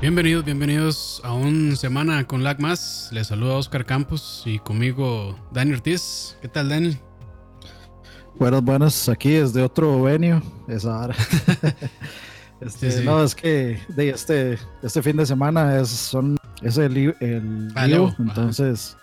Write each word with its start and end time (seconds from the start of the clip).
Bienvenidos, 0.00 0.46
bienvenidos 0.46 1.20
a 1.24 1.34
un 1.34 1.76
semana 1.76 2.26
con 2.26 2.42
Lag 2.42 2.58
más. 2.58 3.10
Les 3.12 3.26
saluda 3.26 3.56
Oscar 3.56 3.84
Campos 3.84 4.42
y 4.46 4.58
conmigo 4.58 5.38
Dani 5.52 5.72
Ortiz. 5.74 6.38
¿Qué 6.40 6.48
tal, 6.48 6.70
Dani? 6.70 6.96
Buenas, 8.38 8.62
buenas. 8.62 9.08
Aquí 9.10 9.32
desde 9.32 9.62
otro 9.62 10.00
venue. 10.00 10.40
Esa 10.68 11.00
hora. 11.00 11.14
este, 12.62 12.90
sí, 12.90 12.98
sí. 13.00 13.04
No, 13.04 13.22
es 13.22 13.34
que 13.34 13.78
de 13.88 14.08
este, 14.08 14.58
este 14.82 15.02
fin 15.02 15.18
de 15.18 15.26
semana 15.26 15.78
es, 15.78 15.90
son, 15.90 16.38
es 16.62 16.78
el, 16.78 17.14
el 17.20 17.68
Ah, 17.74 17.86
Leo, 17.86 18.14
entonces, 18.18 18.96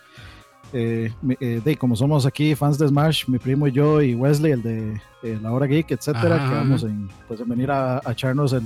eh, 0.74 1.12
eh, 1.40 1.62
de, 1.64 1.78
como 1.78 1.96
somos 1.96 2.26
aquí 2.26 2.56
fans 2.56 2.78
de 2.78 2.88
Smash, 2.88 3.26
mi 3.28 3.38
primo 3.40 3.68
y 3.68 3.72
yo 3.72 4.02
y 4.02 4.14
Wesley, 4.16 4.52
el 4.52 4.62
de 4.62 5.02
eh, 5.24 5.40
La 5.42 5.52
Hora 5.52 5.66
Geek, 5.66 5.92
etcétera, 5.92 6.36
Ajá, 6.36 6.50
que 6.50 6.56
vamos 6.56 6.84
en, 6.84 7.10
pues, 7.28 7.40
en 7.40 7.50
venir 7.50 7.72
a, 7.72 8.02
a 8.04 8.12
echarnos 8.12 8.54
el, 8.54 8.64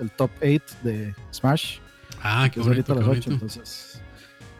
el 0.00 0.10
top 0.12 0.30
8 0.40 0.60
de 0.82 1.14
Smash, 1.32 1.78
Ah, 2.22 2.44
que 2.48 2.54
qué 2.54 2.60
es 2.60 2.66
ahorita 2.66 2.92
bonito, 2.94 3.10
a 3.10 3.12
qué 3.12 3.16
las 3.16 3.18
8, 3.18 3.30
bonito. 3.30 3.30
entonces. 3.32 4.02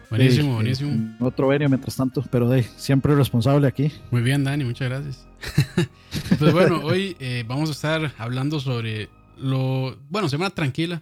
Buenísimo, 0.09 0.49
de, 0.49 0.53
buenísimo. 0.55 0.91
en 0.91 1.15
otro 1.21 1.47
venue 1.47 1.67
mientras 1.69 1.95
tanto, 1.95 2.23
pero 2.29 2.47
de 2.47 2.61
siempre 2.63 3.15
responsable 3.15 3.67
aquí. 3.67 3.91
Muy 4.11 4.21
bien, 4.21 4.43
Dani, 4.43 4.63
muchas 4.63 4.89
gracias. 4.89 5.27
pues 6.39 6.53
bueno, 6.53 6.81
hoy 6.83 7.15
eh, 7.19 7.43
vamos 7.47 7.69
a 7.69 7.71
estar 7.71 8.13
hablando 8.19 8.59
sobre 8.59 9.09
lo. 9.37 9.97
Bueno, 10.09 10.29
semana 10.29 10.51
tranquila, 10.51 11.01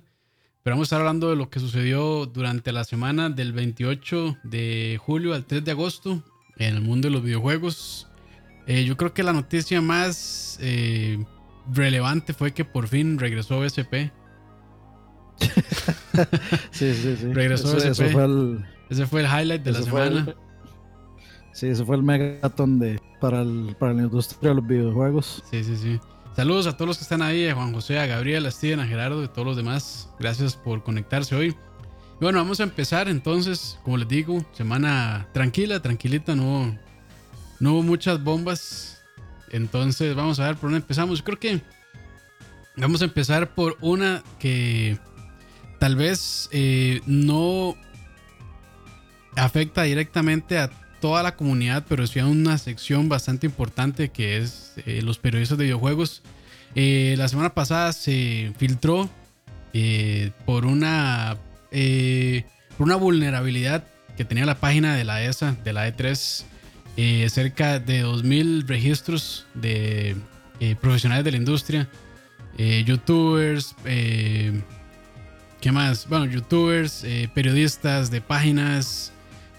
pero 0.64 0.76
vamos 0.76 0.86
a 0.86 0.88
estar 0.88 1.00
hablando 1.02 1.30
de 1.30 1.36
lo 1.36 1.50
que 1.50 1.60
sucedió 1.60 2.26
durante 2.28 2.72
la 2.72 2.84
semana 2.84 3.30
del 3.30 3.52
28 3.54 4.38
de 4.44 5.00
julio 5.04 5.34
al 5.34 5.46
3 5.46 5.64
de 5.66 5.72
agosto 5.72 6.24
en 6.58 6.76
el 6.76 6.82
mundo 6.82 7.08
de 7.08 7.14
los 7.14 7.24
videojuegos. 7.24 8.08
Eh, 8.68 8.86
yo 8.86 8.96
creo 8.98 9.14
que 9.14 9.24
la 9.24 9.34
noticia 9.34 9.82
más 9.82 10.58
eh, 10.62 11.24
relevante 11.74 12.34
fue 12.34 12.54
que 12.54 12.64
por 12.66 12.88
fin 12.88 13.18
regresó 13.20 13.60
BSP. 13.60 14.12
Sí, 16.72 16.94
sí, 16.94 17.16
sí. 17.18 17.34
Regresó 17.34 17.76
eso, 17.78 17.96
fue 18.12 18.24
el, 18.26 18.66
Ese 18.90 19.08
fue 19.08 19.22
el 19.22 19.28
highlight 19.28 19.64
de 19.64 19.72
la 19.72 19.78
el- 19.80 19.84
semana. 19.86 20.36
sí, 21.54 21.68
ese 21.68 21.86
fue 21.86 21.96
el 21.96 22.04
megaton 22.04 22.80
de, 22.80 23.00
para, 23.20 23.42
el, 23.42 23.76
para 23.80 23.94
la 23.94 24.04
industria 24.04 24.50
de 24.50 24.56
los 24.56 24.68
videojuegos. 24.68 25.44
Sí, 25.50 25.64
sí, 25.64 25.76
sí. 25.78 26.00
Saludos 26.36 26.66
a 26.66 26.78
todos 26.78 26.88
los 26.88 26.98
que 26.98 27.04
están 27.04 27.22
ahí, 27.22 27.48
a 27.48 27.56
Juan 27.56 27.74
José, 27.74 28.00
a 28.00 28.06
Gabriel, 28.06 28.46
a 28.46 28.52
Steven, 28.52 28.80
a 28.80 28.88
Gerardo 28.88 29.24
y 29.24 29.28
todos 29.28 29.46
los 29.46 29.58
demás. 29.58 30.10
Gracias 30.18 30.56
por 30.56 30.82
conectarse 30.82 31.36
hoy. 31.36 31.48
Y 31.50 32.24
bueno, 32.24 32.38
vamos 32.38 32.62
a 32.62 32.64
empezar 32.64 33.10
entonces, 33.10 33.78
como 33.84 33.98
les 33.98 34.08
digo, 34.08 34.46
semana 34.54 35.28
tranquila, 35.34 35.82
tranquilita, 35.82 36.34
no, 36.34 36.78
no 37.60 37.74
hubo 37.74 37.84
muchas 37.84 38.24
bombas. 38.24 39.02
Entonces 39.50 40.16
vamos 40.16 40.40
a 40.40 40.46
ver 40.46 40.56
por 40.56 40.70
dónde 40.70 40.78
empezamos. 40.78 41.22
Creo 41.22 41.38
que 41.38 41.62
vamos 42.78 43.02
a 43.02 43.06
empezar 43.06 43.54
por 43.54 43.78
una 43.82 44.24
que 44.40 44.98
tal 45.80 45.98
vez 45.98 46.48
eh, 46.54 47.02
no 47.06 47.76
afecta 49.36 49.84
directamente 49.84 50.60
a 50.60 50.70
toda 51.02 51.24
la 51.24 51.36
comunidad, 51.36 51.84
pero 51.90 52.08
sí 52.08 52.20
a 52.20 52.26
una 52.26 52.58
sección 52.58 53.10
bastante 53.10 53.46
importante 53.48 54.10
que 54.10 54.38
es 54.38 54.74
eh, 54.86 55.02
los 55.02 55.18
periodistas 55.18 55.58
de 55.58 55.66
videojuegos. 55.66 56.22
Eh, 56.76 57.16
la 57.18 57.28
semana 57.28 57.54
pasada 57.54 57.92
se 57.92 58.54
filtró 58.58 59.10
eh, 59.74 60.32
por 60.46 60.66
una 60.66 61.38
por 62.78 62.86
una 62.86 62.96
vulnerabilidad 62.98 63.86
que 64.18 64.26
tenía 64.26 64.46
la 64.46 64.60
página 64.60 64.96
de 64.96 65.06
la 65.06 65.24
ESA, 65.24 65.56
de 65.64 65.72
la 65.72 65.88
E3, 65.88 66.44
eh, 66.98 67.30
cerca 67.30 67.80
de 67.80 68.04
2.000 68.04 68.68
registros 68.68 69.46
de 69.54 70.18
profesionales 70.82 71.24
de 71.26 71.32
la 71.32 71.38
industria, 71.38 71.90
youtubers, 72.58 73.74
¿qué 73.86 75.72
más? 75.72 76.08
Bueno, 76.08 76.26
youtubers, 76.26 77.06
periodistas 77.34 78.12
de 78.12 78.22
páginas 78.22 79.14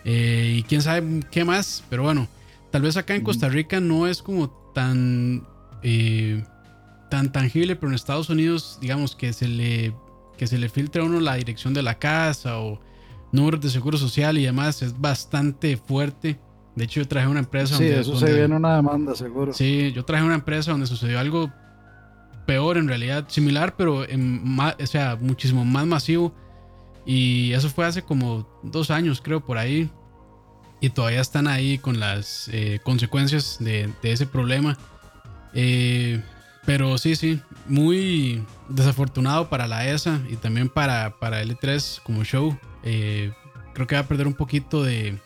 eh, 0.05 0.57
y 0.59 0.63
quién 0.65 0.83
sabe 0.83 1.21
qué 1.31 1.45
más, 1.45 1.85
pero 1.91 2.03
bueno, 2.03 2.29
tal 2.71 2.83
vez 2.83 2.97
acá 2.97 3.15
en 3.15 3.23
Costa 3.23 3.49
Rica 3.49 3.81
no 3.81 4.07
es 4.07 4.23
como 4.23 4.51
tan 4.75 5.47
eh, 5.83 6.45
tan 7.11 7.31
tangible, 7.33 7.77
pero 7.77 7.89
en 7.89 7.95
Estados 7.95 8.31
Unidos, 8.31 8.79
digamos 8.81 9.15
que 9.17 9.33
se 9.33 9.49
le 9.49 9.95
que 10.39 10.47
se 10.47 10.59
le 10.59 10.69
filtra 10.69 11.03
a 11.03 11.05
uno 11.05 11.21
la 11.21 11.35
dirección 11.35 11.75
de 11.75 11.83
la 11.83 11.99
casa 11.99 12.59
o 12.59 12.81
números 13.33 13.61
de 13.61 13.69
seguro 13.71 13.97
social 13.99 14.39
y 14.39 14.45
demás 14.45 14.83
es 14.83 14.99
bastante 15.01 15.77
fuerte. 15.77 16.39
De 16.75 16.85
hecho, 16.85 17.01
yo 17.03 17.07
traje 17.09 17.27
una 17.29 17.41
empresa 17.41 17.77
Sí, 17.77 17.85
donde, 17.85 18.01
eso 18.01 18.13
donde- 18.13 18.27
se 18.29 18.35
viene 18.39 18.57
una 18.57 18.77
demanda, 18.77 19.15
seguro. 19.15 19.53
Sí, 19.53 19.93
yo 19.95 20.05
traje 20.05 20.25
una 20.25 20.35
empresa 20.35 20.71
donde 20.71 20.87
sucedió 20.87 21.19
algo 21.21 21.53
peor 22.47 22.77
en 22.79 22.89
realidad, 22.89 23.27
similar, 23.29 23.77
pero 23.77 24.09
en 24.09 24.43
o 24.59 24.87
sea, 24.87 25.17
muchísimo 25.21 25.65
más 25.65 25.87
masivo. 25.87 26.35
Y 27.05 27.53
eso 27.53 27.69
fue 27.69 27.85
hace 27.87 28.03
como 28.03 28.47
dos 28.63 28.91
años, 28.91 29.21
creo, 29.21 29.41
por 29.45 29.59
ahí. 29.59 29.91
Y 30.81 30.91
todavía 30.91 31.21
están 31.21 31.47
ahí 31.47 31.79
con 31.79 32.01
las 32.01 32.49
eh, 32.53 32.81
consecuencias 32.83 33.57
de, 33.61 33.93
de 34.03 34.13
ese 34.13 34.27
problema. 34.27 34.77
Eh, 35.55 36.21
pero 36.65 36.97
sí, 36.99 37.17
sí, 37.17 37.41
muy 37.67 38.45
desafortunado 38.69 39.49
para 39.49 39.67
la 39.67 39.87
ESA 39.89 40.21
y 40.31 40.37
también 40.37 40.69
para, 40.69 41.19
para 41.19 41.43
L3 41.43 42.01
como 42.03 42.25
show. 42.25 42.57
Eh, 42.85 43.33
creo 43.75 43.87
que 43.87 43.95
va 43.97 44.03
a 44.03 44.07
perder 44.09 44.27
un 44.29 44.35
poquito 44.35 44.83
de, 44.85 45.19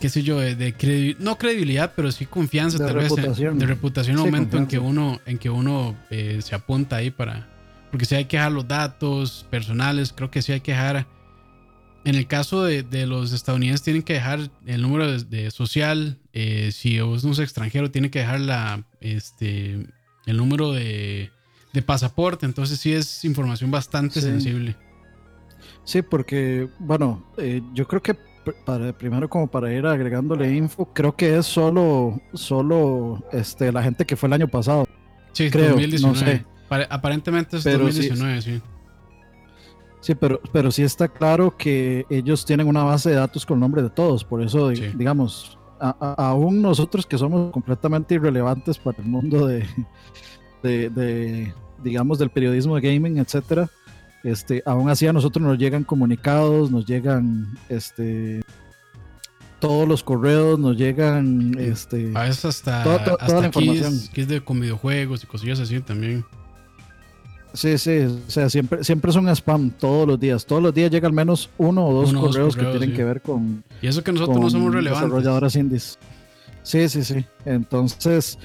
qué 0.00 0.08
sé 0.10 0.22
yo, 0.22 0.38
de, 0.38 0.54
de 0.54 0.76
credi- 0.76 1.16
no 1.18 1.36
credibilidad, 1.38 1.92
pero 1.96 2.10
sí 2.12 2.26
confianza, 2.26 2.78
De 2.78 2.86
tal 2.86 2.96
vez, 2.96 3.04
reputación. 3.10 3.58
de 3.58 3.66
reputación, 3.66 4.16
Sí, 4.18 4.22
momento 4.24 4.56
en 4.58 4.66
que 4.66 4.78
uno, 4.78 5.20
en 5.26 5.38
que 5.38 5.48
uno 5.50 5.96
eh, 6.10 6.40
se 6.42 6.54
apunta 6.54 6.96
ahí 6.96 7.10
para, 7.10 7.48
porque 7.92 8.04
si 8.06 8.16
hay 8.16 8.24
que 8.24 8.38
dejar 8.38 8.50
los 8.52 8.66
datos 8.66 9.46
personales, 9.50 10.12
creo 10.12 10.30
que 10.30 10.42
sí 10.42 10.50
hay 10.50 10.60
que 10.60 10.72
dejar, 10.72 11.06
en 12.04 12.16
el 12.16 12.26
caso 12.26 12.64
de, 12.64 12.82
de 12.82 13.06
los 13.06 13.32
estadounidenses 13.32 13.82
tienen 13.84 14.02
que 14.02 14.14
dejar 14.14 14.50
el 14.66 14.82
número 14.82 15.06
de, 15.08 15.22
de 15.24 15.50
social, 15.52 16.18
eh, 16.32 16.70
si 16.72 16.96
es 16.98 17.22
un 17.24 17.40
extranjero 17.40 17.90
tiene 17.92 18.10
que 18.10 18.18
dejar 18.20 18.40
la, 18.40 18.82
este, 19.00 19.86
el 20.26 20.36
número 20.36 20.72
de, 20.72 21.30
de 21.72 21.82
pasaporte, 21.82 22.44
entonces 22.46 22.80
sí 22.80 22.92
es 22.92 23.24
información 23.24 23.70
bastante 23.70 24.20
Sí. 24.20 24.26
sensible. 24.26 24.74
Sí, 25.84 26.02
porque, 26.02 26.68
bueno, 26.80 27.24
eh, 27.38 27.60
yo 27.74 27.86
creo 27.86 28.02
que 28.02 28.16
para, 28.64 28.92
primero 28.96 29.28
como 29.28 29.48
para 29.48 29.72
ir 29.72 29.86
agregándole 29.86 30.52
info, 30.54 30.92
creo 30.92 31.14
que 31.14 31.36
es 31.38 31.46
solo, 31.46 32.20
solo 32.34 33.22
este, 33.32 33.70
la 33.70 33.82
gente 33.82 34.04
que 34.04 34.16
fue 34.16 34.28
el 34.28 34.32
año 34.32 34.48
pasado. 34.48 34.86
Sí, 35.32 35.50
Creo, 35.50 35.70
2019. 35.70 36.14
no 36.14 36.26
sé. 36.26 36.44
Pare- 36.72 36.86
aparentemente 36.88 37.58
es 37.58 37.64
Pero 37.64 37.78
sí- 37.92 38.08
2019, 38.08 38.40
sí. 38.42 38.62
Sí, 40.00 40.14
pero, 40.14 40.40
pero 40.52 40.70
sí 40.72 40.82
está 40.82 41.06
claro 41.06 41.54
que 41.56 42.06
ellos 42.08 42.46
tienen 42.46 42.66
una 42.66 42.82
base 42.82 43.10
de 43.10 43.16
datos 43.16 43.44
con 43.44 43.60
nombre 43.60 43.82
de 43.82 43.90
todos, 43.90 44.24
por 44.24 44.42
eso, 44.42 44.74
Sí. 44.74 44.86
digamos, 44.96 45.58
a- 45.78 45.94
a- 46.00 46.28
aún 46.30 46.62
nosotros 46.62 47.06
que 47.06 47.18
somos 47.18 47.52
completamente 47.52 48.14
irrelevantes 48.14 48.78
para 48.78 48.98
el 49.02 49.04
mundo 49.04 49.46
de, 49.46 49.66
de, 50.62 50.88
de, 50.88 51.54
digamos, 51.84 52.18
del 52.18 52.30
periodismo 52.30 52.74
de 52.76 52.80
gaming, 52.94 53.18
etcétera, 53.18 53.68
este, 54.24 54.62
aún 54.64 54.88
así 54.88 55.06
a 55.06 55.12
nosotros 55.12 55.44
nos 55.44 55.58
llegan 55.58 55.84
comunicados, 55.84 56.70
nos 56.70 56.86
llegan, 56.86 57.56
este, 57.68 58.42
todos 59.60 59.86
los 59.86 60.02
correos, 60.02 60.58
nos 60.58 60.76
llegan, 60.76 61.54
este, 61.58 62.12
A 62.14 62.22
veces 62.22 62.44
hasta, 62.46 62.82
hasta 62.82 63.16
toda 63.18 63.40
la 63.42 63.46
información. 63.48 63.92
keys 64.12 64.26
de, 64.26 64.40
con 64.42 64.58
videojuegos 64.58 65.22
y 65.22 65.26
cosillas 65.26 65.60
así 65.60 65.78
también. 65.80 66.24
Sí, 67.54 67.76
sí, 67.76 67.98
o 67.98 68.30
sea, 68.30 68.48
siempre, 68.48 68.82
siempre 68.82 69.10
es 69.10 69.16
un 69.16 69.28
spam 69.28 69.70
todos 69.70 70.06
los 70.08 70.18
días. 70.18 70.46
Todos 70.46 70.62
los 70.62 70.72
días 70.72 70.90
llega 70.90 71.06
al 71.06 71.12
menos 71.12 71.50
uno 71.58 71.86
o 71.86 71.92
dos 71.92 72.10
Uno 72.10 72.20
o 72.20 72.22
dos 72.24 72.32
correos, 72.36 72.56
que 72.56 72.64
tienen 72.64 72.90
sí. 72.90 72.96
que 72.96 73.04
ver 73.04 73.20
con, 73.20 73.62
Y 73.82 73.86
eso 73.88 74.02
que 74.02 74.12
nosotros 74.12 74.38
no 74.40 74.50
somos 74.50 74.74
relevantes. 74.74 75.08
desarrolladoras 75.08 75.56
indies. 75.56 75.98
Sí, 76.62 76.88
sí, 76.88 77.04
sí. 77.04 77.24
Entonces, 77.44 78.38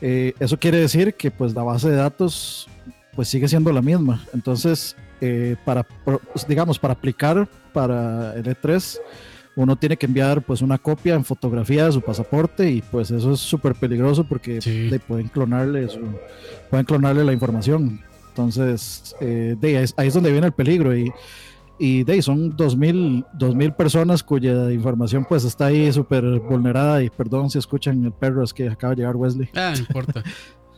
eh, 0.00 0.32
eso 0.40 0.58
quiere 0.58 0.78
decir 0.78 1.14
que 1.14 1.30
pues 1.30 1.54
la 1.54 1.62
base 1.62 1.90
de 1.90 1.96
datos 1.96 2.66
pues 3.14 3.28
sigue 3.28 3.48
siendo 3.48 3.72
la 3.72 3.82
misma. 3.82 4.24
Entonces, 4.32 4.96
eh, 5.20 5.56
para, 5.64 5.82
pues, 5.84 6.46
digamos, 6.48 6.78
para 6.78 6.94
aplicar 6.94 7.48
para 7.72 8.34
el 8.34 8.44
E3, 8.44 8.98
uno 9.56 9.76
tiene 9.76 9.96
que 9.96 10.06
enviar 10.06 10.42
pues 10.42 10.62
una 10.62 10.78
copia 10.78 11.14
en 11.14 11.24
fotografía 11.24 11.86
de 11.86 11.92
su 11.92 12.00
pasaporte 12.00 12.68
y 12.70 12.82
pues 12.82 13.10
eso 13.10 13.34
es 13.34 13.40
súper 13.40 13.74
peligroso 13.74 14.24
porque 14.24 14.60
Sí. 14.60 14.88
le 14.88 14.98
pueden 14.98 15.28
clonarle 15.28 15.88
su- 15.88 16.00
pueden 16.70 16.86
clonarle 16.86 17.24
la 17.24 17.32
información. 17.32 18.00
Entonces, 18.38 19.14
eh, 19.20 19.54
de 19.60 19.68
ahí, 19.68 19.84
es- 19.84 19.94
ahí 19.96 20.08
es 20.08 20.14
donde 20.14 20.32
viene 20.32 20.48
el 20.48 20.52
peligro 20.52 20.96
y, 20.96 21.12
y 21.78 22.02
de 22.02 22.14
ahí 22.14 22.22
son 22.22 22.56
2000, 22.56 23.24
2000 23.34 23.72
personas 23.74 24.24
cuya 24.24 24.72
información 24.72 25.24
pues 25.28 25.44
está 25.44 25.66
ahí 25.66 25.92
súper 25.92 26.24
vulnerada 26.40 27.00
y 27.02 27.10
perdón 27.10 27.48
si 27.48 27.58
escuchan 27.58 28.04
el 28.04 28.12
perro, 28.12 28.42
es 28.42 28.52
que 28.52 28.68
acaba 28.68 28.90
de 28.94 29.02
llegar 29.02 29.14
Wesley. 29.16 29.48
Ah, 29.54 29.72
no 29.74 29.78
importa. 29.78 30.22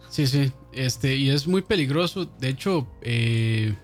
Sí, 0.09 0.27
sí. 0.27 0.51
Este, 0.73 1.17
y 1.17 1.29
es 1.31 1.47
muy 1.47 1.61
peligroso. 1.63 2.25
De 2.39 2.49
hecho, 2.49 2.87
eh, 3.03 3.75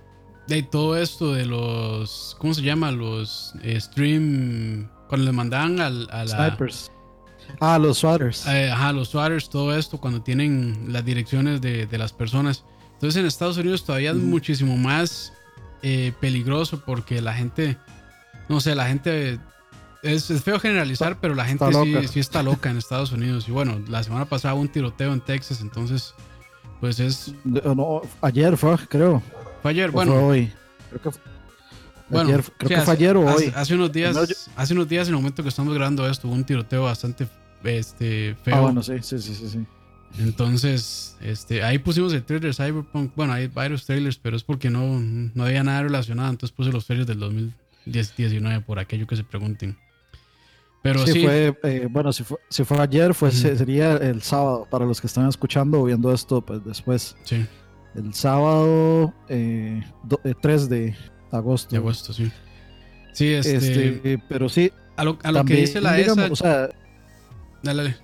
de 0.48 0.62
todo 0.62 0.96
esto 0.96 1.34
de 1.34 1.44
los. 1.44 2.36
¿Cómo 2.38 2.54
se 2.54 2.62
llama? 2.62 2.90
Los 2.90 3.52
eh, 3.62 3.78
stream. 3.78 4.88
Cuando 5.08 5.26
le 5.26 5.32
mandaban 5.32 5.80
al, 5.80 6.08
a 6.10 6.24
la. 6.24 6.46
Snipers. 6.48 6.90
Ah, 7.60 7.78
los 7.78 7.98
swatters. 7.98 8.46
Eh, 8.46 8.70
ajá, 8.70 8.92
los 8.92 9.08
swatters, 9.08 9.50
todo 9.50 9.76
esto, 9.76 9.98
cuando 10.00 10.22
tienen 10.22 10.86
las 10.88 11.04
direcciones 11.04 11.60
de, 11.60 11.86
de 11.86 11.98
las 11.98 12.12
personas. 12.14 12.64
Entonces 13.02 13.20
en 13.20 13.26
Estados 13.26 13.56
Unidos 13.56 13.84
todavía 13.84 14.12
es 14.12 14.16
muchísimo 14.16 14.76
más 14.76 15.32
eh, 15.82 16.12
peligroso 16.20 16.84
porque 16.86 17.20
la 17.20 17.34
gente, 17.34 17.76
no 18.48 18.60
sé, 18.60 18.76
la 18.76 18.86
gente 18.86 19.40
es, 20.04 20.28
feo 20.40 20.60
generalizar, 20.60 21.18
pero 21.20 21.34
la 21.34 21.44
gente 21.44 21.64
sí, 22.06 22.20
está 22.20 22.44
loca 22.44 22.70
en 22.70 22.76
Estados 22.76 23.10
Unidos. 23.10 23.48
Y 23.48 23.50
bueno, 23.50 23.82
la 23.88 24.04
semana 24.04 24.26
pasada 24.26 24.54
hubo 24.54 24.60
un 24.60 24.68
tiroteo 24.68 25.12
en 25.12 25.20
Texas, 25.20 25.62
entonces, 25.62 26.14
pues 26.80 27.00
es. 27.00 27.34
No, 27.42 28.02
ayer 28.20 28.56
fue, 28.56 28.76
creo. 28.88 29.20
Fue 29.62 29.72
ayer, 29.72 29.90
bueno. 29.90 30.28
hoy. 30.28 30.52
Creo 30.90 31.02
que 31.02 31.18
bueno, 32.08 32.40
creo 32.56 32.68
que 32.68 32.80
fue 32.82 32.94
ayer 32.94 33.16
o 33.16 33.22
hoy. 33.22 33.52
Hace 33.56 33.74
unos 33.74 33.90
días, 33.90 34.16
hace 34.54 34.74
unos 34.74 34.88
días, 34.88 35.08
en 35.08 35.14
el 35.14 35.18
momento 35.18 35.42
que 35.42 35.48
estamos 35.48 35.74
grabando 35.74 36.08
esto, 36.08 36.28
hubo 36.28 36.36
un 36.36 36.44
tiroteo 36.44 36.84
bastante 36.84 37.26
este, 37.64 38.36
feo. 38.44 38.54
Ah, 38.54 38.60
bueno, 38.60 38.80
sí, 38.80 38.92
sí, 39.02 39.18
sí, 39.18 39.34
sí. 39.34 39.66
Entonces, 40.18 41.16
este, 41.20 41.62
ahí 41.62 41.78
pusimos 41.78 42.12
el 42.12 42.22
trailer 42.22 42.54
Cyberpunk. 42.54 43.12
Bueno, 43.14 43.32
hay 43.32 43.46
varios 43.46 43.86
trailers, 43.86 44.18
pero 44.18 44.36
es 44.36 44.42
porque 44.42 44.70
no, 44.70 45.00
no 45.00 45.44
había 45.44 45.64
nada 45.64 45.82
relacionado. 45.82 46.30
Entonces 46.30 46.54
puse 46.54 46.70
los 46.70 46.86
trailers 46.86 47.06
del 47.06 47.18
2019 47.20 48.60
por 48.60 48.78
aquello 48.78 49.06
que 49.06 49.16
se 49.16 49.24
pregunten. 49.24 49.76
Pero 50.82 51.06
sí, 51.06 51.22
fue, 51.22 51.56
eh, 51.62 51.86
bueno, 51.88 52.12
si 52.12 52.24
fue, 52.24 52.38
si 52.48 52.64
fue 52.64 52.78
ayer, 52.80 53.14
fue, 53.14 53.30
sería 53.30 53.92
el 53.98 54.20
sábado, 54.20 54.66
para 54.68 54.84
los 54.84 55.00
que 55.00 55.06
están 55.06 55.28
escuchando 55.28 55.80
o 55.80 55.84
viendo 55.84 56.12
esto 56.12 56.40
pues, 56.40 56.64
después. 56.64 57.16
Sí. 57.22 57.46
El 57.94 58.12
sábado 58.14 59.14
eh, 59.28 59.80
3 60.40 60.62
eh, 60.62 60.68
de 60.68 60.96
agosto. 61.30 61.70
De 61.70 61.76
agosto, 61.76 62.12
sí. 62.12 62.32
Sí, 63.12 63.32
este, 63.32 63.56
este 63.56 64.22
pero 64.28 64.48
sí. 64.48 64.72
A 64.96 65.04
lo, 65.04 65.18
a 65.22 65.30
lo 65.30 65.44
que 65.44 65.54
dice 65.54 65.80
la 65.80 65.98
ESA. 65.98 66.28
O 66.30 66.36
sea, 66.36 66.68
dale, 67.62 67.82
dale. 67.82 67.96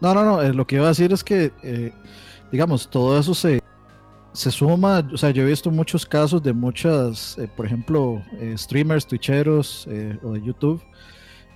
No, 0.00 0.14
no, 0.14 0.24
no, 0.24 0.42
eh, 0.42 0.52
lo 0.52 0.66
que 0.66 0.76
iba 0.76 0.84
a 0.86 0.88
decir 0.88 1.12
es 1.12 1.24
que, 1.24 1.92
digamos, 2.50 2.88
todo 2.88 3.18
eso 3.18 3.34
se, 3.34 3.62
se 4.34 4.50
suma, 4.50 5.08
o 5.12 5.16
sea, 5.16 5.30
yo 5.30 5.44
he 5.44 5.46
visto 5.46 5.70
muchos 5.70 6.04
casos 6.04 6.42
de 6.42 6.52
muchas, 6.52 7.38
eh, 7.38 7.48
por 7.56 7.66
ejemplo, 7.66 8.20
eh, 8.40 8.54
streamers, 8.58 9.06
twitcheros 9.06 9.86
eh, 9.88 10.18
o 10.24 10.32
de 10.32 10.42
YouTube, 10.42 10.82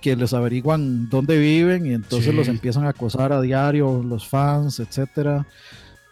que 0.01 0.15
les 0.15 0.33
averiguan 0.33 1.09
dónde 1.09 1.37
viven 1.37 1.85
y 1.85 1.93
entonces 1.93 2.33
los 2.33 2.47
empiezan 2.47 2.85
a 2.85 2.89
acosar 2.89 3.33
a 3.33 3.41
diario, 3.41 4.01
los 4.01 4.25
fans, 4.25 4.79
etcétera. 4.79 5.45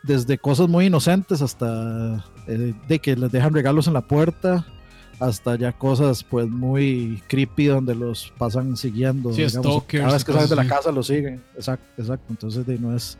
Desde 0.03 0.37
cosas 0.37 0.67
muy 0.67 0.87
inocentes 0.87 1.41
hasta 1.41 2.25
de 2.45 2.99
que 2.99 3.15
les 3.15 3.31
dejan 3.31 3.53
regalos 3.53 3.87
en 3.87 3.93
la 3.93 4.01
puerta, 4.01 4.65
hasta 5.19 5.55
ya 5.55 5.71
cosas 5.71 6.23
pues 6.23 6.47
muy 6.47 7.21
creepy 7.27 7.65
donde 7.65 7.95
los 7.95 8.33
pasan 8.37 8.77
siguiendo. 8.77 9.33
Sí, 9.33 9.45
digamos, 9.45 9.83
cada 9.83 10.13
vez 10.13 10.23
que 10.23 10.33
salen 10.33 10.49
de 10.49 10.55
la 10.55 10.67
casa 10.67 10.91
los 10.91 11.07
siguen. 11.07 11.41
Exacto, 11.55 12.01
exacto. 12.01 12.25
Entonces 12.29 12.65
de, 12.65 12.77
no 12.77 12.95
es 12.95 13.17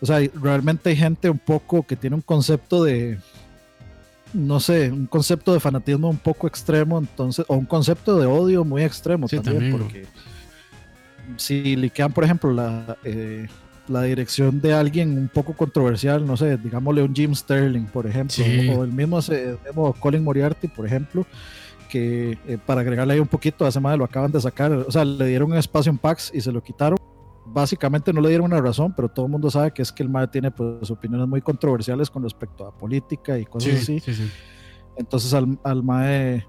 o 0.00 0.06
sea, 0.06 0.20
realmente 0.40 0.90
hay 0.90 0.96
gente 0.96 1.28
un 1.28 1.38
poco 1.38 1.82
que 1.84 1.96
tiene 1.96 2.16
un 2.16 2.22
concepto 2.22 2.84
de, 2.84 3.18
no 4.32 4.60
sé, 4.60 4.92
un 4.92 5.06
concepto 5.06 5.52
de 5.52 5.60
fanatismo 5.60 6.08
un 6.08 6.18
poco 6.18 6.46
extremo, 6.46 6.98
entonces, 6.98 7.44
o 7.48 7.56
un 7.56 7.66
concepto 7.66 8.18
de 8.18 8.26
odio 8.26 8.64
muy 8.64 8.84
extremo 8.84 9.26
también, 9.28 9.72
porque 9.72 10.06
si 11.36 11.74
liquean, 11.74 12.12
por 12.12 12.24
ejemplo, 12.24 12.52
la, 12.52 12.96
eh, 13.04 13.48
la 13.88 14.02
dirección 14.02 14.60
de 14.60 14.72
alguien 14.72 15.16
un 15.18 15.28
poco 15.28 15.54
controversial, 15.54 16.26
no 16.26 16.36
sé, 16.36 16.56
digámosle 16.56 17.02
un 17.02 17.14
Jim 17.14 17.34
Sterling, 17.34 17.86
por 17.86 18.06
ejemplo, 18.06 18.44
o 18.76 18.84
el 18.84 18.92
mismo, 18.92 19.18
el 19.18 19.58
mismo 19.64 19.92
Colin 19.94 20.24
Moriarty, 20.24 20.68
por 20.68 20.86
ejemplo, 20.86 21.26
que 21.88 22.38
eh, 22.46 22.58
para 22.64 22.82
agregarle 22.82 23.14
ahí 23.14 23.20
un 23.20 23.28
poquito, 23.28 23.66
hace 23.66 23.80
más 23.80 23.98
lo 23.98 24.04
acaban 24.04 24.30
de 24.30 24.40
sacar, 24.40 24.72
o 24.72 24.90
sea, 24.90 25.04
le 25.04 25.26
dieron 25.26 25.50
un 25.50 25.58
espacio 25.58 25.90
en 25.90 25.98
PAX 25.98 26.30
y 26.32 26.40
se 26.40 26.52
lo 26.52 26.62
quitaron. 26.62 26.98
Básicamente 27.46 28.12
no 28.12 28.20
le 28.20 28.28
dieron 28.28 28.46
una 28.46 28.60
razón, 28.60 28.92
pero 28.94 29.08
todo 29.08 29.24
el 29.24 29.32
mundo 29.32 29.50
sabe 29.50 29.72
que 29.72 29.80
es 29.80 29.90
que 29.90 30.02
el 30.02 30.10
MAE 30.10 30.28
tiene 30.28 30.50
pues, 30.50 30.90
opiniones 30.90 31.26
muy 31.26 31.40
controversiales 31.40 32.10
con 32.10 32.22
respecto 32.22 32.66
a 32.66 32.76
política 32.76 33.38
y 33.38 33.46
cosas 33.46 33.80
así. 33.80 34.02
Entonces 34.96 35.32
al, 35.32 35.58
al 35.64 35.82
MAE, 35.82 36.46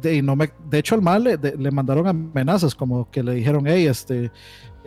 de, 0.00 0.22
no 0.22 0.36
me, 0.36 0.50
de 0.70 0.78
hecho 0.78 0.94
al 0.94 1.02
MAE 1.02 1.38
le, 1.58 1.70
mandaron 1.70 2.06
amenazas, 2.06 2.74
como 2.74 3.10
que 3.10 3.22
le 3.22 3.34
dijeron, 3.34 3.64
hey, 3.66 3.86
este, 3.86 4.32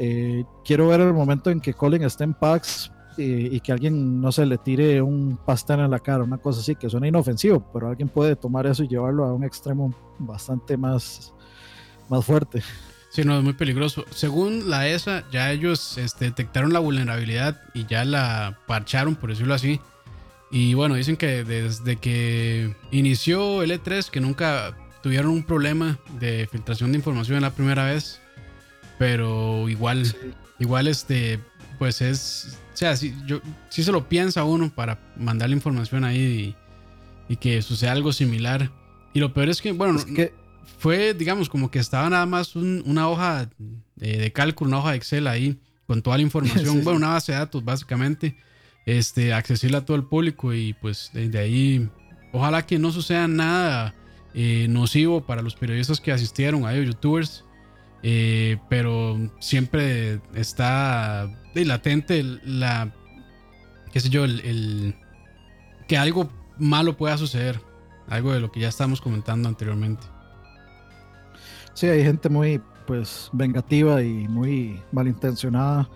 eh, 0.04 0.46
quiero 0.66 0.88
ver 0.88 1.00
el 1.02 1.14
momento 1.14 1.52
en 1.52 1.62
que 1.62 1.76
Colin 1.76 2.02
esté 2.02 2.24
en 2.24 2.34
PAX 2.34 2.92
y, 3.18 3.60
que 3.60 3.72
alguien, 3.72 4.20
no 4.20 4.32
se 4.32 4.48
le 4.48 4.58
tire 4.58 5.00
un 5.00 5.38
pastel 5.46 5.80
en 5.80 5.92
la 5.92 6.00
cara, 6.00 6.24
una 6.24 6.40
cosa 6.40 6.60
así, 6.60 6.76
que 6.76 6.90
suena 6.90 7.08
inofensivo, 7.08 7.64
pero 7.72 7.88
alguien 7.90 8.10
puede 8.10 8.36
tomar 8.36 8.66
eso 8.66 8.84
y 8.84 8.88
llevarlo 8.88 9.26
a 9.26 9.34
un 9.34 9.44
extremo 9.44 9.94
bastante 10.18 10.76
más, 10.76 11.36
más 12.10 12.26
fuerte. 12.26 12.64
Sí, 13.12 13.24
no, 13.24 13.38
es 13.38 13.44
muy 13.44 13.54
peligroso. 13.54 14.04
Según 14.10 14.72
la 14.72 14.88
ESA, 14.88 15.24
ya 15.32 15.52
ellos 15.52 16.00
este, 16.00 16.26
detectaron 16.26 16.74
la 16.74 16.80
vulnerabilidad 16.80 17.62
y 17.76 17.86
ya 17.86 18.04
la 18.04 18.58
parcharon, 18.66 19.16
por 19.16 19.30
decirlo 19.30 19.54
así. 19.54 19.80
Y 20.50 20.74
bueno, 20.74 20.96
dicen 20.96 21.16
que 21.16 21.44
desde 21.44 21.98
que 21.98 22.76
inició 22.90 23.62
el 23.62 23.70
E3, 23.70 24.10
que 24.10 24.20
nunca 24.20 24.76
tuvieron 25.04 25.30
un 25.30 25.44
problema 25.44 26.00
de 26.20 26.48
filtración 26.52 26.92
de 26.92 26.98
información 26.98 27.38
en 27.38 27.44
la 27.44 27.52
primera 27.52 27.86
vez. 27.86 28.21
Pero 29.02 29.68
igual, 29.68 30.16
igual 30.60 30.88
este, 30.88 31.40
pues 31.80 32.02
es, 32.02 32.60
o 32.72 32.78
sea, 32.78 32.96
si, 32.96 33.16
yo, 33.26 33.42
si 33.68 33.82
se 33.82 33.92
lo 33.92 34.08
piensa 34.08 34.44
uno 34.44 34.70
para 34.70 35.00
mandar 35.18 35.50
la 35.50 35.56
información 35.56 36.04
ahí 36.04 36.56
y, 37.28 37.36
que 37.38 37.64
suceda 37.64 37.94
algo 37.94 38.14
similar. 38.14 38.70
Y 39.16 39.20
lo 39.20 39.34
peor 39.34 39.50
es 39.50 39.60
que, 39.60 39.72
bueno, 39.72 39.98
es 39.98 40.06
que 40.06 40.36
fue, 40.78 41.16
digamos, 41.16 41.50
como 41.50 41.72
que 41.72 41.80
estaba 41.80 42.12
nada 42.12 42.28
más 42.28 42.56
una 42.56 43.10
hoja 43.10 43.50
de, 43.96 44.32
cálculo, 44.34 44.68
una 44.68 44.78
hoja 44.78 44.92
de 44.92 44.98
Excel 44.98 45.26
ahí 45.26 45.60
con 45.88 46.04
toda 46.04 46.18
la 46.18 46.22
información, 46.22 46.66
bueno, 46.84 46.98
una 46.98 47.10
base 47.14 47.32
de 47.32 47.40
datos 47.40 47.66
básicamente, 47.66 48.38
este, 48.86 49.34
accesible 49.34 49.78
a 49.78 49.84
todo 49.84 49.98
el 49.98 50.04
público 50.04 50.54
y 50.54 50.74
pues 50.74 51.10
desde 51.12 51.40
ahí, 51.40 51.90
ojalá 52.34 52.68
que 52.68 52.78
no 52.78 52.92
suceda 52.92 53.28
nada 53.28 53.96
eh, 54.36 54.68
nocivo 54.70 55.26
para 55.26 55.42
los 55.42 55.56
periodistas 55.56 56.00
que 56.00 56.12
asistieron, 56.12 56.66
a 56.66 56.76
ellos, 56.76 56.86
youtubers, 56.86 57.46
eh, 58.04 58.58
pero 58.70 59.18
siempre 59.40 60.22
está 60.34 61.30
latente 61.54 62.24
la, 62.44 62.92
qué 63.92 64.00
sé 64.00 64.10
yo, 64.10 64.26
el, 64.26 64.96
que 65.88 65.98
algo 65.98 66.30
malo 66.58 66.98
pueda 66.98 67.18
suceder, 67.18 67.60
algo 68.08 68.34
de 68.34 68.40
lo 68.40 68.52
que 68.52 68.60
ya 68.60 68.70
estamos 68.70 69.02
comentando 69.02 69.48
anteriormente. 69.48 70.04
Sí, 71.74 71.88
hay 71.88 72.04
gente 72.04 72.30
muy 72.30 72.62
pues 72.88 73.30
vengativa 73.32 74.02
y 74.02 74.28
muy 74.28 74.82
malintencionada 74.92 75.88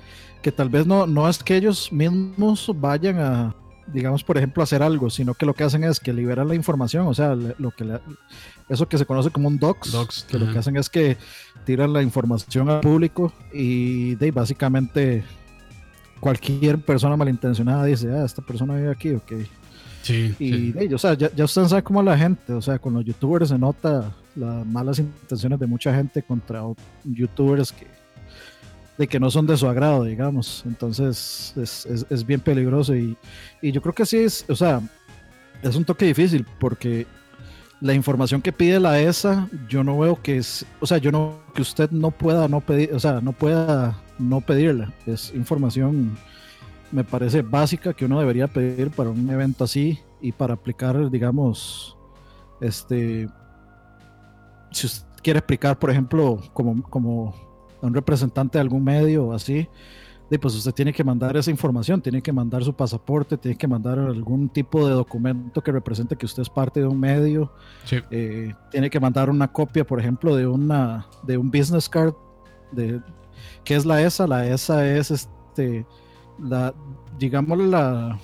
que 0.42 0.52
tal 0.52 0.70
vez 0.70 0.86
no, 0.86 1.08
no 1.08 1.28
es 1.28 1.44
que 1.44 1.58
ellos 1.58 1.92
mismos 1.92 2.72
vayan 2.76 3.20
a, 3.20 3.56
digamos, 3.88 4.24
por 4.24 4.38
ejemplo, 4.38 4.64
hacer 4.64 4.82
algo, 4.82 5.10
sino 5.10 5.34
que 5.34 5.46
lo 5.46 5.54
que 5.54 5.64
hacen 5.64 5.84
es 5.84 6.00
que 6.00 6.14
liberan 6.14 6.48
la 6.48 6.56
información, 6.56 7.08
o 7.08 7.14
sea, 7.14 7.36
lo 7.36 7.72
que 7.72 8.00
eso 8.70 8.88
que 8.88 8.98
se 8.98 9.06
conoce 9.06 9.30
como 9.30 9.48
un 9.48 9.60
docs, 9.60 10.26
que 10.30 10.40
lo 10.40 10.52
que 10.52 10.60
hacen 10.60 10.78
es 10.78 10.90
que 10.90 11.18
tiran 11.66 11.94
la 11.94 12.02
información 12.02 12.70
al 12.70 12.82
público 12.82 13.32
y 13.54 14.16
de 14.16 14.32
básicamente 14.32 15.24
cualquier 16.20 16.80
persona 16.80 17.16
malintencionada 17.16 17.86
dice, 17.86 18.12
ah, 18.12 18.26
esta 18.26 18.42
persona 18.42 18.76
vive 18.76 18.92
aquí, 18.92 19.12
ok. 19.12 19.34
Sí, 20.02 20.36
y 20.38 20.94
o 20.94 20.98
sea, 21.00 21.16
ya, 21.16 21.32
ya 21.34 21.46
usted 21.46 21.66
sabe 21.66 21.82
cómo 21.82 22.04
la 22.04 22.18
gente, 22.18 22.54
o 22.54 22.62
sea, 22.62 22.78
con 22.78 22.94
los 22.94 23.04
youtubers 23.04 23.50
se 23.50 23.58
nota 23.58 24.14
las 24.36 24.66
malas 24.66 25.00
intenciones 25.00 25.60
de 25.60 25.66
mucha 25.66 25.96
gente 25.96 26.22
contra 26.22 26.62
youtubers 27.04 27.72
que, 27.72 27.88
de 28.98 29.08
que 29.08 29.20
no 29.20 29.30
son 29.30 29.46
de 29.46 29.58
su 29.58 29.68
agrado, 29.68 30.04
digamos. 30.04 30.64
Entonces 30.66 31.54
es, 31.58 32.06
es, 32.10 32.26
bien 32.26 32.40
peligroso 32.40 32.96
y, 32.96 33.18
y, 33.62 33.72
yo 33.72 33.82
creo 33.82 33.94
que 33.94 34.06
sí 34.06 34.18
es, 34.18 34.46
o 34.50 34.56
sea, 34.56 34.82
es 35.62 35.76
un 35.76 35.86
toque 35.86 36.06
difícil 36.06 36.46
porque 36.60 37.06
la 37.82 37.94
información 37.94 38.42
que 38.42 38.54
pide 38.54 38.80
la 38.80 39.00
ESA, 39.00 39.50
yo 39.68 39.84
no 39.84 40.00
veo 40.00 40.22
que 40.22 40.38
es, 40.38 40.66
o 40.80 40.86
sea, 40.86 40.98
yo 40.98 41.12
no, 41.12 41.40
que 41.54 41.62
usted 41.62 41.92
no 41.92 42.12
pueda 42.12 42.48
no 42.48 42.62
pedir, 42.62 42.94
o 42.94 43.00
sea, 43.00 43.22
no 43.22 43.34
pueda 43.34 44.02
no 44.18 44.42
pedirla. 44.42 44.94
Es 45.06 45.34
información, 45.36 46.18
me 46.92 47.04
parece 47.04 47.42
básica 47.42 47.94
que 47.94 48.06
uno 48.06 48.20
debería 48.20 48.48
pedir 48.48 48.92
para 48.92 49.10
un 49.10 49.30
evento 49.30 49.66
así 49.66 50.00
y 50.22 50.32
para 50.32 50.54
aplicar, 50.54 51.12
digamos, 51.12 51.98
este, 52.62 53.28
si 54.72 54.88
usted 54.88 55.06
quiere 55.22 55.40
explicar, 55.40 55.78
por 55.78 55.92
ejemplo, 55.92 56.40
como, 56.54 56.82
como 56.84 57.36
un 57.82 57.94
representante 57.94 58.58
de 58.58 58.62
algún 58.62 58.84
medio 58.84 59.28
o 59.28 59.34
así, 59.34 59.68
pues 60.40 60.56
usted 60.56 60.74
tiene 60.74 60.92
que 60.92 61.04
mandar 61.04 61.38
esa 61.38 61.52
información, 61.52 62.02
tiene 62.02 62.22
que 62.22 62.34
mandar 62.34 62.64
su 62.64 62.74
pasaporte, 62.74 63.38
tiene 63.38 63.58
que 63.58 63.68
mandar 63.68 64.00
algún 64.00 64.50
tipo 64.50 64.86
de 64.88 64.94
documento 64.94 65.62
que 65.62 65.72
represente 65.72 66.16
que 66.16 66.26
usted 66.26 66.42
es 66.42 66.50
parte 66.50 66.80
de 66.80 66.88
un 66.88 67.00
medio, 67.00 67.52
eh, 68.12 68.54
tiene 68.72 68.90
que 68.90 69.00
mandar 69.00 69.30
una 69.30 69.52
copia, 69.52 69.86
por 69.86 70.00
ejemplo, 70.00 70.36
de 70.36 70.48
una 70.48 71.08
de 71.24 71.38
un 71.38 71.50
business 71.52 71.88
card, 71.88 72.14
de 72.72 73.00
¿qué 73.64 73.76
es 73.76 73.86
la 73.86 74.02
ESA? 74.02 74.28
La 74.28 74.48
ESA 74.48 74.88
es 74.88 75.12
este 75.12 75.86
la 76.40 76.74
digamos 77.18 77.58
la, 77.60 78.20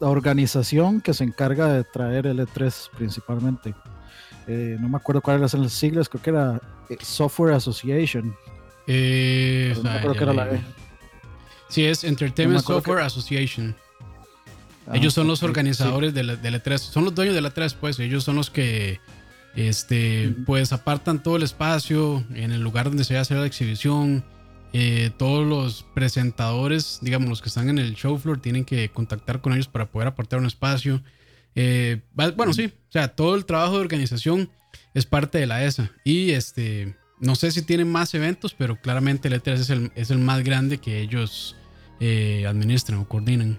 la 0.00 0.08
organización 0.08 1.00
que 1.00 1.12
se 1.12 1.24
encarga 1.24 1.72
de 1.72 1.84
traer 1.84 2.26
el 2.26 2.38
E3 2.38 2.90
principalmente. 2.96 3.74
Eh, 4.46 4.76
no 4.80 4.88
me 4.88 4.96
acuerdo 4.96 5.20
cuáles 5.20 5.52
eran 5.52 5.64
las 5.64 5.72
siglas, 5.72 6.08
creo 6.08 6.22
que 6.22 6.30
era 6.30 6.60
eh, 6.88 6.96
Software 7.00 7.54
Association. 7.54 8.34
Eh, 8.92 9.76
no 9.84 10.00
creo 10.00 10.14
que 10.14 10.24
era 10.24 10.32
la 10.32 10.50
E. 10.50 10.60
Sí, 11.68 11.84
es 11.84 12.02
Entertainment 12.02 12.64
Software 12.64 13.02
Association. 13.02 13.76
ellos 14.92 15.14
son 15.14 15.28
los 15.28 15.44
organizadores 15.44 16.12
de, 16.12 16.24
la, 16.24 16.34
de 16.34 16.58
3 16.58 16.80
son 16.80 17.04
los 17.04 17.14
dueños 17.14 17.36
de 17.36 17.40
la 17.40 17.50
3 17.50 17.74
pues, 17.74 18.00
ellos 18.00 18.24
son 18.24 18.34
los 18.34 18.50
que 18.50 18.98
este, 19.54 20.34
pues 20.44 20.72
apartan 20.72 21.22
todo 21.22 21.36
el 21.36 21.44
espacio 21.44 22.24
en 22.34 22.50
el 22.50 22.60
lugar 22.60 22.86
donde 22.86 23.04
se 23.04 23.14
va 23.14 23.20
a 23.20 23.22
hacer 23.22 23.36
la 23.36 23.46
exhibición. 23.46 24.24
Eh, 24.72 25.10
todos 25.16 25.46
los 25.46 25.84
presentadores, 25.94 26.98
digamos, 27.02 27.28
los 27.28 27.42
que 27.42 27.48
están 27.48 27.68
en 27.68 27.78
el 27.78 27.94
show 27.94 28.18
floor, 28.18 28.40
tienen 28.40 28.64
que 28.64 28.88
contactar 28.90 29.40
con 29.40 29.52
ellos 29.52 29.68
para 29.68 29.86
poder 29.86 30.08
apartar 30.08 30.40
un 30.40 30.46
espacio. 30.46 31.02
Eh, 31.54 32.00
bueno, 32.14 32.52
sí, 32.52 32.66
o 32.66 32.92
sea, 32.92 33.08
todo 33.08 33.34
el 33.34 33.44
trabajo 33.44 33.74
de 33.74 33.80
organización 33.80 34.50
es 34.94 35.06
parte 35.06 35.38
de 35.38 35.46
la 35.46 35.64
ESA. 35.64 35.90
Y 36.04 36.30
este, 36.32 36.96
no 37.20 37.34
sé 37.34 37.50
si 37.50 37.62
tienen 37.62 37.90
más 37.92 38.14
eventos, 38.14 38.54
pero 38.54 38.80
claramente 38.80 39.28
el 39.28 39.34
E3 39.34 39.52
es 39.52 39.70
el, 39.70 39.92
es 39.94 40.10
el 40.10 40.18
más 40.18 40.42
grande 40.42 40.78
que 40.78 41.00
ellos 41.00 41.54
eh, 42.00 42.46
administran 42.48 43.00
o 43.00 43.08
coordinan. 43.08 43.58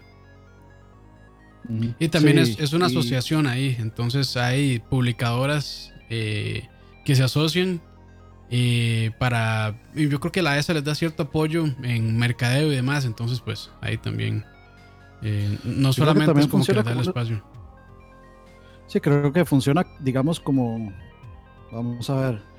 Y 2.00 2.10
también 2.10 2.39
es, 2.39 2.74
una 2.74 2.88
asociación 2.88 3.46
ahí, 3.46 3.77
entonces 3.80 4.36
hay 4.36 4.80
publicadoras 4.80 5.94
eh, 6.10 6.68
que 7.06 7.15
se 7.15 7.24
asocian 7.24 7.80
eh, 8.50 9.12
para... 9.20 9.80
Yo 9.94 10.20
creo 10.20 10.32
que 10.32 10.41
la 10.41 10.58
ESA 10.58 10.74
les 10.74 10.84
da 10.84 10.96
cierto 10.96 11.24
apoyo 11.24 11.65
en 11.84 12.18
mercadeo 12.18 12.72
y 12.72 12.75
demás, 12.75 13.06
entonces 13.06 13.41
pues 13.41 13.70
ahí 13.80 13.98
también... 13.98 14.44
No 15.63 15.94
solamente 15.94 16.39
es 16.39 16.48
como 16.48 16.65
que 16.65 16.74
da 16.74 16.91
el 16.91 17.01
espacio. 17.01 17.46
Sí, 18.88 19.00
creo 19.00 19.32
que 19.32 19.46
funciona, 19.46 19.86
digamos, 20.00 20.39
como... 20.39 20.91
Vamos 21.72 22.10
a 22.10 22.15
ver. 22.15 22.50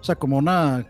O 0.00 0.04
sea, 0.04 0.14
como 0.14 0.38
una 0.38 0.86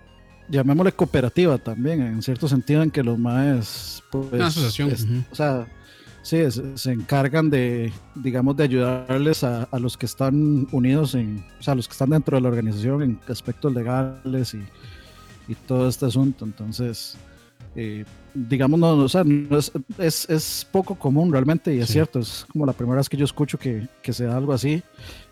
llamémosle 0.48 0.92
cooperativa 0.92 1.58
también, 1.58 2.00
en 2.00 2.22
cierto 2.22 2.48
sentido 2.48 2.82
en 2.82 2.90
que 2.90 3.02
los 3.02 3.18
más... 3.18 4.02
Pues, 4.10 4.32
una 4.32 4.46
asociación. 4.46 5.26
O 5.30 5.34
sea, 5.34 5.66
Sí, 6.28 6.38
se, 6.74 6.92
encargan 6.92 7.48
de, 7.48 7.90
digamos, 8.14 8.54
de 8.54 8.64
ayudarles 8.64 9.44
a, 9.44 9.66
los 9.78 9.96
que 9.96 10.04
están 10.04 10.66
unidos 10.72 11.14
en, 11.14 11.42
o 11.58 11.62
sea, 11.62 11.74
los 11.74 11.88
que 11.88 11.92
están 11.92 12.10
dentro 12.10 12.36
de 12.36 12.42
la 12.42 12.48
organización 12.48 13.02
en 13.02 13.20
aspectos 13.28 13.72
legales 13.72 14.52
y, 14.52 14.62
y 15.50 15.54
todo 15.54 15.88
este 15.88 16.04
asunto. 16.04 16.44
Entonces, 16.44 17.16
eh, 17.74 18.04
digamos, 18.34 18.78
no, 18.78 18.90
o 18.90 19.08
sea, 19.08 19.24
es, 19.98 20.28
es, 20.28 20.68
poco 20.70 20.96
común 20.96 21.32
realmente 21.32 21.74
y 21.74 21.78
es 21.78 21.88
cierto, 21.88 22.18
es 22.18 22.44
como 22.52 22.66
la 22.66 22.74
primera 22.74 22.98
vez 22.98 23.08
que 23.08 23.16
yo 23.16 23.24
escucho 23.24 23.58
que, 23.58 23.88
que 24.02 24.12
se 24.12 24.24
da 24.24 24.36
algo 24.36 24.52
así. 24.52 24.82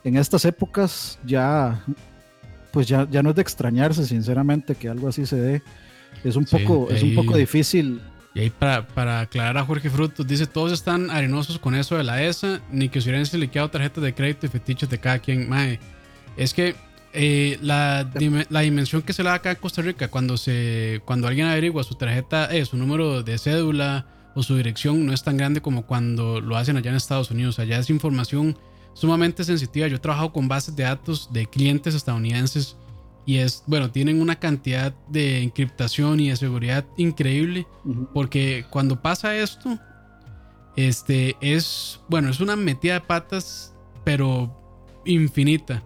En 0.02 0.16
estas 0.16 0.47
épocas 0.47 1.18
ya, 1.26 1.85
pues 2.76 2.88
ya, 2.88 3.09
ya 3.11 3.23
no 3.23 3.30
es 3.30 3.37
de 3.37 3.40
extrañarse, 3.40 4.04
sinceramente, 4.04 4.75
que 4.75 4.90
algo 4.90 5.09
así 5.09 5.25
se 5.25 5.37
dé. 5.37 5.62
Es 6.23 6.37
un 6.37 6.45
poco, 6.45 6.90
es 6.90 7.02
un 7.02 7.14
poco 7.14 7.35
difícil 7.35 8.02
y 8.35 8.40
ahí 8.40 8.50
para, 8.50 8.87
para, 8.87 9.21
aclarar 9.21 9.56
a 9.56 9.64
Jorge 9.64 9.88
Frutos, 9.88 10.26
dice, 10.26 10.47
todos 10.47 10.73
están 10.73 11.11
arenosos 11.11 11.59
con 11.59 11.75
eso 11.75 11.97
de 11.97 12.04
la 12.04 12.23
ESA, 12.23 12.61
ni 12.71 12.90
que 12.90 13.00
se 13.00 13.09
hubieran 13.09 13.71
tarjetas 13.71 14.04
de 14.04 14.14
crédito 14.14 14.45
y 14.45 14.50
fetiches 14.50 14.90
de 14.90 14.99
cada 14.99 15.21
quien. 15.21 15.49
Mae, 15.49 15.80
es 16.37 16.52
que 16.52 16.75
eh, 17.14 17.59
la, 17.62 18.11
la, 18.50 18.61
dimensión 18.61 19.00
que 19.00 19.14
se 19.14 19.23
le 19.23 19.30
da 19.30 19.37
acá 19.37 19.52
en 19.52 19.56
Costa 19.56 19.80
Rica, 19.80 20.09
cuando, 20.09 20.37
se, 20.37 21.00
cuando 21.06 21.28
alguien 21.28 21.47
averigua 21.47 21.83
su 21.83 21.95
tarjeta, 21.95 22.54
eh, 22.54 22.66
su 22.66 22.76
número 22.76 23.23
de 23.23 23.38
cédula 23.38 24.04
o 24.35 24.42
su 24.42 24.54
dirección, 24.54 25.06
no 25.06 25.14
es 25.14 25.23
tan 25.23 25.38
grande 25.38 25.62
como 25.62 25.87
cuando 25.87 26.42
lo 26.42 26.59
hacen 26.59 26.76
allá 26.76 26.90
en 26.90 26.99
Estados 26.99 27.30
Unidos. 27.30 27.59
Allá 27.59 27.78
es 27.78 27.88
información 27.88 28.54
sumamente 28.97 29.45
sensitiva. 29.45 29.87
Yo 29.87 29.97
he 29.97 30.00
trabajado 30.00 30.33
con 30.33 30.49
bases 30.49 30.75
de 30.75 30.85
datos 30.85 31.29
de 31.31 31.47
clientes 31.47 31.95
estadounidenses 31.95 32.76
y 33.26 33.37
es, 33.37 33.62
bueno, 33.67 33.91
tienen 33.91 34.23
una 34.23 34.37
cantidad 34.37 34.95
de 35.09 35.43
encriptación 35.43 36.19
y 36.19 36.31
de 36.31 36.37
seguridad 36.37 36.87
increíble. 36.97 37.67
Porque 38.15 38.65
cuando 38.71 39.03
pasa 39.03 39.37
esto, 39.37 39.79
este 40.76 41.37
es, 41.41 42.00
bueno, 42.09 42.31
es 42.31 42.41
una 42.41 42.57
metida 42.57 42.95
de 42.95 43.00
patas, 43.03 43.75
pero 44.03 44.50
infinita. 45.05 45.83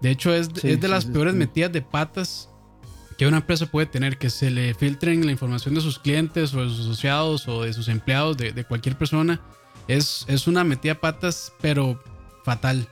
De 0.00 0.10
hecho, 0.10 0.32
es, 0.32 0.50
es 0.62 0.80
de 0.80 0.88
las 0.88 1.06
peores 1.06 1.34
metidas 1.34 1.72
de 1.72 1.82
patas 1.82 2.48
que 3.18 3.26
una 3.26 3.38
empresa 3.38 3.66
puede 3.66 3.86
tener, 3.86 4.18
que 4.18 4.30
se 4.30 4.50
le 4.50 4.72
filtren 4.74 5.26
la 5.26 5.32
información 5.32 5.74
de 5.74 5.80
sus 5.80 5.98
clientes 5.98 6.54
o 6.54 6.62
de 6.62 6.68
sus 6.68 6.80
asociados 6.80 7.48
o 7.48 7.64
de 7.64 7.72
sus 7.72 7.88
empleados, 7.88 8.36
de, 8.36 8.52
de 8.52 8.64
cualquier 8.64 8.96
persona. 8.96 9.40
Es, 9.88 10.24
es 10.28 10.46
una 10.46 10.62
metida 10.62 10.94
de 10.94 11.00
patas, 11.00 11.52
pero 11.60 12.00
fatal. 12.44 12.88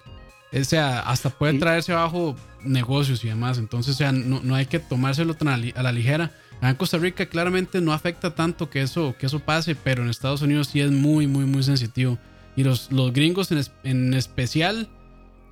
O 0.52 0.64
sea, 0.64 1.00
hasta 1.00 1.30
puede 1.30 1.58
traerse 1.58 1.92
abajo 1.92 2.36
negocios 2.62 3.24
y 3.24 3.28
demás. 3.28 3.58
Entonces, 3.58 3.94
o 3.94 3.98
sea, 3.98 4.12
no, 4.12 4.40
no 4.42 4.54
hay 4.54 4.66
que 4.66 4.78
tomárselo 4.78 5.34
tan 5.34 5.48
a, 5.48 5.56
la 5.56 5.92
ligera. 5.92 6.32
en 6.62 6.74
Costa 6.74 6.98
Rica 6.98 7.26
claramente 7.26 7.80
no 7.80 7.92
afecta 7.92 8.34
tanto 8.34 8.70
que 8.70 8.82
eso, 8.82 9.14
que 9.18 9.26
eso 9.26 9.40
pase, 9.40 9.74
pero 9.74 10.02
en 10.02 10.08
Estados 10.08 10.42
Unidos 10.42 10.68
sí 10.68 10.80
es 10.80 10.90
muy, 10.90 11.26
muy, 11.26 11.44
muy 11.44 11.62
sensitivo. 11.62 12.18
Y 12.56 12.64
los, 12.64 12.90
los 12.90 13.12
gringos 13.12 13.52
en, 13.52 13.62
en 13.84 14.14
especial 14.14 14.88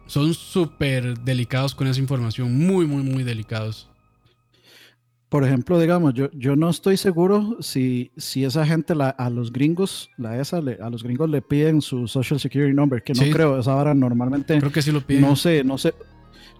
son 0.06 0.34
súper 0.34 1.18
delicados 1.20 1.74
con 1.74 1.86
esa 1.86 2.00
información, 2.00 2.56
muy, 2.56 2.86
muy, 2.86 3.02
muy 3.02 3.22
delicados. 3.22 3.88
Por 5.36 5.44
ejemplo, 5.44 5.78
digamos, 5.78 6.14
yo, 6.14 6.30
yo 6.32 6.56
no 6.56 6.70
estoy 6.70 6.96
seguro 6.96 7.58
si, 7.60 8.10
si 8.16 8.46
esa 8.46 8.64
gente 8.64 8.94
la, 8.94 9.10
a 9.10 9.28
los 9.28 9.52
gringos, 9.52 10.08
la 10.16 10.40
ESA, 10.40 10.62
a 10.80 10.88
los 10.88 11.02
gringos 11.02 11.28
le 11.28 11.42
piden 11.42 11.82
su 11.82 12.08
Social 12.08 12.40
Security 12.40 12.72
Number, 12.72 13.02
que 13.02 13.12
no 13.12 13.20
creo, 13.30 13.58
esa 13.58 13.76
hora 13.76 13.92
normalmente. 13.92 14.58
Creo 14.58 14.72
que 14.72 14.80
sí 14.80 14.90
lo 14.90 15.02
piden. 15.02 15.20
No 15.20 15.36
sé, 15.36 15.62
no 15.62 15.76
sé. 15.76 15.92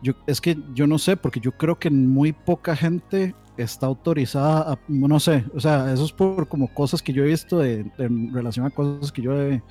Yo, 0.02 0.12
es 0.26 0.42
que 0.42 0.58
yo 0.74 0.86
no 0.86 0.98
sé, 0.98 1.16
porque 1.16 1.40
yo 1.40 1.52
creo 1.52 1.78
que 1.78 1.88
muy 1.88 2.34
poca 2.34 2.76
gente 2.76 3.34
está 3.56 3.86
autorizada 3.86 4.74
a, 4.74 4.78
no 4.88 5.20
sé, 5.20 5.46
o 5.54 5.60
sea, 5.60 5.90
eso 5.90 6.04
es 6.04 6.12
por 6.12 6.46
como 6.46 6.68
cosas 6.74 7.00
que 7.00 7.14
yo 7.14 7.24
he 7.24 7.28
visto 7.28 7.64
en 7.64 8.34
relación 8.34 8.66
a 8.66 8.70
cosas 8.70 9.10
que 9.10 9.22
yo 9.22 9.40
he 9.40 9.62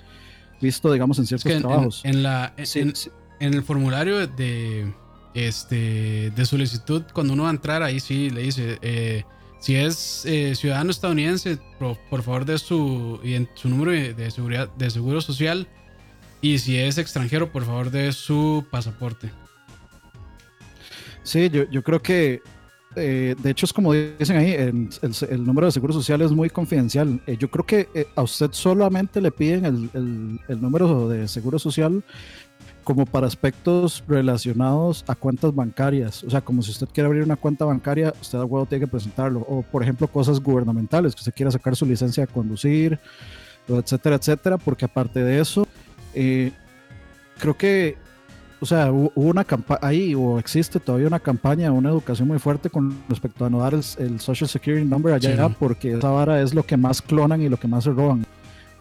visto, 0.60 0.92
digamos, 0.92 1.20
en 1.20 1.28
ciertos 1.28 1.62
trabajos. 1.62 2.02
En, 2.06 2.24
la, 2.24 2.56
en 2.58 3.54
el 3.54 3.62
formulario 3.62 4.26
de 4.26 4.92
este, 5.36 6.32
de 6.32 6.46
solicitud, 6.46 7.04
cuando 7.13 7.34
uno 7.34 7.44
va 7.44 7.50
a 7.50 7.51
entrar, 7.51 7.84
ahí 7.84 8.00
sí 8.00 8.30
le 8.30 8.42
dice, 8.42 8.80
eh, 8.82 9.24
si 9.60 9.75
es 9.75 10.25
eh, 10.25 10.56
ciudadano 10.56 10.92
estadounidense, 10.92 11.60
por, 11.77 12.24
favor 12.24 12.46
de 12.46 12.58
su, 12.58 13.20
su 13.54 13.70
número 13.70 13.92
de, 13.92 14.32
seguridad, 14.32 14.70
de 14.77 14.89
seguro 14.89 15.20
social, 15.22 15.68
y 16.42 16.58
si 16.60 16.77
es 16.77 16.98
extranjero, 16.98 17.51
por 17.51 17.65
favor 17.65 17.92
de 17.92 18.13
su 18.13 18.65
pasaporte. 18.72 19.30
Sí, 21.24 21.50
yo, 21.50 21.84
creo 21.84 22.01
que, 22.01 22.42
eh, 22.96 23.36
de 23.38 23.50
hecho 23.50 23.65
es 23.65 23.74
como 23.74 23.92
dicen 23.92 24.38
ahí, 24.38 24.51
el, 24.51 24.89
el, 25.01 25.46
número 25.46 25.68
de 25.68 25.72
seguro 25.72 25.92
social 25.92 26.22
es 26.22 26.32
muy 26.32 26.50
confidencial. 26.50 27.20
yo 27.39 27.50
creo 27.50 27.65
que 27.65 28.08
a 28.15 28.22
usted 28.22 28.51
solamente 28.51 29.20
le 29.20 29.32
piden 29.32 29.65
el, 29.65 30.39
el 30.48 30.62
número 30.62 31.10
de 31.10 31.27
seguro 31.27 31.60
social 31.60 32.04
como 32.86 33.06
para 33.08 33.25
aspectos 33.25 34.04
relacionados 34.08 35.04
a 35.08 35.15
cuentas 35.15 35.54
bancarias. 35.54 36.24
O 36.24 36.30
sea, 36.30 36.39
como 36.39 36.62
si 36.62 36.70
usted 36.70 36.88
quiere 36.94 37.08
abrir 37.08 37.24
una 37.24 37.36
cuenta 37.36 37.65
bancaria, 37.65 38.13
usted 38.22 38.38
a 38.38 38.46
huevo 38.46 38.68
tiene 38.68 38.86
que 38.86 38.92
presentarlo. 38.92 39.39
O, 39.39 39.63
por 39.63 39.82
ejemplo, 39.82 40.08
cosas 40.08 40.39
gubernamentales, 40.39 41.15
que 41.15 41.20
usted 41.20 41.34
quiera 41.34 41.51
sacar 41.51 41.75
su 41.75 41.86
licencia 41.86 42.25
de 42.25 42.32
conducir, 42.32 43.00
etcétera, 43.68 44.18
etcétera. 44.18 44.58
Porque 44.60 44.86
aparte 44.86 45.20
de 45.24 45.42
eso, 45.42 45.68
eh, 46.13 46.51
creo 47.39 47.58
que, 47.58 47.98
o 48.60 48.68
sea, 48.68 48.92
hubo 48.92 49.12
una 49.15 49.44
campaña 49.44 49.80
ahí, 49.82 50.13
o 50.13 50.38
existe 50.38 50.80
todavía 50.80 51.08
una 51.08 51.20
campaña, 51.20 51.72
una 51.72 51.89
educación 51.89 52.27
muy 52.27 52.38
fuerte 52.38 52.70
con 52.70 52.96
respecto 53.10 53.46
a 53.46 53.50
no 53.50 53.60
dar 53.60 53.74
el, 53.74 54.20
Social 54.20 54.48
Security 54.48 54.86
Number 54.86 55.12
allá, 55.12 55.50
porque 55.50 55.94
esa 55.94 56.12
vara 56.12 56.39
es 56.39 56.54
lo 56.54 56.62
que 56.62 56.77
más 56.77 57.01
clonan 57.01 57.42
y 57.42 57.50
lo 57.50 57.58
que 57.58 57.68
más 57.68 57.84
se 57.84 57.89
roban. 57.89 58.27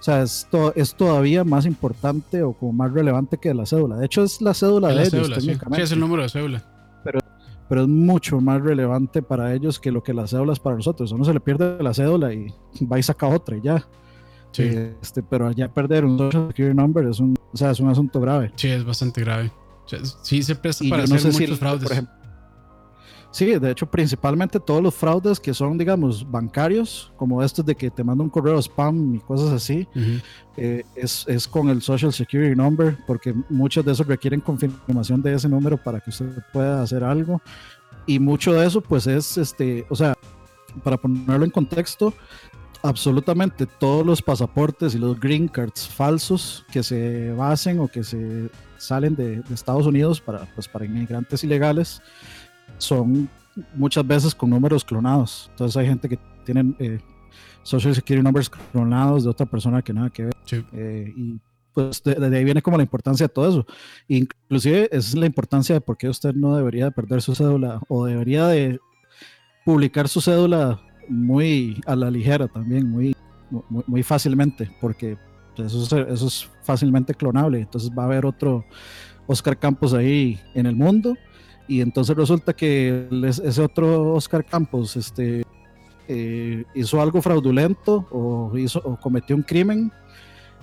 O 0.05 0.07
sea, 0.07 0.21
es, 0.21 0.47
es 0.75 0.95
todavía 0.95 1.45
más 1.45 1.65
importante 1.65 2.43
o 2.43 2.53
como 2.53 2.75
más 2.75 2.93
relevante 2.93 3.39
que 3.39 3.55
la 3.55 3.65
cédula. 3.65 3.97
De 3.97 4.05
hecho, 4.05 4.23
es 4.23 4.39
la 4.43 4.53
cédula 4.53 4.89
de 4.89 5.03
ellos. 5.03 5.33
sí. 5.41 5.51
es 5.79 5.93
el 5.93 6.01
número 6.01 6.21
de 6.23 6.29
cédula. 6.29 6.63
Pero, 7.03 7.21
pero 7.71 7.83
es 7.85 7.89
mucho 7.89 8.39
más 8.39 8.61
relevante 8.61 9.23
para 9.23 9.55
ellos 9.55 9.81
que 9.81 9.91
lo 9.91 10.03
que 10.03 10.13
la 10.13 10.27
cédula 10.27 10.53
es 10.53 10.59
para 10.59 10.77
nosotros. 10.77 11.11
Uno 11.13 11.25
se 11.25 11.33
le 11.33 11.41
pierde 11.41 11.83
la 11.83 11.95
cédula 11.95 12.35
y 12.35 12.53
va 12.85 12.99
y 12.99 13.03
saca 13.03 13.29
otra 13.29 13.57
y 13.57 13.63
ya. 13.63 13.83
Sí. 14.53 14.65
Este, 15.01 15.23
pero 15.23 15.49
allá 15.49 15.73
perder 15.73 16.05
un 16.05 16.19
Social 16.19 16.49
Security 16.49 16.77
Number 16.77 17.07
es 17.07 17.19
un, 17.19 17.35
o 17.55 17.57
sea, 17.57 17.71
es 17.71 17.81
un 17.81 17.89
asunto 17.89 18.21
grave. 18.21 18.53
Sí, 18.57 18.69
es 18.69 18.85
bastante 18.85 19.23
grave. 19.23 19.51
sí 20.23 20.43
se 20.43 20.55
presta 20.55 20.85
para 20.87 21.05
hacer 21.05 21.33
muchos 21.33 21.59
fraudes. 21.59 21.85
Por 21.85 21.93
ejemplo, 21.93 22.15
Sí, 23.35 23.47
de 23.59 23.73
hecho, 23.73 23.87
principalmente 23.87 24.61
todos 24.61 24.81
los 24.81 24.95
fraudes 24.95 25.41
que 25.41 25.53
son, 25.53 25.77
digamos, 25.77 26.31
bancarios, 26.31 27.13
como 27.17 27.43
estos 27.43 27.67
de 27.67 27.75
que 27.75 27.91
te 27.91 28.05
manda 28.05 28.23
un 28.23 28.31
correo 28.31 28.63
spam 28.63 29.17
y 29.17 29.19
cosas 29.19 29.51
así, 29.51 29.89
eh, 30.57 30.85
es, 30.95 31.25
es, 31.27 31.49
con 31.49 31.69
el 31.69 31.83
Social 31.83 32.13
Security 32.13 32.55
Number, 32.55 32.97
porque 33.09 33.35
muchos 33.49 33.85
de 33.85 33.91
esos 33.91 34.07
requieren 34.07 34.41
confirmación 34.41 35.21
de 35.21 35.35
ese 35.35 35.49
número 35.49 35.77
para 35.77 35.99
que 35.99 36.11
usted 36.11 36.29
pueda 36.53 36.81
hacer 36.81 37.03
algo. 37.03 37.43
Y 38.07 38.21
mucho 38.21 38.53
de 38.53 38.69
eso, 38.69 38.81
pues 38.81 39.09
es, 39.09 39.37
este, 39.37 39.85
o 39.91 39.97
sea, 39.97 40.15
para 40.85 40.97
ponerlo 40.97 41.45
en 41.45 41.51
contexto, 41.51 42.15
absolutamente 42.85 43.67
todos 43.67 44.07
los 44.07 44.23
pasaportes 44.23 44.95
y 44.95 44.99
los 44.99 45.19
green 45.19 45.49
cards 45.49 45.89
falsos 45.89 46.65
que 46.71 46.85
se 46.85 47.33
basen 47.33 47.81
o 47.81 47.89
que 47.89 48.05
se 48.05 48.49
salen 48.77 49.17
de, 49.17 49.41
de 49.41 49.55
Estados 49.55 49.87
Unidos 49.87 50.21
para, 50.21 50.47
pues, 50.55 50.69
para 50.69 50.85
inmigrantes 50.85 51.43
ilegales, 51.43 52.01
son 52.79 53.29
muchas 53.75 54.07
veces 54.07 54.35
con 54.35 54.51
números 54.51 54.85
clonados. 54.85 55.49
Entonces 55.51 55.77
hay 55.77 55.87
gente 55.87 56.09
que 56.09 56.19
tiene 56.45 56.75
eh, 56.79 57.01
Social 57.63 57.95
Security 57.95 58.23
Numbers 58.23 58.51
clonados 58.51 59.25
de 59.25 59.31
otra 59.31 59.47
persona 59.47 59.83
que 59.83 59.93
nada 59.93 60.11
que 60.11 60.25
ver. 60.25 60.35
Eh, 60.73 61.13
y 61.17 61.41
pues 61.73 62.03
de, 62.03 62.37
ahí 62.37 62.45
viene 62.45 62.63
como 62.63 62.77
la 62.77 62.83
importancia 62.83 63.27
de 63.27 63.33
todo 63.33 63.49
eso. 63.49 63.67
Inclusive 64.09 64.89
es 64.93 65.15
la 65.15 65.27
importancia 65.27 65.75
de 65.75 65.81
por 65.81 65.97
qué 65.97 66.09
usted 66.09 66.35
no 66.35 66.57
debería 66.57 66.91
perder 66.91 67.23
su 67.23 67.35
cédula 67.35 67.81
o 67.89 68.07
debería 68.07 68.47
de 68.47 68.79
publicar 69.65 70.09
su 70.09 70.21
cédula 70.21 70.81
muy 71.09 71.81
a 71.87 71.97
la 71.97 72.11
ligera 72.11 72.49
también, 72.49 72.89
muy, 72.89 73.15
muy, 73.87 74.03
fácilmente, 74.03 74.71
porque 74.81 75.19
eso 75.57 75.83
es, 75.83 75.93
eso 75.93 76.27
es 76.27 76.51
fácilmente 76.63 77.15
clonable. 77.15 77.61
Entonces 77.61 77.91
va 77.91 78.05
a 78.05 78.07
haber 78.07 78.25
otro 78.25 78.65
Oscar 79.27 79.59
Campos 79.59 79.95
ahí 79.95 80.39
en 80.55 80.67
el 80.67 80.77
mundo 80.77 81.17
y 81.67 81.81
entonces 81.81 82.17
resulta 82.17 82.53
que 82.53 83.09
ese 83.27 83.63
otro 83.63 84.13
Oscar 84.13 84.45
Campos 84.45 84.97
este, 84.97 85.45
eh, 86.09 86.65
hizo 86.75 87.01
algo 87.01 87.23
fraudulento 87.23 88.07
o, 88.11 88.57
hizo, 88.59 88.81
o 88.85 88.97
cometió 88.97 89.35
un 89.35 89.43
crimen 89.43 89.91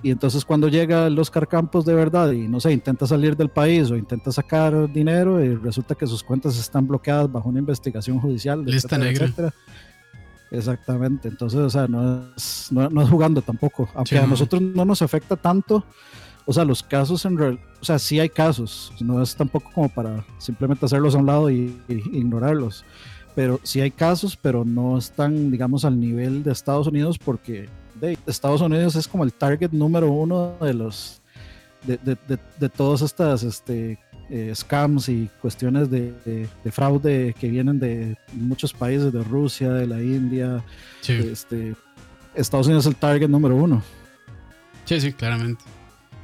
y 0.02 0.10
entonces 0.10 0.44
cuando 0.44 0.68
llega 0.68 1.06
el 1.06 1.18
Oscar 1.18 1.46
Campos 1.46 1.84
de 1.84 1.94
verdad 1.94 2.32
y 2.32 2.48
no 2.48 2.60
sé, 2.60 2.72
intenta 2.72 3.06
salir 3.06 3.36
del 3.36 3.48
país 3.48 3.90
o 3.90 3.96
intenta 3.96 4.32
sacar 4.32 4.92
dinero 4.92 5.42
y 5.42 5.54
resulta 5.54 5.94
que 5.94 6.06
sus 6.06 6.22
cuentas 6.22 6.58
están 6.58 6.86
bloqueadas 6.86 7.30
bajo 7.30 7.48
una 7.48 7.60
investigación 7.60 8.18
judicial. 8.18 8.64
Lista 8.64 8.98
negra. 8.98 9.32
Exactamente, 10.50 11.28
entonces, 11.28 11.60
o 11.60 11.70
sea, 11.70 11.88
no 11.88 12.34
es, 12.36 12.68
no, 12.70 13.02
es 13.02 13.08
jugando 13.08 13.40
tampoco, 13.40 13.88
aunque 13.94 14.18
a 14.18 14.26
nosotros 14.26 14.60
no 14.60 14.84
nos 14.84 15.00
afecta 15.00 15.34
tanto, 15.34 15.82
o 16.46 16.52
sea, 16.52 16.64
los 16.64 16.82
casos 16.82 17.24
en 17.24 17.38
realidad, 17.38 17.64
o 17.80 17.84
sea, 17.84 17.98
sí 17.98 18.20
hay 18.20 18.28
casos, 18.28 18.92
no 19.00 19.22
es 19.22 19.34
tampoco 19.34 19.70
como 19.72 19.88
para 19.88 20.24
simplemente 20.38 20.84
hacerlos 20.86 21.14
a 21.14 21.18
un 21.18 21.26
lado 21.26 21.50
y, 21.50 21.76
ignorarlos, 21.88 22.84
pero 23.34 23.60
sí 23.62 23.80
hay 23.80 23.90
casos, 23.90 24.36
pero 24.36 24.64
no 24.64 24.98
están, 24.98 25.50
digamos, 25.50 25.84
al 25.84 25.98
nivel 25.98 26.42
de 26.42 26.52
Estados 26.52 26.86
Unidos 26.86 27.18
porque 27.18 27.68
Estados 28.26 28.60
Unidos 28.60 28.96
es 28.96 29.06
como 29.06 29.24
el 29.24 29.32
target 29.32 29.70
número 29.70 30.10
uno 30.10 30.56
de 30.60 30.74
los 30.74 31.20
de, 31.86 31.98
de, 31.98 32.38
de, 32.58 32.68
todas 32.68 33.02
estas 33.02 33.42
este, 33.42 33.98
eh, 34.30 34.52
scams 34.54 35.08
y 35.08 35.28
cuestiones 35.40 35.90
de, 35.90 36.48
fraude 36.70 37.34
que 37.38 37.48
vienen 37.48 37.78
de 37.78 38.16
muchos 38.32 38.72
países, 38.72 39.12
de 39.12 39.22
Rusia, 39.22 39.70
de 39.70 39.86
la 39.86 40.00
India. 40.00 40.64
Este, 41.06 41.74
Estados 42.34 42.66
Unidos 42.66 42.86
es 42.86 42.90
el 42.90 42.96
target 42.96 43.28
número 43.28 43.56
uno. 43.56 43.82
Sí, 44.84 45.00
sí, 45.00 45.12
claramente. 45.12 45.62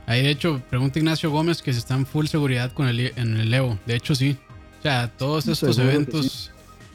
Ahí 0.08 0.22
de 0.22 0.30
hecho, 0.30 0.62
pregunta 0.70 0.98
Ignacio 0.98 1.30
Gómez 1.30 1.60
que 1.60 1.70
si 1.70 1.78
está 1.78 1.94
en 1.94 2.06
full 2.06 2.24
seguridad 2.26 2.72
con 2.72 2.88
el, 2.88 3.12
en 3.14 3.36
el 3.36 3.52
Evo. 3.52 3.78
De 3.84 3.94
hecho, 3.94 4.14
sí. 4.14 4.38
O 4.78 4.82
sea, 4.82 5.14
todos 5.14 5.46
estos 5.46 5.78
eventos, 5.78 6.50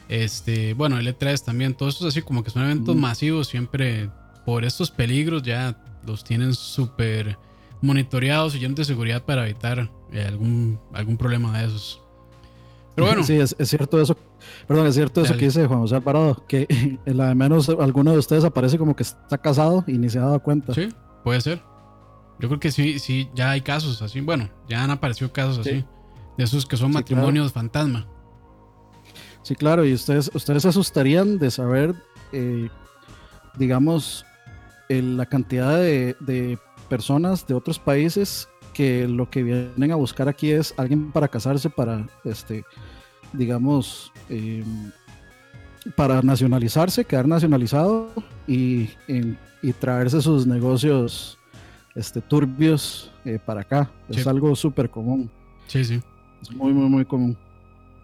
este, 0.08 0.74
bueno, 0.74 0.98
el 0.98 1.06
E3 1.06 1.44
también, 1.44 1.74
todos 1.74 1.94
estos 1.94 2.08
así 2.08 2.22
como 2.22 2.42
que 2.42 2.50
son 2.50 2.64
eventos 2.64 2.96
masivos, 2.96 3.46
siempre 3.46 4.10
por 4.44 4.64
estos 4.64 4.90
peligros 4.90 5.44
ya 5.44 5.76
los 6.04 6.24
tienen 6.24 6.54
súper 6.54 7.38
monitoreados 7.80 8.56
y 8.56 8.58
llenos 8.58 8.78
de 8.78 8.84
seguridad 8.84 9.22
para 9.22 9.44
evitar 9.44 9.88
eh, 10.12 10.24
algún, 10.26 10.80
algún 10.92 11.16
problema 11.16 11.56
de 11.56 11.66
esos. 11.66 12.02
Pero 12.96 13.06
bueno. 13.06 13.22
Sí, 13.22 13.34
es, 13.34 13.54
cierto 13.60 14.02
eso. 14.02 14.16
Perdón, 14.66 14.88
es 14.88 14.96
cierto 14.96 15.22
eso 15.22 15.36
que 15.36 15.44
dice 15.44 15.66
Juan 15.68 15.80
José 15.80 15.94
Alvarado, 15.94 16.44
que 16.48 16.66
en 16.68 16.98
la 17.16 17.28
de 17.28 17.36
menos 17.36 17.68
alguno 17.68 18.10
de 18.10 18.18
ustedes 18.18 18.42
aparece 18.42 18.76
como 18.76 18.96
que 18.96 19.04
está 19.04 19.38
casado 19.38 19.84
y 19.86 19.98
ni 19.98 20.10
se 20.10 20.18
ha 20.18 20.22
dado 20.22 20.40
cuenta. 20.40 20.74
Sí, 20.74 20.88
puede 21.22 21.40
ser. 21.40 21.73
Yo 22.38 22.48
creo 22.48 22.60
que 22.60 22.72
sí, 22.72 22.98
sí, 22.98 23.30
ya 23.34 23.50
hay 23.50 23.60
casos 23.60 24.02
así. 24.02 24.20
Bueno, 24.20 24.50
ya 24.68 24.82
han 24.82 24.90
aparecido 24.90 25.32
casos 25.32 25.58
así. 25.58 25.84
De 26.36 26.44
esos 26.44 26.66
que 26.66 26.76
son 26.76 26.92
matrimonios 26.92 27.52
fantasma. 27.52 28.06
Sí, 29.42 29.54
claro, 29.54 29.84
y 29.84 29.92
ustedes, 29.92 30.30
ustedes 30.34 30.62
se 30.62 30.68
asustarían 30.68 31.38
de 31.38 31.50
saber, 31.50 31.94
eh, 32.32 32.68
digamos, 33.56 34.24
la 34.88 35.26
cantidad 35.26 35.78
de, 35.78 36.58
personas 36.88 37.46
de 37.46 37.54
otros 37.54 37.78
países 37.78 38.48
que 38.72 39.08
lo 39.08 39.30
que 39.30 39.42
vienen 39.42 39.92
a 39.92 39.96
buscar 39.96 40.28
aquí 40.28 40.50
es 40.50 40.74
alguien 40.76 41.12
para 41.12 41.28
casarse, 41.28 41.70
para, 41.70 42.06
este, 42.24 42.64
digamos, 43.32 44.12
em, 44.28 44.90
para 45.96 46.22
nacionalizarse, 46.22 47.04
quedar 47.04 47.28
nacionalizado 47.28 48.10
y, 48.46 48.90
y, 49.08 49.72
traerse 49.78 50.20
sus 50.20 50.46
negocios 50.46 51.38
este, 51.94 52.20
turbios 52.20 53.12
eh, 53.24 53.38
para 53.44 53.62
acá. 53.62 53.90
Es 54.08 54.26
algo 54.26 54.54
súper 54.56 54.90
común. 54.90 55.30
Sí, 55.66 55.84
sí. 55.84 56.00
Es 56.42 56.50
muy, 56.52 56.72
muy, 56.72 56.88
muy 56.88 57.04
común. 57.04 57.38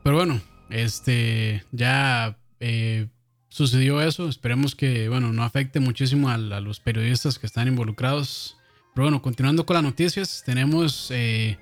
Pero 0.03 0.16
bueno, 0.16 0.40
este, 0.70 1.64
ya 1.72 2.38
eh, 2.61 3.09
sucedió 3.48 4.00
eso. 4.00 4.29
Esperemos 4.29 4.74
que, 4.74 5.09
bueno, 5.09 5.33
no 5.33 5.42
afecte 5.42 5.81
muchísimo 5.81 6.31
a, 6.31 6.38
los 6.38 6.81
periodistas 6.81 7.38
que 7.38 7.46
están 7.46 7.68
involucrados. 7.68 8.57
Pero 8.94 9.07
bueno, 9.07 9.22
continuando 9.22 9.66
con 9.66 9.74
las 9.74 9.83
noticias, 9.83 10.42
tenemos 10.44 11.11
eh, 11.11 11.59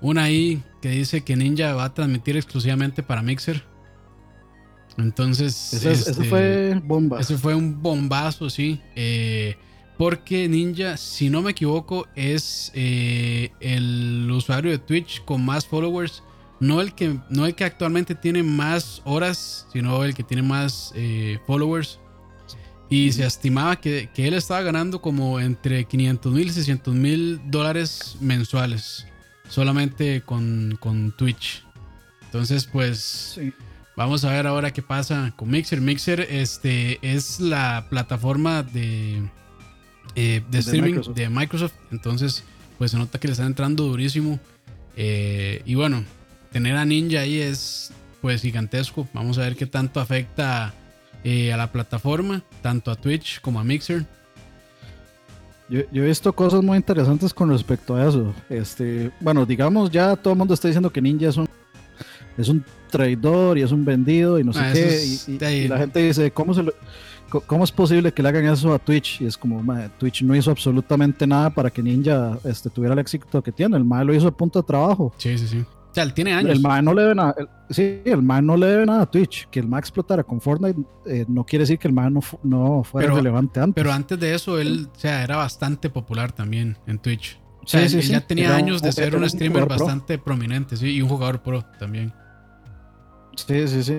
una 0.00 0.24
ahí 0.24 0.62
que 0.82 0.90
dice 0.90 1.22
que 1.22 1.36
Ninja 1.36 1.74
va 1.74 1.84
a 1.84 1.94
transmitir 1.94 2.36
exclusivamente 2.36 3.02
para 3.02 3.22
Mixer. 3.22 3.64
Entonces, 4.96 5.72
eso, 5.74 5.90
este, 5.90 6.24
fue 6.24 6.80
bomba. 6.84 7.20
Eso 7.20 7.38
fue 7.38 7.54
un 7.54 7.80
bombazo, 7.80 8.50
sí. 8.50 8.80
Eh, 8.96 9.56
porque 9.98 10.48
Ninja, 10.48 10.96
si 10.96 11.28
no 11.28 11.42
me 11.42 11.50
equivoco, 11.50 12.06
es 12.14 12.70
eh, 12.74 13.50
el 13.60 14.30
usuario 14.30 14.70
de 14.70 14.78
Twitch 14.78 15.24
con 15.24 15.44
más 15.44 15.66
followers 15.66 16.22
no 16.60 16.80
el 16.80 16.94
que, 16.94 17.18
no 17.30 17.46
el 17.46 17.54
que 17.54 17.64
actualmente 17.64 18.14
tiene 18.14 18.42
más 18.42 19.02
horas, 19.04 19.66
sino 19.72 20.04
el 20.04 20.14
que 20.14 20.22
tiene 20.22 20.42
más 20.42 20.92
eh, 20.94 21.38
followers. 21.46 21.98
Y 22.90 23.12
se 23.12 23.26
estimaba 23.26 23.76
que, 23.76 24.08
él 24.16 24.34
estaba 24.34 24.62
ganando 24.62 25.00
como 25.00 25.40
entre 25.40 25.84
500 25.84 26.32
mil 26.32 26.46
y 26.48 26.50
600 26.50 26.94
mil 26.94 27.40
dólares 27.50 28.16
mensuales. 28.20 29.06
Solamente 29.48 30.22
con, 30.22 31.14
Twitch. 31.16 31.64
Entonces, 32.24 32.66
pues. 32.66 33.40
Vamos 33.96 34.24
a 34.24 34.30
ver 34.30 34.46
ahora 34.46 34.72
qué 34.72 34.80
pasa 34.80 35.32
con 35.34 35.50
Mixer. 35.50 35.80
Mixer 35.80 36.20
este, 36.20 37.00
es 37.02 37.40
la 37.40 37.88
plataforma 37.90 38.62
de, 38.62 39.28
eh, 40.14 40.42
de 40.50 40.58
streaming 40.58 41.00
de 41.14 41.28
Microsoft. 41.28 41.74
Entonces, 41.90 42.44
pues 42.78 42.92
se 42.92 42.98
nota 42.98 43.18
que 43.18 43.28
le 43.28 43.32
están 43.32 43.48
entrando 43.48 43.84
durísimo. 43.84 44.38
Eh, 44.96 45.62
y 45.64 45.74
bueno, 45.74 46.04
tener 46.52 46.76
a 46.76 46.84
Ninja 46.84 47.20
ahí 47.20 47.38
es 47.38 47.92
pues 48.20 48.42
gigantesco. 48.42 49.08
Vamos 49.12 49.38
a 49.38 49.42
ver 49.42 49.56
qué 49.56 49.66
tanto 49.66 50.00
afecta 50.00 50.74
eh, 51.24 51.52
a 51.52 51.56
la 51.56 51.70
plataforma, 51.70 52.42
tanto 52.62 52.90
a 52.90 52.96
Twitch 52.96 53.40
como 53.40 53.60
a 53.60 53.64
Mixer. 53.64 54.06
Yo, 55.68 55.80
he 55.92 56.00
visto 56.00 56.32
cosas 56.32 56.62
muy 56.62 56.78
interesantes 56.78 57.34
con 57.34 57.50
respecto 57.50 57.94
a 57.94 58.08
eso. 58.08 58.34
Este, 58.48 59.10
bueno, 59.20 59.44
digamos, 59.44 59.90
ya 59.90 60.16
todo 60.16 60.32
el 60.32 60.38
mundo 60.38 60.54
está 60.54 60.68
diciendo 60.68 60.90
que 60.90 61.02
Ninja 61.02 61.28
es 61.28 61.36
un, 61.36 61.46
es 62.38 62.48
un 62.48 62.64
traidor 62.90 63.58
y 63.58 63.62
es 63.62 63.70
un 63.70 63.84
vendido 63.84 64.38
y 64.38 64.44
no 64.44 64.54
sé 64.54 64.60
ah, 64.60 64.72
qué. 64.72 65.54
y, 65.54 65.68
la 65.68 65.78
gente 65.78 66.00
dice, 66.00 66.30
¿cómo, 66.30 66.54
se 66.54 66.64
¿cómo 67.28 67.64
es 67.64 67.72
posible 67.72 68.12
que 68.12 68.22
le 68.22 68.28
hagan 68.28 68.46
eso 68.46 68.72
a 68.74 68.78
Twitch? 68.78 69.20
Y 69.20 69.26
es 69.26 69.36
como, 69.36 69.62
Twitch 69.98 70.22
no 70.22 70.34
hizo 70.34 70.50
absolutamente 70.50 71.26
nada 71.26 71.50
para 71.50 71.70
que 71.70 71.82
Ninja 71.82 72.38
este, 72.44 72.70
tuviera 72.70 72.94
el 72.94 72.98
éxito 72.98 73.42
que 73.42 73.52
tiene. 73.52 73.76
El 73.76 73.84
mal 73.84 74.06
lo 74.06 74.14
hizo 74.14 74.28
a 74.28 74.36
punto 74.36 74.60
de 74.60 74.66
trabajo. 74.66 75.12
Sí, 75.18 75.36
sí, 75.38 75.46
sí 75.46 75.64
él 76.02 76.14
tiene 76.14 76.32
años. 76.32 76.52
El 76.52 76.60
MAE 76.60 76.82
no 76.82 76.94
le 76.94 77.02
debe 77.02 77.14
nada. 77.14 77.34
sí, 77.70 78.00
el 78.04 78.22
MAE 78.22 78.42
no 78.42 78.56
le 78.56 78.66
debe 78.66 78.86
nada 78.86 79.02
a 79.02 79.06
Twitch. 79.06 79.48
Que 79.50 79.60
el 79.60 79.68
MAE 79.68 79.80
explotara 79.80 80.22
con 80.22 80.40
Fortnite 80.40 80.80
eh, 81.06 81.24
no 81.28 81.44
quiere 81.44 81.62
decir 81.62 81.78
que 81.78 81.88
el 81.88 81.94
MAE 81.94 82.10
no, 82.10 82.20
no 82.42 82.84
fuera 82.84 83.12
relevante 83.12 83.60
antes. 83.60 83.74
Pero 83.74 83.92
antes 83.92 84.18
de 84.18 84.34
eso, 84.34 84.58
él 84.58 84.88
o 84.94 84.98
sea, 84.98 85.22
era 85.22 85.36
bastante 85.36 85.90
popular 85.90 86.32
también 86.32 86.76
en 86.86 86.98
Twitch. 86.98 87.38
O 87.62 87.66
sea, 87.66 87.82
él, 87.82 88.00
ya 88.00 88.20
tenía 88.20 88.56
años 88.56 88.80
de 88.80 88.92
ser 88.92 89.14
un 89.14 89.28
streamer 89.28 89.66
bastante 89.66 90.18
prominente, 90.18 90.76
sí, 90.76 90.96
y 90.96 91.02
un 91.02 91.08
jugador 91.08 91.42
pro 91.42 91.64
también. 91.78 92.14
Sí, 93.46 93.68
sí, 93.68 93.82
sí. 93.82 93.98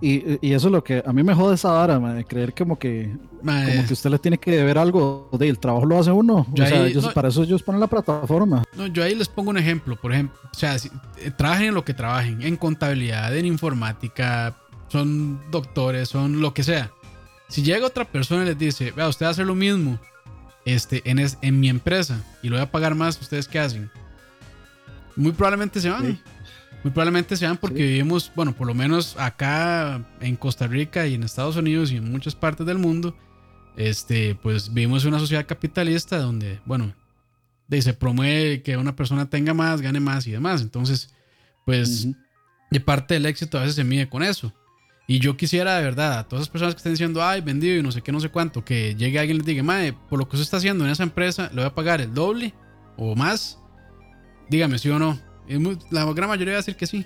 Y, 0.00 0.52
eso 0.52 0.68
es 0.68 0.72
lo 0.72 0.84
que 0.84 1.02
a 1.04 1.12
mí 1.12 1.22
me 1.22 1.34
jode 1.34 1.54
esa 1.54 1.70
vara, 1.70 1.98
de 1.98 2.24
creer 2.24 2.52
como 2.54 2.78
que, 2.78 3.16
como 3.38 3.86
que 3.86 3.92
usted 3.92 4.10
le 4.10 4.18
tiene 4.18 4.38
que 4.38 4.50
deber 4.50 4.76
algo. 4.76 5.28
De, 5.32 5.48
el 5.48 5.58
trabajo 5.58 5.86
lo 5.86 5.98
hace 5.98 6.10
uno. 6.10 6.46
o 6.52 6.56
sea, 6.56 7.12
para 7.12 7.28
eso 7.28 7.42
ellos 7.42 7.62
ponen 7.62 7.80
la 7.80 7.86
plataforma. 7.86 8.64
No, 8.76 8.86
yo 8.86 9.02
ahí 9.02 9.14
les 9.14 9.28
pongo 9.28 9.50
un 9.50 9.58
ejemplo. 9.58 9.96
Por 9.96 10.12
ejemplo, 10.12 10.38
o 10.42 10.54
sea, 10.54 10.78
si, 10.78 10.90
eh, 11.18 11.30
trabajen 11.30 11.68
en 11.68 11.74
lo 11.74 11.84
que 11.84 11.94
trabajen, 11.94 12.42
en 12.42 12.56
contabilidad, 12.56 13.34
en 13.36 13.46
informática, 13.46 14.56
son 14.88 15.40
doctores, 15.50 16.08
son 16.08 16.40
lo 16.40 16.52
que 16.52 16.62
sea. 16.62 16.90
Si 17.48 17.62
llega 17.62 17.86
otra 17.86 18.04
persona 18.04 18.42
y 18.42 18.46
les 18.46 18.58
dice, 18.58 18.92
vea, 18.92 19.08
usted 19.08 19.24
va 19.24 19.28
a 19.28 19.32
hacer 19.32 19.46
lo 19.46 19.54
mismo 19.54 19.98
este, 20.64 21.02
en, 21.04 21.18
en 21.18 21.60
mi 21.60 21.68
empresa 21.68 22.22
y 22.42 22.48
lo 22.48 22.56
voy 22.56 22.62
a 22.62 22.70
pagar 22.70 22.94
más, 22.94 23.20
¿ustedes 23.20 23.48
qué 23.48 23.58
hacen? 23.58 23.90
Muy 25.16 25.32
probablemente 25.32 25.80
se 25.80 25.90
van. 25.90 26.20
Muy 26.84 26.92
probablemente 26.92 27.36
sean 27.36 27.56
porque 27.56 27.82
vivimos, 27.82 28.30
bueno, 28.36 28.54
por 28.54 28.66
lo 28.66 28.74
menos 28.74 29.16
acá 29.18 30.06
en 30.20 30.36
Costa 30.36 30.66
Rica 30.66 31.06
y 31.06 31.14
en 31.14 31.22
Estados 31.22 31.56
Unidos 31.56 31.90
y 31.90 31.96
en 31.96 32.12
muchas 32.12 32.34
partes 32.34 32.66
del 32.66 32.78
mundo, 32.78 33.16
este, 33.76 34.34
pues 34.36 34.72
vivimos 34.72 35.02
en 35.02 35.08
una 35.08 35.18
sociedad 35.18 35.46
capitalista 35.46 36.18
donde, 36.18 36.60
bueno, 36.66 36.94
se 37.70 37.94
promueve 37.94 38.62
que 38.62 38.76
una 38.76 38.94
persona 38.94 39.28
tenga 39.28 39.54
más, 39.54 39.80
gane 39.80 39.98
más 39.98 40.26
y 40.26 40.32
demás. 40.32 40.60
Entonces, 40.60 41.08
pues, 41.64 42.06
de 42.70 42.80
parte 42.80 43.14
del 43.14 43.26
éxito 43.26 43.58
a 43.58 43.62
veces 43.62 43.76
se 43.76 43.84
mide 43.84 44.08
con 44.08 44.22
eso. 44.22 44.52
Y 45.06 45.18
yo 45.18 45.36
quisiera 45.36 45.76
de 45.76 45.84
verdad 45.84 46.18
a 46.18 46.28
todas 46.28 46.42
las 46.42 46.48
personas 46.48 46.74
que 46.74 46.78
estén 46.78 46.92
diciendo, 46.92 47.22
ay, 47.22 47.40
vendido 47.40 47.76
y 47.76 47.82
no 47.82 47.92
sé 47.92 48.00
qué, 48.00 48.10
no 48.10 48.20
sé 48.20 48.30
cuánto, 48.30 48.64
que 48.64 48.94
llegue 48.94 49.18
alguien 49.18 49.36
y 49.36 49.38
les 49.38 49.46
diga, 49.46 49.62
madre, 49.62 49.94
por 50.08 50.18
lo 50.18 50.28
que 50.28 50.36
usted 50.36 50.44
está 50.44 50.56
haciendo 50.58 50.84
en 50.84 50.90
esa 50.90 51.02
empresa, 51.02 51.48
le 51.48 51.56
voy 51.56 51.64
a 51.64 51.74
pagar 51.74 52.00
el 52.00 52.14
doble 52.14 52.54
o 52.96 53.14
más, 53.14 53.58
dígame 54.48 54.78
si 54.78 54.88
o 54.88 54.98
no. 54.98 55.18
La 55.90 56.04
gran 56.12 56.28
mayoría 56.28 56.54
va 56.54 56.58
a 56.58 56.62
decir 56.62 56.76
que 56.76 56.86
sí. 56.86 57.04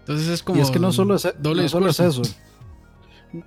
Entonces 0.00 0.28
es 0.28 0.42
como. 0.42 0.58
Y 0.58 0.62
es 0.62 0.70
que 0.70 0.78
no 0.78 0.92
solo 0.92 1.14
es, 1.14 1.24
e-, 1.24 1.34
no 1.40 1.68
solo 1.68 1.90
es 1.90 2.00
eso. 2.00 2.22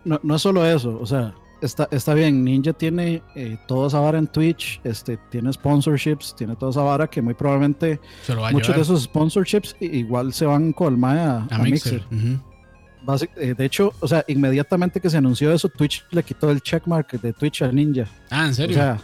No, 0.03 0.19
no 0.23 0.35
es 0.35 0.41
solo 0.41 0.65
eso. 0.65 0.97
O 0.99 1.05
sea, 1.05 1.35
está, 1.61 1.87
está 1.91 2.13
bien. 2.13 2.43
Ninja 2.43 2.73
tiene 2.73 3.21
eh, 3.35 3.57
toda 3.67 3.87
esa 3.87 3.99
vara 3.99 4.17
en 4.17 4.27
Twitch, 4.27 4.79
este, 4.83 5.17
tiene 5.29 5.51
sponsorships, 5.51 6.35
tiene 6.35 6.55
toda 6.55 6.71
esa 6.71 6.81
vara 6.81 7.07
que 7.07 7.21
muy 7.21 7.33
probablemente 7.33 7.99
muchos 8.51 8.75
de 8.75 8.81
esos 8.81 9.03
sponsorships 9.03 9.75
igual 9.79 10.33
se 10.33 10.45
van 10.45 10.73
el 10.79 11.03
a, 11.03 11.47
Mixer. 11.59 12.03
Eh, 13.35 13.53
de 13.55 13.65
hecho, 13.65 13.93
o 13.99 14.07
sea, 14.07 14.23
inmediatamente 14.27 14.99
que 14.99 15.09
se 15.09 15.17
anunció 15.17 15.51
eso, 15.51 15.69
Twitch 15.69 16.03
le 16.11 16.23
quitó 16.23 16.49
el 16.49 16.61
checkmark 16.61 17.21
de 17.21 17.33
Twitch 17.33 17.61
a 17.61 17.71
Ninja. 17.71 18.07
Ah, 18.31 18.47
¿en 18.47 18.55
serio? 18.55 18.75
O 18.75 18.79
sea, 18.79 18.99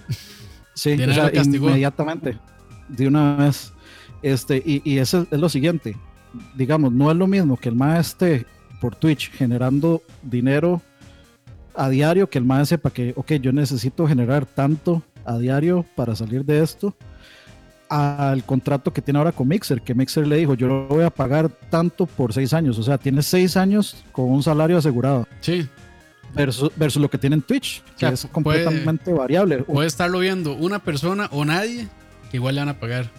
sí, 0.74 0.94
o 0.94 1.14
sea, 1.14 1.32
inmediatamente, 1.34 2.40
de 2.88 3.08
una 3.08 3.36
vez. 3.36 3.71
Este, 4.22 4.62
y, 4.64 4.82
y 4.84 5.00
eso 5.00 5.26
es 5.30 5.40
lo 5.40 5.50
siguiente, 5.50 5.98
digamos, 6.56 6.92
no 6.92 7.12
es 7.12 7.18
lo 7.18 7.28
mismo 7.28 7.58
que 7.58 7.70
el 7.70 7.76
MAE 7.76 8.00
esté 8.00 8.46
por 8.80 8.96
Twitch 8.96 9.32
generando 9.32 10.02
dinero 10.22 10.82
a 11.76 11.90
diario, 11.90 12.30
que 12.30 12.38
el 12.38 12.46
MAE 12.46 12.66
sepa 12.66 12.92
que, 12.92 13.14
ok, 13.16 13.34
yo 13.34 13.52
necesito 13.52 14.08
generar 14.08 14.46
tanto 14.46 15.04
a 15.26 15.38
diario 15.38 15.86
para 15.96 16.16
salir 16.16 16.44
de 16.46 16.62
esto, 16.62 16.96
al 17.90 18.44
contrato 18.46 18.94
que 18.94 19.02
tiene 19.02 19.20
ahora 19.20 19.32
con 19.32 19.48
Mixer, 19.48 19.82
que 19.82 19.94
Mixer 19.94 20.26
le 20.26 20.38
dijo, 20.38 20.54
yo 20.54 20.68
lo 20.68 20.88
voy 20.88 21.04
a 21.04 21.10
pagar 21.10 21.50
tanto 21.70 22.06
por 22.06 22.34
seis 22.34 22.54
años, 22.54 22.78
o 22.80 22.84
sea, 22.84 22.98
tiene 22.98 23.22
seis 23.22 23.58
años 23.58 24.04
con 24.12 24.30
un 24.30 24.42
salario 24.42 24.78
asegurado. 24.78 25.28
Sí. 25.42 25.68
Versus, 26.34 26.72
versus 26.78 27.02
lo 27.02 27.10
que 27.10 27.18
tiene 27.18 27.36
en 27.36 27.42
Twitch, 27.42 27.84
que 27.98 28.08
es 28.08 28.26
completamente 28.32 29.12
variable. 29.12 29.58
Puede 29.64 29.88
estarlo 29.88 30.20
viendo 30.20 30.54
una 30.54 30.80
persona 30.80 31.28
o 31.32 31.44
nadie 31.44 31.90
que 32.30 32.38
igual 32.38 32.56
le 32.56 32.62
van 32.62 32.70
a 32.70 32.80
pagar. 32.80 33.10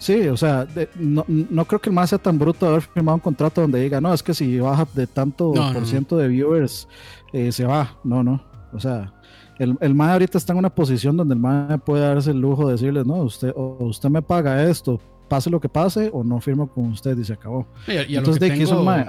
Sí, 0.00 0.28
o 0.28 0.36
sea, 0.36 0.66
no, 0.98 1.26
no, 1.28 1.64
creo 1.66 1.78
que 1.78 1.90
el 1.90 1.94
más 1.94 2.08
sea 2.08 2.18
tan 2.18 2.38
bruto 2.38 2.64
de 2.64 2.72
haber 2.72 2.82
firmado 2.82 3.16
un 3.16 3.20
contrato 3.20 3.60
donde 3.60 3.80
diga, 3.80 4.00
no, 4.00 4.14
es 4.14 4.22
que 4.22 4.32
si 4.32 4.58
baja 4.58 4.88
de 4.94 5.06
tanto 5.06 5.52
por 5.52 5.86
ciento 5.86 6.16
de 6.16 6.26
viewers, 6.26 6.88
eh, 7.34 7.52
se 7.52 7.66
va. 7.66 7.98
No, 8.02 8.22
no. 8.22 8.42
O 8.72 8.80
sea, 8.80 9.12
el, 9.58 9.76
el 9.78 9.94
MAE 9.94 10.12
ahorita 10.12 10.38
está 10.38 10.54
en 10.54 10.58
una 10.60 10.74
posición 10.74 11.18
donde 11.18 11.34
el 11.34 11.40
MAE 11.40 11.76
puede 11.78 12.02
darse 12.02 12.30
el 12.30 12.40
lujo 12.40 12.66
de 12.66 12.72
decirles, 12.72 13.04
no, 13.04 13.16
usted, 13.16 13.52
o 13.54 13.76
usted 13.80 14.08
me 14.08 14.22
paga 14.22 14.64
esto, 14.64 14.98
pase 15.28 15.50
lo 15.50 15.60
que 15.60 15.68
pase, 15.68 16.08
o 16.14 16.24
no 16.24 16.40
firmo 16.40 16.66
con 16.66 16.86
usted 16.86 17.18
y 17.18 17.24
se 17.24 17.34
acabó. 17.34 17.66
Y, 17.86 18.16
Entonces, 18.16 18.40
de 18.40 18.48
tengo... 18.48 18.78
el 18.78 18.84
MAE, 18.86 19.06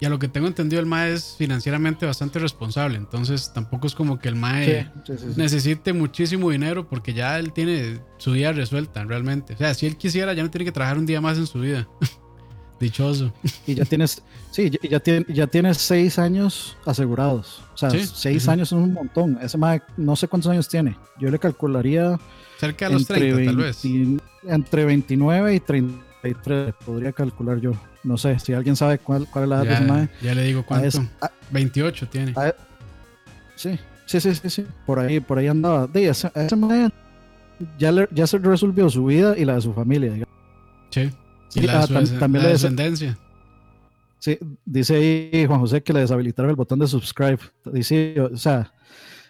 y 0.00 0.06
a 0.06 0.10
lo 0.10 0.18
que 0.18 0.28
tengo 0.28 0.46
entendido, 0.46 0.80
el 0.80 0.86
MAE 0.86 1.14
es 1.14 1.34
financieramente 1.36 2.06
bastante 2.06 2.38
responsable. 2.38 2.96
Entonces 2.96 3.52
tampoco 3.52 3.88
es 3.88 3.94
como 3.94 4.18
que 4.20 4.28
el 4.28 4.36
MAE 4.36 4.90
necesite 5.36 5.92
muchísimo 5.92 6.50
dinero 6.50 6.88
porque 6.88 7.14
ya 7.14 7.38
él 7.38 7.52
tiene 7.52 8.00
su 8.16 8.32
vida 8.32 8.52
resuelta 8.52 9.04
realmente. 9.04 9.54
O 9.54 9.58
sea, 9.58 9.74
si 9.74 9.86
él 9.86 9.96
quisiera, 9.96 10.32
ya 10.34 10.44
no 10.44 10.50
tiene 10.50 10.64
que 10.64 10.72
trabajar 10.72 10.98
un 10.98 11.06
día 11.06 11.20
más 11.20 11.36
en 11.36 11.46
su 11.46 11.60
vida. 11.60 11.88
Dichoso. 12.80 13.32
Y 13.66 13.74
ya 13.74 13.84
tienes, 13.84 14.22
sí, 14.52 14.70
ya, 14.88 15.00
tiene, 15.00 15.26
ya 15.28 15.48
tienes 15.48 15.78
seis 15.78 16.16
años 16.20 16.76
asegurados. 16.86 17.64
O 17.74 17.76
sea, 17.76 17.90
seis 17.90 18.46
años 18.46 18.68
es 18.68 18.72
un 18.72 18.92
montón. 18.92 19.36
Ese 19.42 19.58
MAE 19.58 19.82
no 19.96 20.14
sé 20.14 20.28
cuántos 20.28 20.52
años 20.52 20.68
tiene. 20.68 20.96
Yo 21.18 21.28
le 21.28 21.40
calcularía. 21.40 22.20
Cerca 22.60 22.86
de 22.86 22.94
los 22.94 23.06
30, 23.08 23.44
tal 23.46 23.56
vez. 23.56 23.82
Entre 24.44 24.84
29 24.84 25.54
y 25.56 25.60
33, 25.60 26.74
podría 26.84 27.12
calcular 27.12 27.60
yo. 27.60 27.72
No 28.04 28.16
sé, 28.16 28.38
si 28.38 28.52
alguien 28.52 28.76
sabe 28.76 28.98
cuál, 28.98 29.26
cuál 29.26 29.44
es 29.44 29.50
la 29.50 29.56
edad 29.56 29.64
ya, 29.64 29.70
de 29.70 29.76
ese 29.76 29.84
mae. 29.84 30.08
Ya 30.22 30.34
le 30.34 30.42
digo 30.44 30.64
cuánto. 30.64 31.06
28 31.50 32.08
tiene. 32.08 32.34
sí, 33.56 33.78
sí, 34.06 34.20
sí, 34.20 34.34
sí, 34.34 34.50
sí. 34.50 34.66
Por 34.86 34.98
ahí, 34.98 35.20
por 35.20 35.38
ahí 35.38 35.48
andaba. 35.48 35.86
De 35.86 36.08
ese, 36.08 36.30
ese 36.34 36.56
ya, 37.78 37.90
le, 37.90 38.08
ya 38.12 38.26
se 38.26 38.38
resolvió 38.38 38.88
su 38.88 39.04
vida 39.04 39.36
y 39.36 39.44
la 39.44 39.56
de 39.56 39.60
su 39.60 39.72
familia. 39.72 40.12
Digamos. 40.12 40.34
Sí. 40.90 41.10
Y 41.54 41.60
la, 41.62 41.86
de 41.86 42.06
su, 42.06 42.18
también 42.18 42.44
la 42.44 42.50
descendencia. 42.50 43.18
Sí, 44.20 44.38
dice 44.64 44.96
ahí 44.96 45.46
Juan 45.46 45.60
José 45.60 45.82
que 45.82 45.92
le 45.92 46.00
deshabilitaron 46.00 46.50
el 46.50 46.56
botón 46.56 46.78
de 46.78 46.86
subscribe. 46.86 47.38
Dice, 47.64 48.20
o 48.20 48.36
sea, 48.36 48.72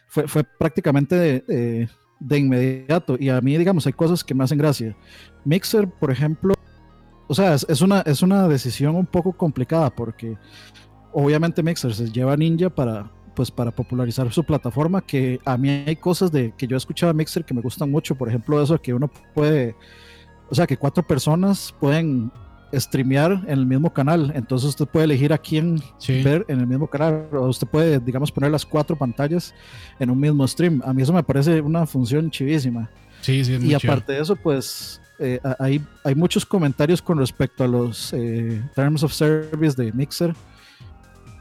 fue, 0.08 0.26
fue 0.26 0.44
prácticamente 0.44 1.14
de, 1.14 1.88
de 2.20 2.38
inmediato. 2.38 3.16
Y 3.18 3.28
a 3.28 3.40
mí, 3.40 3.56
digamos, 3.56 3.86
hay 3.86 3.92
cosas 3.92 4.24
que 4.24 4.34
me 4.34 4.44
hacen 4.44 4.58
gracia. 4.58 4.96
Mixer, 5.44 5.88
por 5.88 6.10
ejemplo, 6.10 6.54
o 7.28 7.34
sea, 7.34 7.54
es, 7.54 7.80
una, 7.82 8.00
es 8.00 8.22
una 8.22 8.48
decisión 8.48 8.96
un 8.96 9.06
poco 9.06 9.32
complicada 9.32 9.90
porque 9.90 10.36
obviamente 11.12 11.62
Mixer 11.62 11.94
se 11.94 12.10
lleva 12.10 12.36
Ninja 12.36 12.70
para, 12.70 13.10
pues, 13.36 13.50
para 13.50 13.70
popularizar 13.70 14.32
su 14.32 14.42
plataforma, 14.42 15.02
que 15.02 15.38
a 15.44 15.56
mí 15.56 15.68
hay 15.68 15.96
cosas 15.96 16.32
de 16.32 16.54
que 16.56 16.66
yo 16.66 16.74
he 16.74 16.78
escuchado 16.78 17.10
a 17.10 17.14
Mixer 17.14 17.44
que 17.44 17.54
me 17.54 17.60
gustan 17.60 17.90
mucho, 17.90 18.14
por 18.14 18.28
ejemplo, 18.28 18.60
eso 18.62 18.80
que 18.80 18.94
uno 18.94 19.10
puede, 19.34 19.76
o 20.50 20.54
sea, 20.54 20.66
que 20.66 20.76
cuatro 20.76 21.06
personas 21.06 21.74
pueden 21.78 22.32
streamear 22.74 23.44
en 23.46 23.58
el 23.58 23.66
mismo 23.66 23.92
canal, 23.92 24.32
entonces 24.34 24.70
usted 24.70 24.86
puede 24.86 25.04
elegir 25.04 25.32
a 25.32 25.38
quién 25.38 25.82
ver 26.24 26.46
en 26.48 26.60
el 26.60 26.66
mismo 26.66 26.86
canal, 26.86 27.28
o 27.32 27.46
usted 27.46 27.66
puede, 27.66 28.00
digamos, 28.00 28.32
poner 28.32 28.50
las 28.50 28.64
cuatro 28.64 28.96
pantallas 28.96 29.54
en 29.98 30.10
un 30.10 30.18
mismo 30.18 30.46
stream. 30.46 30.82
A 30.84 30.92
mí 30.92 31.02
eso 31.02 31.12
me 31.12 31.22
parece 31.22 31.60
una 31.60 31.86
función 31.86 32.30
chivísima. 32.30 32.90
Sí, 33.20 33.44
sí, 33.44 33.58
y 33.60 33.74
aparte 33.74 34.12
de 34.12 34.20
eso, 34.20 34.36
pues 34.36 35.00
eh, 35.18 35.40
hay, 35.58 35.84
hay 36.04 36.14
muchos 36.14 36.46
comentarios 36.46 37.02
con 37.02 37.18
respecto 37.18 37.64
a 37.64 37.68
los 37.68 38.12
eh, 38.12 38.62
Terms 38.74 39.02
of 39.02 39.12
Service 39.12 39.80
de 39.80 39.92
Mixer, 39.92 40.34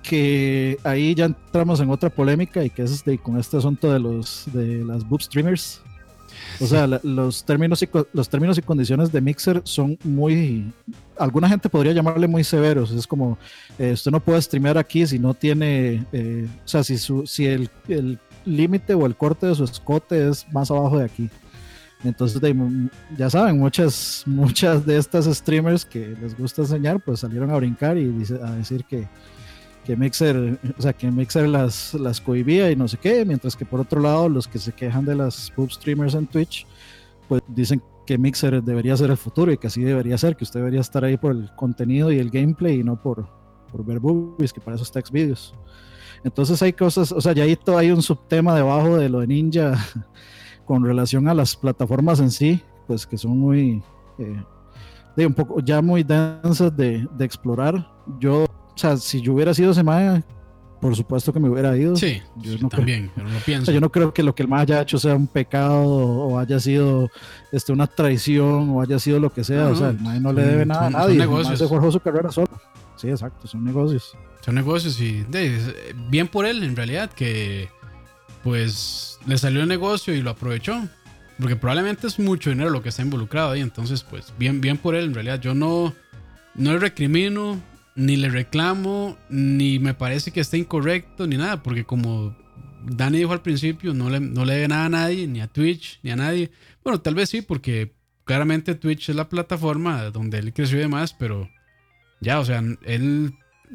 que 0.01 0.77
ahí 0.83 1.13
ya 1.13 1.25
entramos 1.25 1.79
en 1.79 1.89
otra 1.89 2.09
polémica 2.09 2.63
y 2.63 2.69
que 2.69 2.83
es 2.83 3.05
de, 3.05 3.17
con 3.17 3.37
este 3.37 3.57
asunto 3.57 3.91
de, 3.91 3.99
los, 3.99 4.45
de 4.51 4.83
las 4.83 5.07
boob 5.07 5.21
streamers. 5.21 5.81
O 6.59 6.65
sea, 6.65 6.87
los, 6.87 7.43
términos 7.43 7.81
y, 7.83 7.89
los 8.13 8.29
términos 8.29 8.57
y 8.57 8.61
condiciones 8.61 9.11
de 9.11 9.21
Mixer 9.21 9.61
son 9.63 9.97
muy. 10.03 10.71
Alguna 11.17 11.49
gente 11.49 11.69
podría 11.69 11.93
llamarle 11.93 12.27
muy 12.27 12.43
severos. 12.43 12.91
Es 12.91 13.05
como: 13.05 13.37
eh, 13.77 13.91
usted 13.93 14.11
no 14.11 14.19
puede 14.19 14.41
streamear 14.41 14.77
aquí 14.77 15.05
si 15.05 15.19
no 15.19 15.33
tiene. 15.33 16.03
o 16.13 16.67
sea, 16.67 16.83
si, 16.83 16.97
su, 16.97 17.25
si 17.25 17.45
el 17.45 17.69
límite 18.45 18.93
o 18.93 19.05
el 19.05 19.15
corte 19.15 19.45
de 19.47 19.55
su 19.55 19.63
escote 19.63 20.29
es 20.29 20.45
más 20.51 20.71
abajo 20.71 20.97
de 20.99 21.05
aquí. 21.05 21.29
Entonces, 22.03 22.39
ya 23.17 23.29
saben, 23.29 23.57
muchas, 23.57 24.23
muchas 24.25 24.86
de 24.86 24.97
estas 24.97 25.25
streamers 25.25 25.83
que 25.83 26.15
les 26.21 26.38
gusta 26.38 26.62
enseñar, 26.62 26.99
pues 27.03 27.21
salieron 27.21 27.49
a 27.49 27.55
brincar 27.55 27.97
y 27.97 28.05
a 28.41 28.51
decir 28.51 28.86
que, 28.86 29.07
que 29.83 29.95
Mixer, 29.95 30.60
o 30.77 30.81
sea, 30.81 30.93
que 30.93 31.10
Mixer 31.10 31.47
las, 31.47 31.95
las 31.95 32.21
cohibía 32.21 32.69
y 32.69 32.75
no 32.75 32.88
sé 32.88 32.97
qué, 32.97 33.25
mientras 33.25 33.55
que 33.55 33.65
por 33.65 33.79
otro 33.79 33.99
lado, 33.99 34.29
los 34.29 34.47
que 34.47 34.60
se 34.60 34.73
quejan 34.73 35.05
de 35.05 35.15
las 35.15 35.51
pub 35.51 35.71
streamers 35.71 36.13
en 36.13 36.27
Twitch, 36.27 36.67
pues 37.27 37.41
dicen 37.47 37.81
que 38.05 38.17
Mixer 38.17 38.63
debería 38.63 38.95
ser 38.95 39.10
el 39.10 39.17
futuro 39.17 39.51
y 39.51 39.57
que 39.57 39.67
así 39.67 39.81
debería 39.81 40.17
ser, 40.17 40.36
que 40.36 40.43
usted 40.43 40.60
debería 40.60 40.81
estar 40.81 41.03
ahí 41.03 41.17
por 41.17 41.31
el 41.31 41.49
contenido 41.55 42.12
y 42.12 42.19
el 42.19 42.29
gameplay 42.29 42.79
y 42.79 42.83
no 42.83 43.01
por, 43.01 43.27
por 43.71 43.83
ver 43.83 43.99
boobies, 43.99 44.53
que 44.53 44.62
para 44.62 44.75
eso 44.75 44.83
está 44.83 45.01
Xvideos. 45.01 45.53
Entonces 46.23 46.62
hay 46.62 46.73
cosas, 46.73 47.12
o 47.12 47.21
sea, 47.21 47.33
ya 47.33 47.43
ahí 47.43 47.57
hay 47.75 47.91
un 47.91 48.01
subtema 48.01 48.55
debajo 48.55 48.97
de 48.97 49.10
lo 49.10 49.19
de 49.19 49.27
Ninja 49.27 49.73
con 50.67 50.84
relación 50.84 51.27
a 51.27 51.34
las 51.34 51.56
plataformas 51.56 52.19
en 52.19 52.30
sí, 52.30 52.62
pues 52.86 53.08
que 53.08 53.17
son 53.17 53.39
muy, 53.39 53.82
eh, 54.19 54.43
de 55.15 55.25
un 55.25 55.34
poco 55.34 55.62
ya 55.62 55.82
muy 55.82 56.03
densas 56.03 56.75
de, 56.75 57.08
de, 57.17 57.25
explorar. 57.25 57.89
Yo, 58.19 58.43
o 58.43 58.77
sea, 58.77 58.97
si 58.97 59.21
yo 59.21 59.34
hubiera 59.34 59.53
sido 59.53 59.73
semana, 59.73 60.23
por 60.82 60.95
supuesto 60.95 61.34
que 61.34 61.39
me 61.39 61.49
hubiera 61.49 61.75
ido. 61.75 61.95
Sí, 61.95 62.21
yo 62.36 62.58
no 62.60 62.69
también, 62.69 63.10
creo, 63.15 63.27
lo 63.27 63.39
pienso. 63.39 63.71
yo 63.71 63.82
no 63.82 63.91
creo 63.91 64.13
que 64.13 64.21
lo 64.21 64.36
que 64.36 64.43
el 64.43 64.49
más 64.49 64.62
haya 64.63 64.82
hecho 64.82 64.99
sea 64.99 65.15
un 65.15 65.27
pecado 65.27 65.84
o 65.84 66.38
haya 66.38 66.60
sido 66.60 67.10
este, 67.51 67.71
una 67.71 67.88
traición 67.88 68.69
o 68.69 68.82
haya 68.82 68.99
sido 68.99 69.19
lo 69.19 69.32
que 69.32 69.43
sea. 69.43 69.69
o 69.69 69.75
sea, 69.75 69.89
el 69.89 69.99
MAE 69.99 70.19
no 70.19 70.34
le 70.34 70.43
debe 70.43 70.65
nada 70.65 70.88
a 70.88 70.89
nadie. 70.89 71.17
Son 71.17 71.30
negocios. 71.30 71.60
se 71.60 71.67
forjó 71.67 71.91
su 71.91 71.99
carrera 71.99 72.30
solo. 72.30 72.51
Sí, 72.97 73.10
exacto, 73.10 73.47
son 73.47 73.63
negocios. 73.63 74.17
Son 74.41 74.53
negocios 74.53 74.99
y 75.01 75.23
de, 75.23 75.93
bien 76.10 76.27
por 76.27 76.45
él 76.45 76.63
en 76.63 76.75
realidad 76.75 77.10
que 77.12 77.69
pues 78.47 79.19
le 79.27 79.38
salió 79.38 79.62
el 79.62 79.67
negocio 79.67 80.15
y 80.15 80.21
lo 80.21 80.29
aprovechó. 80.29 80.88
Porque 81.38 81.57
probablemente 81.57 82.07
es 82.07 82.17
mucho 82.17 82.49
dinero 82.49 82.69
lo 82.69 82.81
que 82.81 82.88
está 82.88 83.01
involucrado 83.01 83.51
ahí. 83.51 83.60
Entonces, 83.60 84.03
pues 84.03 84.33
bien, 84.39 84.62
bien 84.62 84.77
por 84.77 84.95
él. 84.95 85.07
En 85.07 85.13
realidad, 85.15 85.41
yo 85.41 85.53
no, 85.53 85.93
no 86.55 86.71
le 86.71 86.79
recrimino, 86.79 87.62
ni 87.95 88.15
le 88.15 88.29
reclamo, 88.29 89.17
ni 89.29 89.79
me 89.79 89.93
parece 89.93 90.31
que 90.31 90.39
esté 90.39 90.60
incorrecto, 90.60 91.27
ni 91.27 91.36
nada. 91.36 91.62
Porque 91.62 91.83
como 91.83 92.38
Dani 92.86 93.17
dijo 93.17 93.33
al 93.33 93.41
principio, 93.41 93.93
no 93.93 94.10
le, 94.10 94.21
no 94.21 94.45
le 94.45 94.53
debe 94.53 94.69
nada 94.69 94.86
a 94.86 94.89
nadie, 94.89 95.27
ni 95.27 95.41
a 95.41 95.47
Twitch, 95.47 95.99
ni 96.01 96.12
a 96.12 96.15
nadie. 96.15 96.49
Bueno, 96.86 97.01
tal 97.01 97.15
vez 97.15 97.27
sí, 97.27 97.41
porque 97.41 97.95
claramente 98.23 98.75
Twitch 98.75 99.10
es 99.10 99.15
la 99.17 99.27
plataforma 99.27 100.03
donde 100.05 100.38
él 100.38 100.53
creció 100.53 100.77
y 100.77 100.83
demás, 100.83 101.13
pero 101.13 101.49
ya, 102.21 102.39
o 102.39 102.45
sea, 102.45 102.63
él 102.86 103.33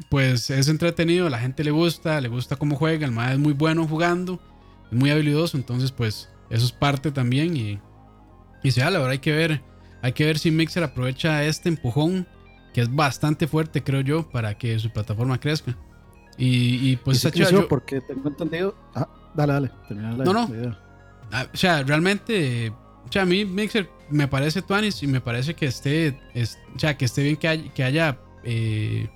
pues 0.08 0.48
es 0.48 0.68
entretenido, 0.68 1.28
la 1.28 1.40
gente 1.40 1.62
le 1.62 1.72
gusta, 1.72 2.22
le 2.22 2.28
gusta 2.28 2.56
cómo 2.56 2.76
juega, 2.76 3.04
el 3.04 3.12
más 3.12 3.32
es 3.32 3.38
muy 3.38 3.52
bueno 3.52 3.86
jugando 3.86 4.40
muy 4.92 5.10
habilidoso, 5.10 5.56
entonces 5.56 5.92
pues 5.92 6.28
eso 6.50 6.64
es 6.64 6.72
parte 6.72 7.10
también 7.10 7.56
y, 7.56 7.80
y 8.62 8.70
se 8.70 8.80
la 8.80 8.90
verdad 8.90 9.10
hay 9.10 9.18
que 9.18 9.32
ver, 9.32 9.62
hay 10.02 10.12
que 10.12 10.24
ver 10.24 10.38
si 10.38 10.50
Mixer 10.50 10.84
aprovecha 10.84 11.44
este 11.44 11.68
empujón 11.68 12.26
que 12.74 12.80
es 12.80 12.94
bastante 12.94 13.46
fuerte 13.46 13.82
creo 13.82 14.00
yo 14.00 14.30
para 14.30 14.56
que 14.56 14.78
su 14.78 14.90
plataforma 14.90 15.38
crezca. 15.38 15.76
Y, 16.38 16.90
y 16.90 16.96
pues 16.96 17.22
yo, 17.34 17.68
porque 17.68 18.00
tengo 18.00 18.28
entendido, 18.28 18.74
ah, 18.94 19.06
dale, 19.34 19.52
dale, 19.52 19.70
no, 20.24 20.32
no. 20.32 20.76
Ah, 21.30 21.46
o 21.52 21.56
sea, 21.56 21.82
realmente 21.82 22.72
o 23.08 23.12
sea, 23.12 23.22
a 23.22 23.26
mí 23.26 23.44
Mixer 23.44 23.88
me 24.10 24.28
parece 24.28 24.62
Tuanis 24.62 25.02
y 25.02 25.06
me 25.06 25.20
parece 25.20 25.54
que 25.54 25.66
esté, 25.66 26.18
o 26.74 26.78
sea, 26.78 26.96
que 26.96 27.04
esté 27.04 27.22
bien 27.22 27.36
que 27.36 27.48
haya, 27.48 27.74
que 27.74 27.84
haya 27.84 28.18
eh, 28.44 29.08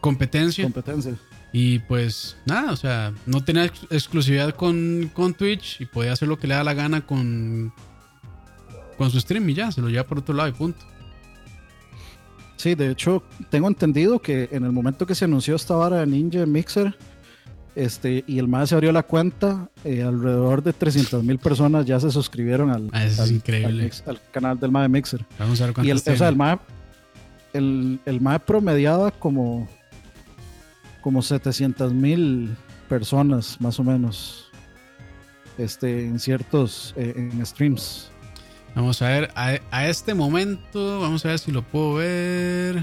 competencia. 0.00 0.64
Competencia. 0.64 1.16
Y 1.52 1.80
pues 1.80 2.36
nada, 2.46 2.72
o 2.72 2.76
sea, 2.76 3.12
no 3.26 3.44
tenía 3.44 3.66
exclusividad 3.90 4.54
con, 4.54 5.10
con 5.12 5.34
Twitch 5.34 5.80
y 5.82 5.86
podía 5.86 6.12
hacer 6.12 6.28
lo 6.28 6.38
que 6.38 6.46
le 6.46 6.54
da 6.54 6.64
la 6.64 6.72
gana 6.72 7.02
con, 7.02 7.72
con 8.96 9.10
su 9.10 9.20
stream 9.20 9.50
y 9.50 9.54
ya, 9.54 9.70
se 9.70 9.82
lo 9.82 9.88
lleva 9.88 10.04
por 10.04 10.18
otro 10.18 10.34
lado 10.34 10.48
y 10.48 10.52
punto. 10.52 10.86
Sí, 12.56 12.74
de 12.74 12.90
hecho, 12.90 13.22
tengo 13.50 13.68
entendido 13.68 14.20
que 14.20 14.48
en 14.52 14.64
el 14.64 14.72
momento 14.72 15.04
que 15.04 15.14
se 15.14 15.24
anunció 15.24 15.56
esta 15.56 15.74
vara 15.74 15.98
de 15.98 16.06
Ninja 16.06 16.46
Mixer, 16.46 16.96
este, 17.74 18.22
y 18.26 18.38
el 18.38 18.48
MAE 18.48 18.66
se 18.66 18.74
abrió 18.74 18.92
la 18.92 19.02
cuenta, 19.02 19.68
eh, 19.84 20.02
alrededor 20.02 20.62
de 20.62 20.72
300 20.72 21.24
mil 21.24 21.38
personas 21.38 21.86
ya 21.86 21.98
se 21.98 22.10
suscribieron 22.10 22.70
al, 22.70 22.88
ah, 22.92 23.06
al, 24.06 24.20
canal 24.30 24.60
del 24.60 24.70
MAE 24.70 24.88
Mixer. 24.88 25.24
Vamos 25.38 25.60
a 25.60 25.66
ver 25.66 25.84
y 25.84 25.90
el, 25.90 25.96
o 25.96 26.00
sea, 26.00 26.28
el 26.28 26.36
MAE, 26.36 26.58
el, 27.52 28.00
el 28.06 28.20
MAE 28.20 28.38
promediaba 28.40 29.10
como, 29.10 29.68
como 31.02 31.20
700 31.20 31.92
mil 31.92 32.56
personas, 32.88 33.60
más 33.60 33.78
o 33.78 33.84
menos, 33.84 34.50
este, 35.58 36.06
en 36.06 36.18
ciertos 36.18 36.94
eh, 36.96 37.12
en 37.16 37.44
streams. 37.44 38.10
Vamos 38.74 39.02
a 39.02 39.08
ver, 39.08 39.30
a, 39.34 39.58
a 39.70 39.88
este 39.88 40.14
momento, 40.14 41.00
vamos 41.00 41.24
a 41.26 41.28
ver 41.28 41.38
si 41.38 41.52
lo 41.52 41.62
puedo 41.62 41.94
ver. 41.94 42.82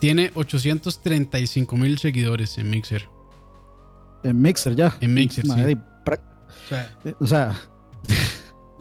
Tiene 0.00 0.30
835 0.34 1.76
mil 1.76 1.98
seguidores 1.98 2.58
en 2.58 2.68
Mixer. 2.68 3.08
En 4.24 4.42
Mixer 4.42 4.76
ya. 4.76 4.96
En 5.00 5.14
Mixer, 5.14 5.46
sí. 5.46 5.76
O 7.18 7.26
sea. 7.26 7.54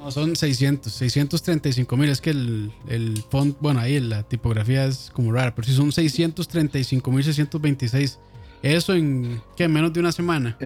No, 0.01 0.11
son 0.11 0.35
600, 0.35 0.91
635 0.91 1.97
mil. 1.97 2.09
Es 2.09 2.21
que 2.21 2.31
el, 2.31 2.71
el 2.87 3.23
font, 3.29 3.55
bueno, 3.59 3.79
ahí 3.79 3.99
la 3.99 4.23
tipografía 4.23 4.85
es 4.85 5.11
como 5.13 5.31
rara, 5.31 5.53
pero 5.53 5.67
sí 5.67 5.75
son 5.75 5.91
635 5.91 7.11
mil 7.11 7.23
626. 7.23 8.17
Eso 8.63 8.93
en, 8.93 9.41
¿qué? 9.55 9.67
Menos 9.67 9.93
de 9.93 9.99
una 9.99 10.11
semana. 10.11 10.57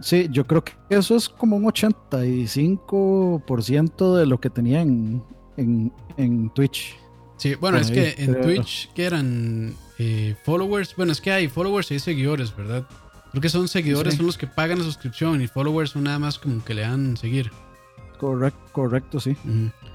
Sí, 0.00 0.26
yo 0.30 0.46
creo 0.46 0.64
que 0.64 0.72
eso 0.90 1.16
es 1.16 1.28
como 1.28 1.56
un 1.56 1.64
85% 1.64 4.16
de 4.16 4.26
lo 4.26 4.40
que 4.40 4.50
tenía 4.50 4.80
en, 4.80 5.22
en 5.56 6.50
Twitch. 6.50 6.96
Sí, 7.42 7.56
bueno, 7.56 7.78
es 7.78 7.90
que 7.90 8.14
en 8.18 8.40
Twitch, 8.40 8.88
que 8.92 9.04
eran 9.04 9.74
eh, 9.98 10.36
followers, 10.44 10.94
bueno, 10.96 11.10
es 11.10 11.20
que 11.20 11.32
hay 11.32 11.48
followers 11.48 11.90
y 11.90 11.94
hay 11.94 12.00
seguidores, 12.00 12.56
¿verdad? 12.56 12.86
Creo 13.32 13.40
que 13.40 13.48
son 13.48 13.66
seguidores, 13.66 14.14
son 14.14 14.26
los 14.26 14.38
que 14.38 14.46
pagan 14.46 14.78
la 14.78 14.84
suscripción 14.84 15.42
y 15.42 15.48
followers 15.48 15.90
son 15.90 16.04
nada 16.04 16.20
más 16.20 16.38
como 16.38 16.64
que 16.64 16.74
le 16.74 16.82
dan 16.82 17.16
seguir. 17.16 17.50
Correcto, 18.22 18.60
correcto, 18.70 19.18
sí. 19.18 19.36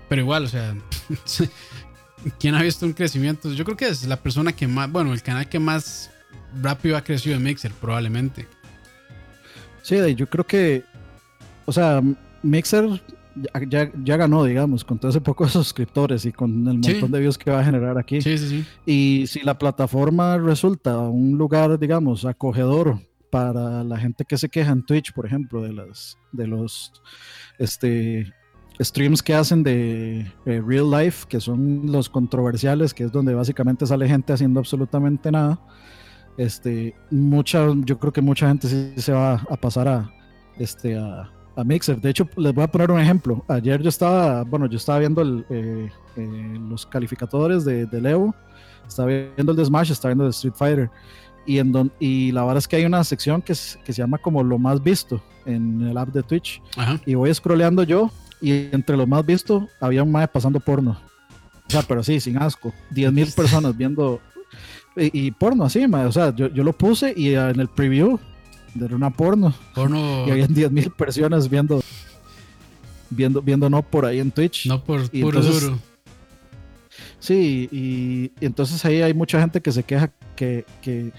Pero 0.10 0.22
igual, 0.22 0.44
o 0.44 0.48
sea, 0.50 0.76
¿quién 2.40 2.56
ha 2.56 2.62
visto 2.62 2.86
un 2.86 2.92
crecimiento? 2.92 3.54
Yo 3.54 3.64
creo 3.64 3.78
que 3.78 3.88
es 3.88 4.06
la 4.06 4.18
persona 4.18 4.52
que 4.52 4.68
más, 4.68 4.92
bueno, 4.92 5.14
el 5.14 5.22
canal 5.22 5.48
que 5.48 5.60
más 5.60 6.12
rápido 6.62 6.98
ha 6.98 7.02
crecido 7.06 7.38
en 7.38 7.44
Mixer, 7.44 7.72
probablemente. 7.72 8.46
Sí, 9.82 9.96
yo 10.16 10.28
creo 10.28 10.46
que, 10.46 10.84
o 11.64 11.72
sea, 11.72 12.02
Mixer 12.44 13.02
ya, 13.70 13.90
ya, 14.04 14.18
ganó, 14.18 14.44
digamos, 14.44 14.84
con 14.84 15.00
todo 15.00 15.10
ese 15.10 15.22
poco 15.22 15.46
de 15.46 15.52
suscriptores 15.52 16.26
y 16.26 16.34
con 16.34 16.68
el 16.68 16.80
montón 16.80 17.10
de 17.10 17.22
views 17.22 17.38
que 17.38 17.50
va 17.50 17.62
a 17.62 17.64
generar 17.64 17.98
aquí. 17.98 18.22
Sí, 18.22 18.38
sí, 18.38 18.50
sí. 18.50 18.66
Y 18.86 19.28
si 19.28 19.40
la 19.40 19.58
plataforma 19.58 20.38
resulta 20.38 20.98
un 20.98 21.38
lugar, 21.38 21.80
digamos, 21.80 22.26
acogedor 22.26 23.00
para 23.30 23.84
la 23.84 23.98
gente 23.98 24.26
que 24.26 24.38
se 24.38 24.50
queja 24.50 24.72
en 24.72 24.86
Twitch, 24.86 25.14
por 25.14 25.26
ejemplo, 25.26 25.62
de 25.62 25.74
las 25.74 26.18
de 26.32 26.48
los 26.48 26.92
este 27.60 28.34
streams 28.80 29.24
que 29.24 29.34
hacen 29.34 29.64
de 29.64 30.32
real 30.46 30.92
life, 30.92 31.26
que 31.28 31.40
son 31.40 31.92
los 31.92 32.10
controversiales, 32.10 32.94
que 32.94 33.06
es 33.06 33.12
donde 33.12 33.34
básicamente 33.34 33.86
sale 33.88 34.08
gente 34.08 34.34
haciendo 34.34 34.60
absolutamente 34.60 35.32
nada. 35.32 35.60
Este, 36.38 36.96
mucha, 37.10 37.68
yo 37.84 37.98
creo 37.98 38.14
que 38.14 38.22
mucha 38.22 38.48
gente 38.48 38.68
sí 38.68 38.94
se 38.98 39.12
va 39.12 39.34
a 39.50 39.58
pasar 39.58 39.88
a, 39.88 40.12
este, 40.60 40.96
a, 40.96 41.32
a 41.56 41.64
Mixer. 41.64 42.00
De 42.00 42.12
hecho, 42.12 42.30
les 42.38 42.54
voy 42.54 42.64
a 42.64 42.68
poner 42.72 42.92
un 42.92 43.00
ejemplo. 43.00 43.44
Ayer 43.48 43.82
yo 43.82 43.90
estaba, 43.90 44.44
bueno, 44.44 44.68
yo 44.68 44.78
estaba 44.78 45.00
viendo 45.00 45.24
eh, 45.50 45.90
eh, 46.16 46.60
los 46.70 46.86
calificadores 46.86 47.66
de, 47.66 47.88
de 47.88 48.10
Evo, 48.10 48.36
estaba 48.88 49.08
viendo 49.08 49.52
el 49.52 49.58
de 49.58 49.66
Smash, 49.66 49.92
estaba 49.92 50.12
viendo 50.12 50.26
el 50.26 50.30
de 50.30 50.36
Street 50.36 50.54
Fighter. 50.56 50.92
Y, 51.48 51.60
en 51.60 51.92
y 52.00 52.32
la 52.32 52.42
verdad 52.42 52.58
es 52.58 52.68
que 52.68 52.76
hay 52.76 52.86
una 52.86 53.04
sección 53.04 53.42
que, 53.42 53.54
que 53.54 53.94
se 53.94 54.02
llama 54.02 54.20
como 54.20 54.44
lo 54.44 54.60
más 54.60 54.84
visto 54.84 55.24
en 55.46 55.82
el 55.82 55.98
app 55.98 56.10
de 56.10 56.22
Twitch. 56.22 56.62
Y 57.06 57.16
voy 57.16 57.34
scrolleando 57.34 57.84
yo 57.84 58.12
y 58.42 58.52
entre 58.72 58.96
lo 58.98 59.08
más 59.08 59.26
visto 59.26 59.68
había 59.80 60.04
un 60.04 60.12
mae 60.12 60.28
pasando 60.28 60.60
porno. 60.60 61.00
O 61.68 61.70
sea, 61.72 61.82
pero 61.82 62.04
sí, 62.04 62.20
sin 62.20 62.38
asco. 62.38 62.74
10.000 62.94 63.34
personas 63.36 63.76
viendo 63.76 64.22
y, 64.96 65.32
porno 65.32 65.64
así, 65.64 65.88
mae. 65.88 66.06
O 66.06 66.12
sea, 66.12 66.36
yo, 66.36 66.48
yo 66.48 66.64
lo 66.64 66.74
puse 66.74 67.14
y 67.16 67.34
en 67.34 67.60
el 67.60 67.68
preview 67.68 68.20
de 68.74 68.94
una 68.94 69.10
porno. 69.10 69.54
Porno. 69.74 70.26
Y 70.28 70.32
habían 70.32 70.54
10.000 70.54 70.96
personas 70.96 71.50
viendo, 71.50 71.82
viendo, 73.10 73.42
viendo 73.42 73.70
no 73.70 73.82
por 73.82 74.06
ahí 74.06 74.20
en 74.20 74.32
Twitch. 74.32 74.66
No 74.68 74.84
por 74.84 75.10
puro 75.10 75.42
duro. 75.42 75.80
Sí, 77.20 77.68
y, 77.72 78.32
entonces 78.46 78.84
ahí 78.86 79.02
hay 79.02 79.14
mucha 79.14 79.40
gente 79.40 79.62
que 79.62 79.72
se 79.72 79.84
queja 79.84 80.12
que, 80.38 80.64
que 80.82 81.12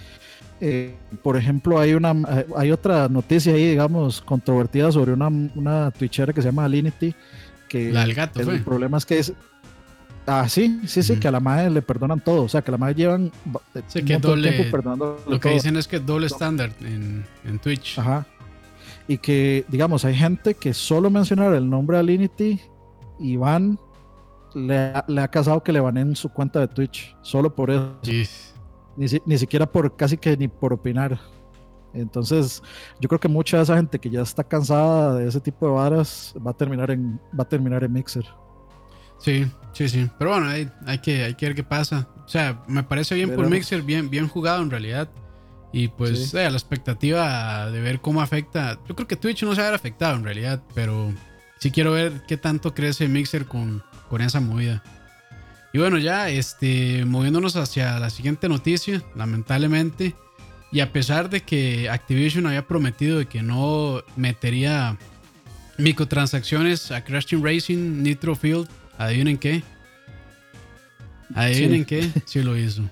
eh, 0.60 0.94
por 1.22 1.36
ejemplo, 1.36 1.78
hay 1.78 1.92
una 1.92 2.14
hay 2.56 2.72
otra 2.72 3.08
noticia 3.08 3.52
ahí, 3.52 3.68
digamos, 3.68 4.22
controvertida 4.22 4.90
sobre 4.90 5.12
una, 5.12 5.28
una 5.28 5.90
twitchera 5.90 6.32
que 6.32 6.40
se 6.40 6.48
llama 6.48 6.64
Alinity. 6.64 7.14
Que 7.68 7.92
La 7.92 8.00
del 8.00 8.14
gato, 8.14 8.40
el, 8.40 8.62
problema 8.62 8.96
es 8.96 9.04
que 9.04 9.18
es, 9.18 9.34
Ah, 10.30 10.46
sí, 10.46 10.80
sí, 10.86 11.02
sí, 11.02 11.16
que 11.18 11.26
a 11.26 11.30
la 11.30 11.40
madre 11.40 11.70
le 11.70 11.80
perdonan 11.80 12.20
todo. 12.20 12.42
O 12.42 12.48
sea, 12.48 12.60
que 12.60 12.70
a 12.70 12.72
la 12.72 12.78
madre 12.78 12.94
llevan 12.94 13.32
sí, 13.86 14.02
que 14.02 14.18
doble, 14.18 14.50
tiempo 14.50 14.70
perdonando. 14.70 15.18
Lo 15.26 15.40
que 15.40 15.48
dicen 15.48 15.76
es 15.76 15.88
que 15.88 15.96
es 15.96 16.04
doble 16.04 16.26
estándar 16.26 16.70
en, 16.80 17.24
en, 17.44 17.58
Twitch. 17.58 17.98
Ajá. 17.98 18.26
Y 19.06 19.16
que, 19.16 19.64
digamos, 19.68 20.04
hay 20.04 20.14
gente 20.14 20.52
que 20.52 20.74
solo 20.74 21.08
mencionar 21.08 21.54
el 21.54 21.68
nombre 21.70 21.96
de 21.96 22.00
Alinity, 22.00 22.60
Iván 23.20 23.78
le, 24.54 24.92
le 25.08 25.20
ha 25.22 25.28
casado 25.28 25.62
que 25.62 25.72
le 25.72 25.80
van 25.80 25.96
en 25.96 26.14
su 26.14 26.28
cuenta 26.28 26.60
de 26.60 26.68
Twitch. 26.68 27.16
Solo 27.22 27.54
por 27.54 27.70
eso. 27.70 27.98
Ni, 28.98 29.06
ni 29.24 29.38
siquiera 29.38 29.64
por 29.64 29.96
casi 29.96 30.18
que 30.18 30.36
ni 30.36 30.48
por 30.48 30.72
opinar. 30.72 31.18
Entonces, 31.94 32.62
yo 33.00 33.08
creo 33.08 33.20
que 33.20 33.28
mucha 33.28 33.56
de 33.56 33.62
esa 33.62 33.76
gente 33.76 33.98
que 33.98 34.10
ya 34.10 34.20
está 34.20 34.44
cansada 34.44 35.14
de 35.14 35.28
ese 35.28 35.40
tipo 35.40 35.66
de 35.66 35.72
varas 35.72 36.34
va 36.44 36.50
a 36.50 36.54
terminar 36.54 36.90
en, 36.90 37.18
va 37.38 37.42
a 37.42 37.48
terminar 37.48 37.82
en 37.84 37.92
Mixer. 37.92 38.26
Sí, 39.18 39.46
sí, 39.72 39.88
sí. 39.88 40.08
Pero 40.18 40.32
bueno, 40.32 40.48
hay, 40.48 40.70
hay, 40.86 40.98
que, 40.98 41.24
hay 41.24 41.34
que 41.34 41.46
ver 41.46 41.54
qué 41.54 41.64
pasa. 41.64 42.08
O 42.24 42.28
sea, 42.28 42.62
me 42.68 42.82
parece 42.82 43.14
bien 43.14 43.34
por 43.34 43.48
Mixer, 43.48 43.82
bien, 43.82 44.10
bien 44.10 44.28
jugado 44.28 44.62
en 44.62 44.70
realidad. 44.70 45.08
Y 45.72 45.88
pues 45.88 46.32
eh, 46.34 46.50
la 46.50 46.56
expectativa 46.56 47.70
de 47.70 47.80
ver 47.80 48.00
cómo 48.00 48.22
afecta. 48.22 48.78
Yo 48.86 48.94
creo 48.94 49.08
que 49.08 49.16
Twitch 49.16 49.42
no 49.42 49.54
se 49.54 49.60
va 49.60 49.68
a 49.68 49.70
ver 49.70 49.76
afectado 49.76 50.16
en 50.16 50.24
realidad, 50.24 50.62
pero 50.74 51.12
sí 51.58 51.70
quiero 51.70 51.92
ver 51.92 52.22
qué 52.26 52.36
tanto 52.36 52.74
crece 52.74 53.08
Mixer 53.08 53.46
con, 53.46 53.82
con 54.08 54.22
esa 54.22 54.40
movida. 54.40 54.82
Y 55.72 55.78
bueno, 55.78 55.98
ya 55.98 56.30
este, 56.30 57.04
moviéndonos 57.04 57.56
hacia 57.56 57.98
la 57.98 58.10
siguiente 58.10 58.48
noticia, 58.48 59.02
lamentablemente. 59.14 60.14
Y 60.72 60.80
a 60.80 60.92
pesar 60.92 61.30
de 61.30 61.40
que 61.40 61.88
Activision 61.88 62.46
había 62.46 62.66
prometido 62.66 63.18
de 63.18 63.26
que 63.26 63.42
no 63.42 64.02
metería 64.16 64.98
microtransacciones 65.78 66.90
a 66.90 67.04
Crash 67.04 67.26
Team 67.26 67.42
Racing, 67.42 68.02
Nitro 68.02 68.34
Field 68.34 68.68
¿Adivinen 68.98 69.38
qué? 69.38 69.62
¿Adivinen 71.34 71.84
qué? 71.84 72.10
Sí 72.24 72.42
lo 72.42 72.56
hizo. 72.56 72.82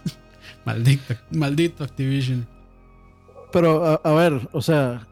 maldito, 0.66 1.14
maldito 1.30 1.82
Activision. 1.82 2.46
Pero, 3.52 4.00
a, 4.04 4.12
ver, 4.12 4.48
o 4.52 4.60
sea, 4.60 5.06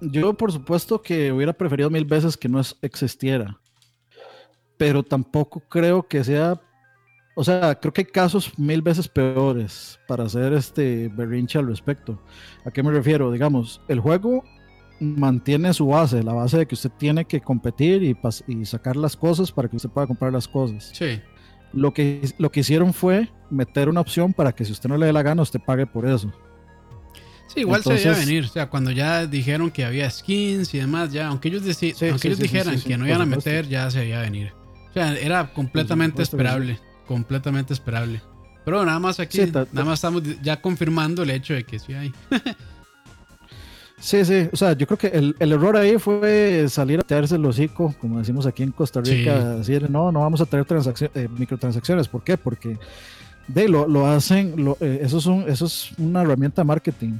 yo 0.00 0.32
por 0.32 0.50
supuesto 0.50 1.02
que 1.02 1.30
hubiera 1.30 1.52
preferido 1.52 1.90
mil 1.90 2.06
veces 2.06 2.38
que 2.38 2.48
no 2.48 2.62
existiera. 2.80 3.58
Pero 4.76 5.02
tampoco 5.02 5.60
creo 5.68 6.06
que 6.06 6.22
sea. 6.24 6.60
O 7.34 7.44
sea, 7.44 7.74
creo 7.74 7.92
que 7.92 8.00
hay 8.02 8.06
casos 8.06 8.58
mil 8.58 8.80
veces 8.80 9.08
peores 9.08 9.98
para 10.08 10.24
hacer 10.24 10.54
este 10.54 11.08
berrinche 11.08 11.58
al 11.58 11.66
respecto. 11.66 12.18
¿A 12.64 12.70
qué 12.70 12.82
me 12.82 12.90
refiero? 12.90 13.30
Digamos, 13.30 13.82
el 13.88 14.00
juego 14.00 14.42
mantiene 15.00 15.72
su 15.74 15.88
base, 15.88 16.22
la 16.22 16.32
base 16.32 16.58
de 16.58 16.66
que 16.66 16.74
usted 16.74 16.90
tiene 16.98 17.24
que 17.26 17.40
competir 17.40 18.02
y, 18.02 18.16
y, 18.46 18.64
sacar 18.64 18.96
las 18.96 19.16
cosas 19.16 19.52
para 19.52 19.68
que 19.68 19.76
usted 19.76 19.90
pueda 19.90 20.06
comprar 20.06 20.32
las 20.32 20.48
cosas. 20.48 20.90
Sí. 20.94 21.20
Lo 21.72 21.92
que, 21.92 22.26
lo 22.38 22.50
que 22.50 22.60
hicieron 22.60 22.94
fue 22.94 23.28
meter 23.50 23.88
una 23.88 24.00
opción 24.00 24.32
para 24.32 24.52
que 24.52 24.64
si 24.64 24.72
usted 24.72 24.88
no 24.88 24.96
le 24.96 25.06
dé 25.06 25.12
la 25.12 25.22
gana, 25.22 25.42
usted 25.42 25.60
pague 25.60 25.86
por 25.86 26.06
eso. 26.08 26.32
Sí, 27.48 27.60
igual 27.60 27.82
se 27.82 27.94
debía 27.94 28.12
venir. 28.12 28.44
O 28.44 28.48
sea, 28.48 28.68
cuando 28.68 28.90
ya 28.90 29.26
dijeron 29.26 29.70
que 29.70 29.84
había 29.84 30.10
skins 30.10 30.72
y 30.74 30.78
demás, 30.78 31.12
ya, 31.12 31.28
aunque 31.28 31.48
ellos, 31.48 31.62
aunque 31.62 32.28
ellos 32.28 32.38
dijeran 32.38 32.80
que 32.80 32.96
no 32.96 33.06
iban 33.06 33.20
a 33.20 33.26
meter, 33.26 33.68
ya 33.68 33.90
se 33.90 34.00
debía 34.00 34.20
venir. 34.20 34.52
Sea, 34.96 35.14
era 35.18 35.52
completamente 35.52 36.22
esperable. 36.22 36.80
Completamente 37.06 37.74
esperable. 37.74 38.22
Pero 38.64 38.82
nada 38.82 38.98
más 38.98 39.20
aquí, 39.20 39.40
nada 39.44 39.84
más 39.84 39.98
estamos 39.98 40.22
ya 40.42 40.62
confirmando 40.62 41.22
el 41.22 41.28
hecho 41.28 41.52
de 41.52 41.64
que 41.64 41.78
sí 41.78 41.92
hay. 41.92 42.12
Sí, 43.98 44.26
sí, 44.26 44.46
o 44.52 44.56
sea, 44.56 44.74
yo 44.74 44.86
creo 44.86 44.98
que 44.98 45.06
el, 45.06 45.34
el 45.38 45.52
error 45.52 45.74
ahí 45.74 45.96
fue 45.98 46.66
salir 46.68 47.00
a 47.00 47.02
tearse 47.02 47.36
el 47.36 47.46
hocico, 47.46 47.94
como 47.98 48.18
decimos 48.18 48.44
aquí 48.44 48.62
en 48.62 48.70
Costa 48.70 49.00
Rica, 49.00 49.56
decir, 49.56 49.90
no, 49.90 50.12
no 50.12 50.20
vamos 50.20 50.38
a 50.42 50.44
tener 50.44 50.66
eh, 50.68 51.28
microtransacciones. 51.38 52.06
¿Por 52.06 52.22
qué? 52.22 52.36
Porque 52.36 52.78
de, 53.48 53.68
lo, 53.70 53.88
lo 53.88 54.06
hacen, 54.06 54.62
lo, 54.62 54.76
eh, 54.80 55.00
eso, 55.00 55.16
es 55.16 55.24
un, 55.24 55.48
eso 55.48 55.64
es 55.64 55.92
una 55.96 56.20
herramienta 56.20 56.60
de 56.60 56.66
marketing. 56.66 57.14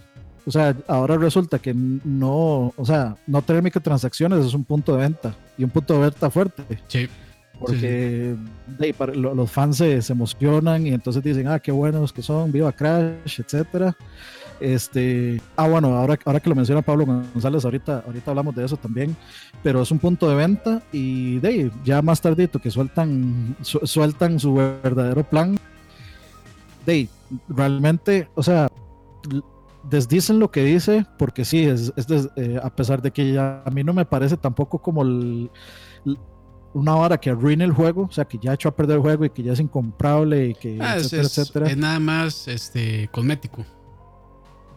O 0.45 0.51
sea, 0.51 0.77
ahora 0.87 1.17
resulta 1.17 1.59
que 1.59 1.73
no, 1.75 2.75
o 2.77 2.85
sea, 2.85 3.17
no 3.27 3.41
tener 3.41 3.63
microtransacciones 3.63 4.45
es 4.45 4.53
un 4.53 4.65
punto 4.65 4.95
de 4.95 4.99
venta 4.99 5.35
y 5.57 5.65
un 5.65 5.71
punto 5.71 5.95
de 5.95 6.01
venta 6.01 6.29
fuerte. 6.29 6.63
Sí. 6.89 7.09
Porque 7.59 8.37
los 9.15 9.51
fans 9.51 9.79
se, 9.79 10.01
emocionan 10.13 10.87
y 10.87 10.91
entonces 10.91 11.23
dicen, 11.23 11.49
ah, 11.49 11.59
qué 11.59 11.73
buenos 11.73 12.13
que 12.13 12.23
son, 12.23 12.53
viva 12.53 12.73
Crash, 12.73 13.41
etcétera. 13.41 13.97
Este, 14.61 15.41
ah, 15.57 15.69
bueno, 15.69 15.95
ahora, 15.97 16.19
ahora 16.25 16.41
que 16.41 16.49
lo 16.49 16.55
menciona 16.55 16.81
Pablo 16.83 17.05
González, 17.07 17.65
ahorita, 17.65 18.05
ahorita 18.07 18.31
hablamos 18.31 18.55
de 18.55 18.65
eso 18.65 18.77
también, 18.77 19.15
pero 19.63 19.83
es 19.83 19.91
un 19.91 19.99
punto 19.99 20.29
de 20.29 20.35
venta 20.35 20.83
y 20.93 21.39
de 21.41 21.71
ya 21.85 22.01
más 22.01 22.21
tardito 22.21 22.59
que 22.59 22.71
sueltan, 22.71 23.57
sueltan 23.63 24.41
su 24.41 24.55
verdadero 24.55 25.25
plan, 25.25 25.59
de 26.87 27.09
realmente, 27.49 28.29
o 28.35 28.43
sea, 28.43 28.69
desdicen 29.83 30.39
lo 30.39 30.51
que 30.51 30.65
dice, 30.65 31.07
porque 31.19 31.45
sí, 31.45 31.65
es, 31.65 31.93
eh, 32.37 32.59
a 32.63 32.71
pesar 32.71 33.03
de 33.03 33.11
que 33.11 33.33
ya, 33.33 33.63
a 33.65 33.71
mí 33.71 33.85
no 33.85 33.93
me 33.93 34.05
parece 34.05 34.37
tampoco 34.37 34.79
como 34.79 35.05
una 36.77 36.95
vara 36.95 37.19
que 37.19 37.31
arruine 37.31 37.65
el 37.65 37.73
juego, 37.73 38.03
o 38.03 38.13
sea, 38.13 38.27
que 38.27 38.39
ya 38.39 38.51
ha 38.51 38.55
hecho 38.55 38.69
a 38.69 38.77
perder 38.77 38.97
el 38.97 39.03
juego 39.03 39.25
y 39.25 39.31
que 39.31 39.43
ya 39.43 39.55
es 39.55 39.61
incomprable 39.61 40.49
y 40.49 40.55
que 40.55 40.79
ah, 40.81 40.97
etcétera, 40.97 41.23
etcétera. 41.23 41.67
Es 41.69 41.77
nada 41.77 41.99
más 41.99 42.47
este 42.49 43.09
cosmético. 43.09 43.65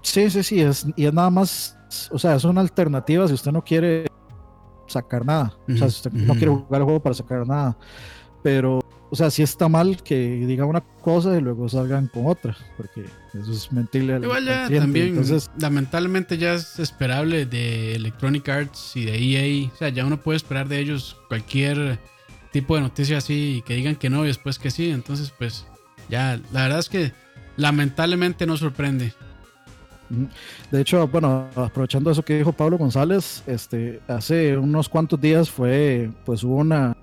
Sí, 0.01 0.29
sí, 0.29 0.41
sí, 0.43 0.62
es, 0.62 0.88
y 0.95 1.05
es 1.05 1.13
nada 1.13 1.29
más, 1.29 1.77
o 2.09 2.17
sea, 2.17 2.35
es 2.35 2.45
una 2.45 2.62
alternativa 2.62 3.27
si 3.27 3.33
usted 3.33 3.51
no 3.51 3.62
quiere 3.62 4.07
sacar 4.88 5.25
nada, 5.25 5.57
o 5.67 5.75
sea, 5.75 5.89
si 5.89 5.97
usted 5.97 6.12
no 6.13 6.35
quiere 6.35 6.53
jugar 6.53 6.81
el 6.81 6.85
juego 6.85 7.01
para 7.01 7.15
sacar 7.15 7.45
nada, 7.45 7.77
pero, 8.41 8.79
o 9.11 9.15
sea, 9.15 9.31
sí 9.31 9.41
está 9.41 9.67
mal 9.67 10.01
que 10.03 10.15
diga 10.45 10.65
una 10.65 10.81
cosa 10.81 11.35
y 11.35 11.41
luego 11.41 11.67
salgan 11.67 12.07
con 12.07 12.27
otra, 12.27 12.55
porque 12.77 13.05
eso 13.33 13.51
es 13.51 13.71
mentirle 13.71 14.13
al, 14.13 14.23
Igual 14.23 14.45
ya 14.45 14.69
también, 14.69 15.09
Entonces, 15.09 15.49
lamentablemente 15.57 16.37
ya 16.37 16.53
es 16.53 16.77
esperable 16.79 17.45
de 17.45 17.95
Electronic 17.95 18.47
Arts 18.47 18.95
y 18.95 19.05
de 19.05 19.17
EA, 19.17 19.71
o 19.73 19.77
sea, 19.77 19.89
ya 19.89 20.05
uno 20.05 20.21
puede 20.21 20.37
esperar 20.37 20.67
de 20.67 20.79
ellos 20.79 21.17
cualquier 21.27 21.99
tipo 22.51 22.75
de 22.75 22.81
noticia 22.81 23.17
así 23.17 23.63
que 23.65 23.75
digan 23.75 23.95
que 23.95 24.09
no 24.09 24.23
y 24.23 24.27
después 24.27 24.59
que 24.59 24.71
sí, 24.71 24.89
entonces 24.91 25.31
pues 25.37 25.65
ya, 26.07 26.39
la 26.51 26.63
verdad 26.63 26.79
es 26.79 26.89
que 26.89 27.11
lamentablemente 27.57 28.45
no 28.45 28.57
sorprende. 28.57 29.13
De 30.71 30.81
hecho, 30.81 31.07
bueno, 31.07 31.47
aprovechando 31.55 32.09
eso 32.09 32.23
que 32.23 32.39
dijo 32.39 32.51
Pablo 32.51 32.79
González, 32.79 33.43
este, 33.45 34.01
hace 34.07 34.57
unos 34.57 34.89
cuantos 34.89 35.21
días 35.21 35.51
fue, 35.51 36.09
pues 36.25 36.43
hubo 36.43 36.55
una 36.55 36.97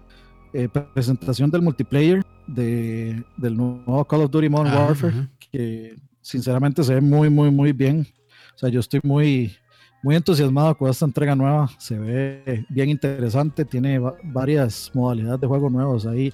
eh, 0.56 0.68
presentación 0.68 1.50
del 1.50 1.60
multiplayer 1.60 2.22
de, 2.46 3.22
del 3.36 3.56
nuevo 3.56 4.04
Call 4.06 4.22
of 4.22 4.30
Duty 4.30 4.48
Modern 4.48 4.74
ah, 4.74 4.86
Warfare, 4.86 5.28
que 5.38 5.96
sinceramente 6.22 6.82
se 6.82 6.94
ve 6.94 7.00
muy, 7.02 7.28
muy, 7.28 7.50
muy 7.50 7.72
bien. 7.72 8.06
O 8.54 8.58
sea, 8.58 8.70
yo 8.70 8.80
estoy 8.80 9.00
muy, 9.02 9.54
muy 10.02 10.14
entusiasmado 10.14 10.76
con 10.76 10.90
esta 10.90 11.04
entrega 11.04 11.34
nueva. 11.34 11.68
Se 11.78 11.98
ve 11.98 12.64
bien 12.68 12.90
interesante, 12.90 13.64
tiene 13.64 14.00
varias 14.22 14.90
modalidades 14.94 15.40
de 15.40 15.46
juego 15.46 15.70
nuevos. 15.70 16.06
Ahí 16.06 16.32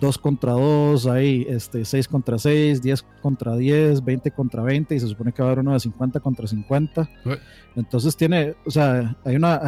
2 0.00 0.18
contra 0.18 0.52
2, 0.52 1.06
hay 1.06 1.46
este, 1.48 1.84
6 1.84 2.08
contra 2.08 2.36
6, 2.38 2.82
10 2.82 3.02
contra 3.22 3.56
10, 3.56 4.04
20 4.04 4.30
contra 4.32 4.62
20 4.62 4.94
y 4.96 5.00
se 5.00 5.06
supone 5.06 5.32
que 5.32 5.42
va 5.42 5.48
a 5.48 5.52
haber 5.52 5.60
uno 5.60 5.74
de 5.74 5.80
50 5.80 6.18
contra 6.18 6.46
50. 6.46 7.08
Entonces 7.76 8.16
tiene, 8.16 8.56
o 8.66 8.70
sea, 8.70 9.16
hay 9.24 9.36
una, 9.36 9.60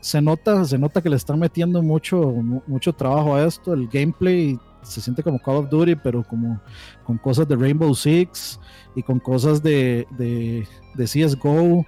se 0.00 0.22
nota, 0.22 0.64
se 0.64 0.78
nota 0.78 1.02
que 1.02 1.10
le 1.10 1.16
están 1.16 1.40
metiendo 1.40 1.82
mucho, 1.82 2.20
mucho 2.66 2.92
trabajo 2.92 3.34
a 3.34 3.44
esto. 3.44 3.74
El 3.74 3.88
gameplay 3.88 4.56
se 4.82 5.00
siente 5.00 5.24
como 5.24 5.40
Call 5.40 5.56
of 5.56 5.70
Duty, 5.70 5.96
pero 5.96 6.22
como 6.22 6.60
con 7.04 7.18
cosas 7.18 7.48
de 7.48 7.56
Rainbow 7.56 7.92
Six 7.94 8.60
y 8.94 9.02
con 9.02 9.18
cosas 9.18 9.62
de, 9.62 10.06
de, 10.16 10.66
de 10.94 11.04
CSGO 11.04 11.84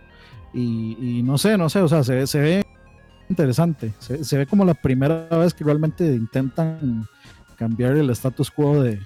y, 0.52 1.18
y, 1.18 1.22
no 1.22 1.38
sé, 1.38 1.58
no 1.58 1.68
sé, 1.68 1.80
o 1.80 1.88
sea, 1.88 2.02
se, 2.02 2.26
se 2.26 2.40
ve 2.40 2.66
interesante. 3.28 3.92
Se, 3.98 4.24
se, 4.24 4.38
ve 4.38 4.46
como 4.46 4.64
la 4.64 4.74
primera 4.74 5.28
vez 5.30 5.52
que 5.52 5.64
realmente 5.64 6.04
intentan 6.06 7.06
cambiar 7.56 7.96
el 7.96 8.10
status 8.10 8.50
quo 8.50 8.82
de, 8.82 9.00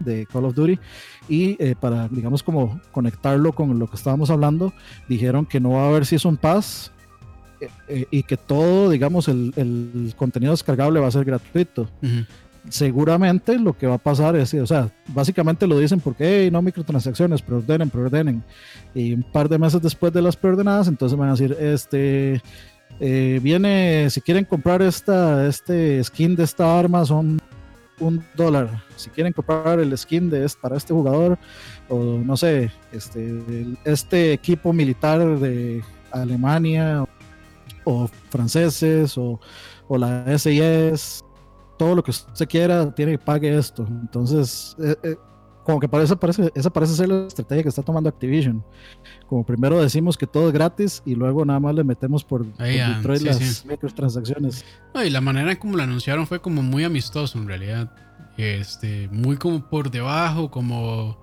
de 0.00 0.26
Call 0.26 0.44
of 0.44 0.54
Duty. 0.54 0.78
Y 1.28 1.62
eh, 1.62 1.74
para 1.78 2.08
digamos 2.08 2.42
como 2.42 2.80
conectarlo 2.92 3.52
con 3.52 3.78
lo 3.78 3.86
que 3.86 3.96
estábamos 3.96 4.30
hablando 4.30 4.72
dijeron 5.08 5.46
que 5.46 5.60
no 5.60 5.70
va 5.70 5.84
a 5.84 5.88
haber 5.88 6.04
Season 6.04 6.36
Pass 6.36 6.92
eh, 7.60 7.68
eh, 7.88 8.06
y 8.10 8.22
que 8.24 8.36
todo 8.36 8.90
digamos 8.90 9.28
el, 9.28 9.52
el, 9.56 10.14
contenido 10.16 10.52
descargable 10.52 11.00
va 11.00 11.06
a 11.06 11.10
ser 11.10 11.24
gratuito 11.24 11.88
seguramente 12.68 13.58
lo 13.58 13.76
que 13.76 13.86
va 13.86 13.94
a 13.94 13.98
pasar 13.98 14.36
es 14.36 14.54
o 14.54 14.66
sea 14.66 14.90
básicamente 15.08 15.66
lo 15.66 15.78
dicen 15.78 16.00
porque 16.00 16.44
hey, 16.44 16.50
no 16.50 16.62
microtransacciones 16.62 17.42
preordenen 17.42 17.90
preordenen 17.90 18.42
y 18.94 19.12
un 19.12 19.22
par 19.22 19.48
de 19.48 19.58
meses 19.58 19.82
después 19.82 20.12
de 20.12 20.22
las 20.22 20.36
preordenadas 20.36 20.88
entonces 20.88 21.18
van 21.18 21.28
a 21.28 21.32
decir 21.32 21.56
este 21.60 22.40
viene 22.98 24.08
si 24.08 24.20
quieren 24.22 24.46
comprar 24.46 24.80
esta 24.80 25.46
este 25.46 26.02
skin 26.02 26.36
de 26.36 26.44
esta 26.44 26.78
arma 26.78 27.04
son 27.04 27.38
un 28.00 28.24
dólar. 28.36 28.82
Si 28.96 29.10
quieren 29.10 29.32
comprar 29.32 29.78
el 29.78 29.96
skin 29.96 30.30
de 30.30 30.44
este, 30.44 30.60
para 30.60 30.76
este 30.76 30.92
jugador, 30.92 31.38
o 31.88 32.18
no 32.18 32.36
sé, 32.36 32.70
este, 32.92 33.40
este 33.84 34.32
equipo 34.32 34.72
militar 34.72 35.38
de 35.38 35.82
Alemania, 36.10 37.04
o, 37.84 38.08
franceses, 38.30 39.16
o, 39.18 39.40
o, 39.88 39.98
la 39.98 40.38
SIS, 40.38 41.24
todo 41.76 41.94
lo 41.94 42.02
que 42.02 42.10
usted 42.10 42.48
quiera, 42.48 42.94
tiene 42.94 43.12
que 43.12 43.18
pague 43.18 43.56
esto. 43.56 43.86
Entonces, 43.88 44.76
eh, 44.82 44.96
eh, 45.02 45.16
como 45.64 45.80
que 45.80 45.88
parece, 45.88 46.14
parece, 46.16 46.52
esa 46.54 46.70
parece 46.70 46.94
ser 46.94 47.08
la 47.08 47.26
estrategia 47.26 47.62
que 47.62 47.68
está 47.70 47.82
tomando 47.82 48.08
Activision. 48.08 48.62
Como 49.26 49.44
primero 49.44 49.80
decimos 49.80 50.16
que 50.16 50.26
todo 50.26 50.48
es 50.48 50.52
gratis 50.52 51.02
y 51.06 51.14
luego 51.14 51.44
nada 51.44 51.58
más 51.58 51.74
le 51.74 51.84
metemos 51.84 52.22
por, 52.22 52.44
Detroit 52.44 53.22
las 53.22 53.64
microtransacciones. 53.64 54.64
y 55.04 55.10
la 55.10 55.20
manera 55.20 55.50
en 55.50 55.58
como 55.58 55.76
lo 55.76 55.82
anunciaron 55.82 56.26
fue 56.26 56.40
como 56.40 56.62
muy 56.62 56.84
amistoso 56.84 57.38
en 57.38 57.48
realidad. 57.48 57.90
Este, 58.36 59.08
muy 59.10 59.36
como 59.36 59.68
por 59.70 59.90
debajo, 59.90 60.50
como 60.50 61.16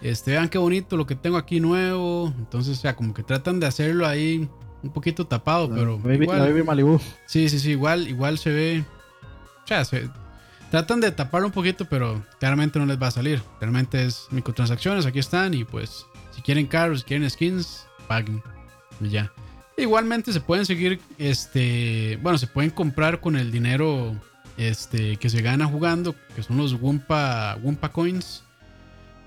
este, 0.00 0.32
vean 0.32 0.48
qué 0.48 0.58
bonito 0.58 0.96
lo 0.96 1.06
que 1.06 1.16
tengo 1.16 1.36
aquí 1.36 1.60
nuevo. 1.60 2.32
Entonces, 2.38 2.78
o 2.78 2.80
sea, 2.80 2.94
como 2.94 3.14
que 3.14 3.22
tratan 3.22 3.58
de 3.58 3.66
hacerlo 3.66 4.06
ahí 4.06 4.48
un 4.82 4.90
poquito 4.90 5.26
tapado, 5.26 5.70
pero. 5.70 5.98
igual, 6.14 6.40
Sí, 7.26 7.48
sí, 7.48 7.58
sí, 7.58 7.70
igual, 7.70 8.06
igual 8.08 8.38
se 8.38 8.50
ve. 8.50 8.84
Sea, 9.68 9.84
se, 9.84 10.08
Tratan 10.70 11.00
de 11.00 11.12
taparlo 11.12 11.46
un 11.46 11.52
poquito, 11.52 11.86
pero 11.86 12.22
claramente 12.40 12.78
no 12.78 12.86
les 12.86 13.00
va 13.00 13.06
a 13.06 13.10
salir. 13.10 13.42
Realmente 13.60 14.04
es 14.04 14.28
microtransacciones, 14.30 15.06
aquí 15.06 15.18
están 15.18 15.54
y 15.54 15.64
pues 15.64 16.06
si 16.34 16.42
quieren 16.42 16.66
carros, 16.66 17.00
si 17.00 17.04
quieren 17.06 17.28
skins, 17.30 17.86
paguen. 18.06 18.42
Y 19.00 19.08
ya. 19.08 19.32
Igualmente 19.78 20.32
se 20.32 20.40
pueden 20.40 20.66
seguir, 20.66 21.00
este, 21.18 22.18
bueno, 22.22 22.36
se 22.36 22.48
pueden 22.48 22.70
comprar 22.70 23.20
con 23.20 23.36
el 23.36 23.50
dinero 23.50 24.14
este, 24.56 25.16
que 25.16 25.30
se 25.30 25.40
gana 25.40 25.66
jugando, 25.66 26.14
que 26.34 26.42
son 26.42 26.58
los 26.58 26.74
Wumpa, 26.74 27.58
Wumpa 27.62 27.90
Coins. 27.90 28.42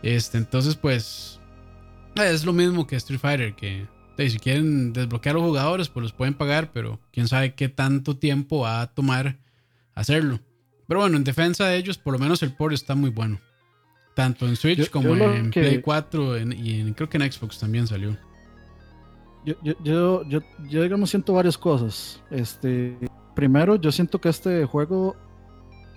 Este, 0.03 0.37
entonces 0.37 0.75
pues 0.75 1.39
es 2.15 2.45
lo 2.45 2.53
mismo 2.53 2.85
que 2.85 2.95
Street 2.97 3.19
Fighter, 3.19 3.55
que 3.55 3.87
si 4.17 4.37
quieren 4.37 4.93
desbloquear 4.93 5.35
a 5.35 5.39
los 5.39 5.47
jugadores, 5.47 5.89
pues 5.89 6.03
los 6.03 6.13
pueden 6.13 6.35
pagar, 6.35 6.71
pero 6.71 6.99
quién 7.11 7.27
sabe 7.27 7.55
qué 7.55 7.69
tanto 7.69 8.17
tiempo 8.17 8.59
va 8.59 8.81
a 8.81 8.87
tomar 8.87 9.37
hacerlo. 10.01 10.39
Pero 10.87 10.99
bueno, 10.99 11.17
en 11.17 11.23
defensa 11.23 11.67
de 11.67 11.77
ellos, 11.77 11.97
por 11.97 12.13
lo 12.13 12.19
menos 12.19 12.43
el 12.43 12.53
port 12.53 12.73
está 12.73 12.95
muy 12.95 13.09
bueno. 13.09 13.39
Tanto 14.13 14.45
en 14.45 14.55
Switch 14.55 14.89
como 14.89 15.15
en 15.15 15.51
Play 15.51 15.81
4 15.81 16.39
y 16.39 16.93
creo 16.93 17.09
que 17.09 17.17
en 17.17 17.31
Xbox 17.31 17.59
también 17.59 17.87
salió. 17.87 18.17
Yo, 19.45 19.55
yo, 19.63 20.23
yo, 20.27 20.41
yo, 20.69 20.83
digamos, 20.83 21.09
siento 21.09 21.33
varias 21.33 21.57
cosas. 21.57 22.21
Este, 22.29 22.97
primero, 23.35 23.75
yo 23.75 23.91
siento 23.91 24.19
que 24.19 24.29
este 24.29 24.65
juego, 24.65 25.15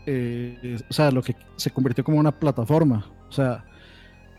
eh, 0.06 0.78
o 0.88 0.92
sea, 0.92 1.10
lo 1.10 1.22
que 1.22 1.36
se 1.56 1.70
convirtió 1.70 2.04
como 2.04 2.18
una 2.18 2.32
plataforma. 2.32 3.04
O 3.28 3.32
sea, 3.32 3.64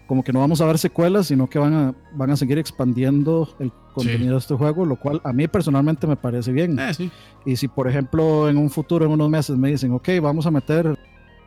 como 0.07 0.23
que 0.23 0.31
no 0.31 0.39
vamos 0.39 0.61
a 0.61 0.65
ver 0.65 0.77
secuelas, 0.77 1.27
sino 1.27 1.47
que 1.47 1.59
van 1.59 1.73
a, 1.73 1.95
van 2.13 2.29
a 2.31 2.37
seguir 2.37 2.57
expandiendo 2.57 3.49
el 3.59 3.71
contenido 3.93 4.33
de 4.33 4.39
este 4.39 4.55
juego, 4.55 4.85
lo 4.85 4.97
cual 4.97 5.21
a 5.23 5.33
mí 5.33 5.47
personalmente 5.47 6.05
me 6.05 6.15
parece 6.15 6.51
bien. 6.51 6.77
Eh, 6.79 7.09
y 7.45 7.55
si, 7.55 7.67
por 7.67 7.87
ejemplo, 7.87 8.49
en 8.49 8.57
un 8.57 8.69
futuro, 8.69 9.05
en 9.05 9.11
unos 9.11 9.29
meses, 9.29 9.57
me 9.57 9.69
dicen, 9.69 9.91
ok, 9.91 10.09
vamos 10.21 10.45
a 10.45 10.51
meter 10.51 10.97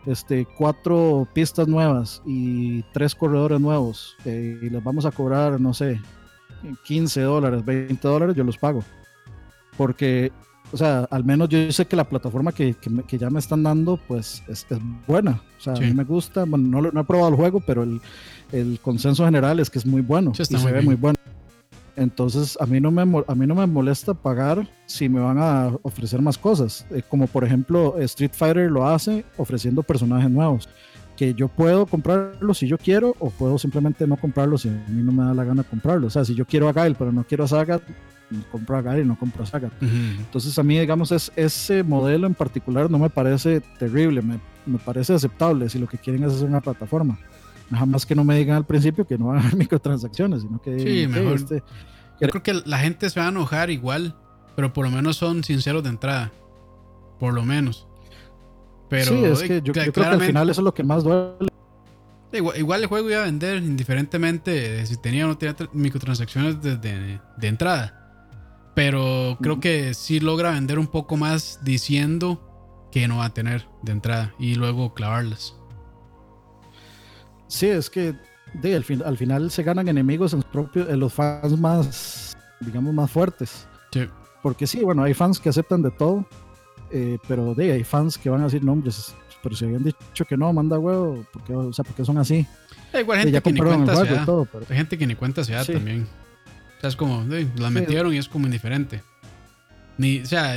este, 0.07 0.47
cuatro 0.57 1.29
pistas 1.33 1.69
nuevas 1.69 2.23
y 2.25 2.83
tres 2.93 3.15
corredores 3.15 3.61
nuevos 3.61 4.17
eh, 4.25 4.59
y 4.63 4.71
les 4.71 4.83
vamos 4.83 5.05
a 5.05 5.11
cobrar, 5.11 5.61
no 5.61 5.75
sé, 5.75 6.01
15 6.85 7.21
dólares, 7.21 7.65
20 7.65 8.09
dólares, 8.09 8.37
yo 8.37 8.45
los 8.45 8.59
pago. 8.59 8.83
Porque, 9.77 10.33
o 10.73 10.77
sea, 10.77 11.09
al 11.11 11.25
menos 11.25 11.49
yo 11.49 11.71
sé 11.73 11.87
que 11.87 11.97
la 11.97 12.09
plataforma 12.09 12.53
que, 12.53 12.75
que, 13.07 13.19
ya 13.19 13.31
me 13.31 13.39
están 13.39 13.63
dando, 13.63 13.97
pues 13.97 14.43
es, 14.49 14.67
buena. 15.07 15.43
O 15.59 15.61
sea, 15.61 15.75
a 15.75 15.81
mí 15.81 15.93
me 15.93 16.05
gusta, 16.05 16.45
bueno, 16.45 16.83
no, 16.83 16.91
no 16.91 17.01
he 17.01 17.05
probado 17.05 17.31
el 17.31 17.37
juego, 17.37 17.61
pero 17.61 17.83
el 17.83 18.01
el 18.53 18.79
consenso 18.81 19.25
general 19.25 19.61
es 19.61 19.71
que 19.71 19.79
es 19.79 19.87
muy 19.87 20.01
bueno 20.01 20.33
y 20.37 20.45
se 20.45 20.73
ve 20.73 20.83
muy 20.83 20.95
bueno. 20.95 21.17
Entonces, 21.97 22.57
a 22.61 22.67
mí, 22.67 22.81
no 22.81 22.93
me, 22.93 23.03
a 23.27 23.35
mí 23.35 23.47
no 23.47 23.57
me 23.57 23.67
molesta 23.67 24.15
pagar 24.15 24.69
si 24.87 25.09
me 25.09 25.19
van 25.19 25.37
a 25.39 25.73
ofrecer 25.83 26.23
más 26.23 26.39
cosas. 26.39 26.87
Eh, 26.91 27.03
como 27.09 27.27
por 27.27 27.43
ejemplo, 27.43 27.99
Street 27.99 28.31
Fighter 28.33 28.71
lo 28.71 28.87
hace 28.87 29.25
ofreciendo 29.37 29.83
personajes 29.83 30.31
nuevos. 30.31 30.69
Que 31.17 31.35
yo 31.35 31.49
puedo 31.49 31.87
comprarlos 31.87 32.59
si 32.59 32.69
yo 32.69 32.79
quiero, 32.79 33.17
o 33.19 33.31
puedo 33.31 33.59
simplemente 33.59 34.07
no 34.07 34.17
comprarlos 34.17 34.63
si 34.63 34.69
a 34.69 34.85
mí 34.89 35.03
no 35.03 35.11
me 35.11 35.25
da 35.25 35.35
la 35.35 35.43
gana 35.43 35.65
comprarlos. 35.65 36.07
O 36.07 36.11
sea, 36.11 36.25
si 36.25 36.37
yo 36.37 36.47
quiero 36.47 36.69
a 36.69 36.73
Gail, 36.73 36.95
pero 36.95 37.11
no 37.11 37.25
quiero 37.25 37.43
a 37.43 37.49
Sagat, 37.49 37.83
compro 38.51 38.77
a 38.77 38.83
Gail 38.83 39.05
y 39.05 39.09
no 39.09 39.19
compro 39.19 39.43
a 39.43 39.47
Sagat. 39.47 39.73
Entonces, 39.81 40.59
a 40.59 40.63
mí, 40.63 40.79
digamos, 40.79 41.13
es, 41.13 41.33
ese 41.37 41.83
modelo 41.83 42.27
en 42.27 42.35
particular 42.35 42.91
no 42.91 42.99
me 42.99 43.11
parece 43.11 43.61
terrible, 43.79 44.23
me, 44.23 44.39
me 44.67 44.79
parece 44.79 45.15
aceptable 45.15 45.69
si 45.69 45.79
lo 45.79 45.87
que 45.87 45.99
quieren 45.99 46.25
es 46.25 46.35
hacer 46.35 46.49
una 46.49 46.61
plataforma. 46.61 47.19
Nada 47.71 47.87
más 47.87 48.07
que 48.07 48.15
no 48.15 48.25
me 48.25 48.37
digan 48.37 48.57
al 48.57 48.67
principio 48.67 49.07
que 49.07 49.19
no 49.19 49.27
van 49.27 49.39
a 49.39 49.41
haber 49.41 49.57
microtransacciones, 49.57 50.43
sino 50.43 50.61
que. 50.61 50.79
Sí, 50.79 51.07
mejor. 51.07 51.37
Este, 51.37 51.63
yo 52.21 52.29
creo 52.29 52.43
que 52.43 52.55
la 52.65 52.79
gente 52.79 53.09
se 53.11 53.21
va 53.21 53.27
a 53.27 53.31
enojar 53.31 53.71
igual, 53.71 54.17
pero 54.57 54.73
por 54.73 54.85
lo 54.85 54.91
menos 54.91 55.17
son 55.17 55.45
sinceros 55.45 55.83
de 55.83 55.91
entrada. 55.91 56.33
Por 57.19 57.35
lo 57.35 57.45
menos. 57.45 57.87
Pero, 58.89 59.11
sí, 59.11 59.25
es 59.25 59.43
que 59.43 59.61
yo, 59.63 59.73
creo 59.73 59.93
que 59.93 60.01
al 60.01 60.21
final 60.21 60.49
eso 60.49 60.61
es 60.61 60.65
lo 60.65 60.73
que 60.73 60.83
más 60.83 61.05
duele. 61.05 61.49
Igual, 62.33 62.83
el 62.83 62.87
juego 62.87 63.11
iba 63.11 63.21
a 63.21 63.25
vender 63.25 63.63
indiferentemente 63.63 64.51
de 64.51 64.87
si 64.87 64.97
tenía 64.97 65.25
o 65.25 65.29
no 65.29 65.39
tenía 65.39 65.57
microtransacciones 65.73 66.61
desde 66.61 67.21
de 67.37 67.49
entrada. 67.49 67.98
Pero 68.79 69.37
creo 69.43 69.59
que 69.59 69.93
sí 69.93 70.21
logra 70.21 70.53
vender 70.53 70.79
un 70.79 70.87
poco 70.87 71.17
más 71.17 71.59
diciendo 71.65 72.89
que 72.93 73.09
no 73.09 73.17
va 73.17 73.25
a 73.25 73.35
tener 73.35 73.67
de 73.83 73.91
entrada 73.91 74.33
y 74.39 74.55
luego 74.55 74.95
clavarlas. 74.95 75.57
Sí, 77.49 77.67
es 77.67 77.91
que 77.91 78.15
de, 78.55 78.77
al, 78.77 79.17
final 79.17 79.51
se 79.51 79.65
ganan 79.65 79.89
enemigos 79.89 80.33
en 80.33 80.39
los, 80.39 80.45
propios, 80.45 80.89
en 80.89 81.01
los 81.01 81.13
fans 81.13 81.59
más, 81.59 82.37
digamos, 82.61 82.95
más 82.95 83.11
fuertes. 83.11 83.67
Sí. 83.93 84.07
Porque 84.45 84.69
sí, 84.69 84.85
bueno, 84.85 85.03
hay 85.03 85.13
fans 85.13 85.41
que 85.41 85.49
aceptan 85.49 85.83
de 85.83 85.91
todo, 85.91 86.25
eh, 86.93 87.19
pero 87.27 87.57
de, 87.57 87.73
hay 87.73 87.83
fans 87.83 88.17
que 88.17 88.31
van 88.31 88.43
a 88.43 88.45
decir 88.45 88.63
nombres, 88.63 89.13
pero 89.43 89.57
si 89.57 89.65
habían 89.65 89.83
dicho 89.83 90.25
que 90.25 90.37
no, 90.37 90.53
manda 90.53 90.79
huevo, 90.79 91.27
porque, 91.33 91.53
o 91.53 91.73
sea, 91.73 91.85
porque 91.85 92.05
son 92.05 92.17
así. 92.19 92.47
Hay 92.93 93.01
igual 93.01 93.19
gente 93.19 93.43
que 93.43 93.53
ni 93.53 93.59
cuenta 93.59 93.97
se 93.97 94.15
da. 94.15 94.27
Hay 94.71 94.77
gente 94.77 94.97
que 94.97 95.07
ni 95.09 95.17
cuenta 95.17 95.43
se 95.43 95.55
da 95.55 95.65
también. 95.65 96.07
O 96.79 96.81
sea, 96.81 96.89
es 96.89 96.97
como, 96.97 97.25
la 97.57 97.71
metieron 97.71 98.15
y 98.15 98.19
es 98.19 98.29
como 98.29 98.47
indiferente. 98.47 99.03
Ni, 99.99 100.21
o 100.21 100.27
sea, 100.27 100.55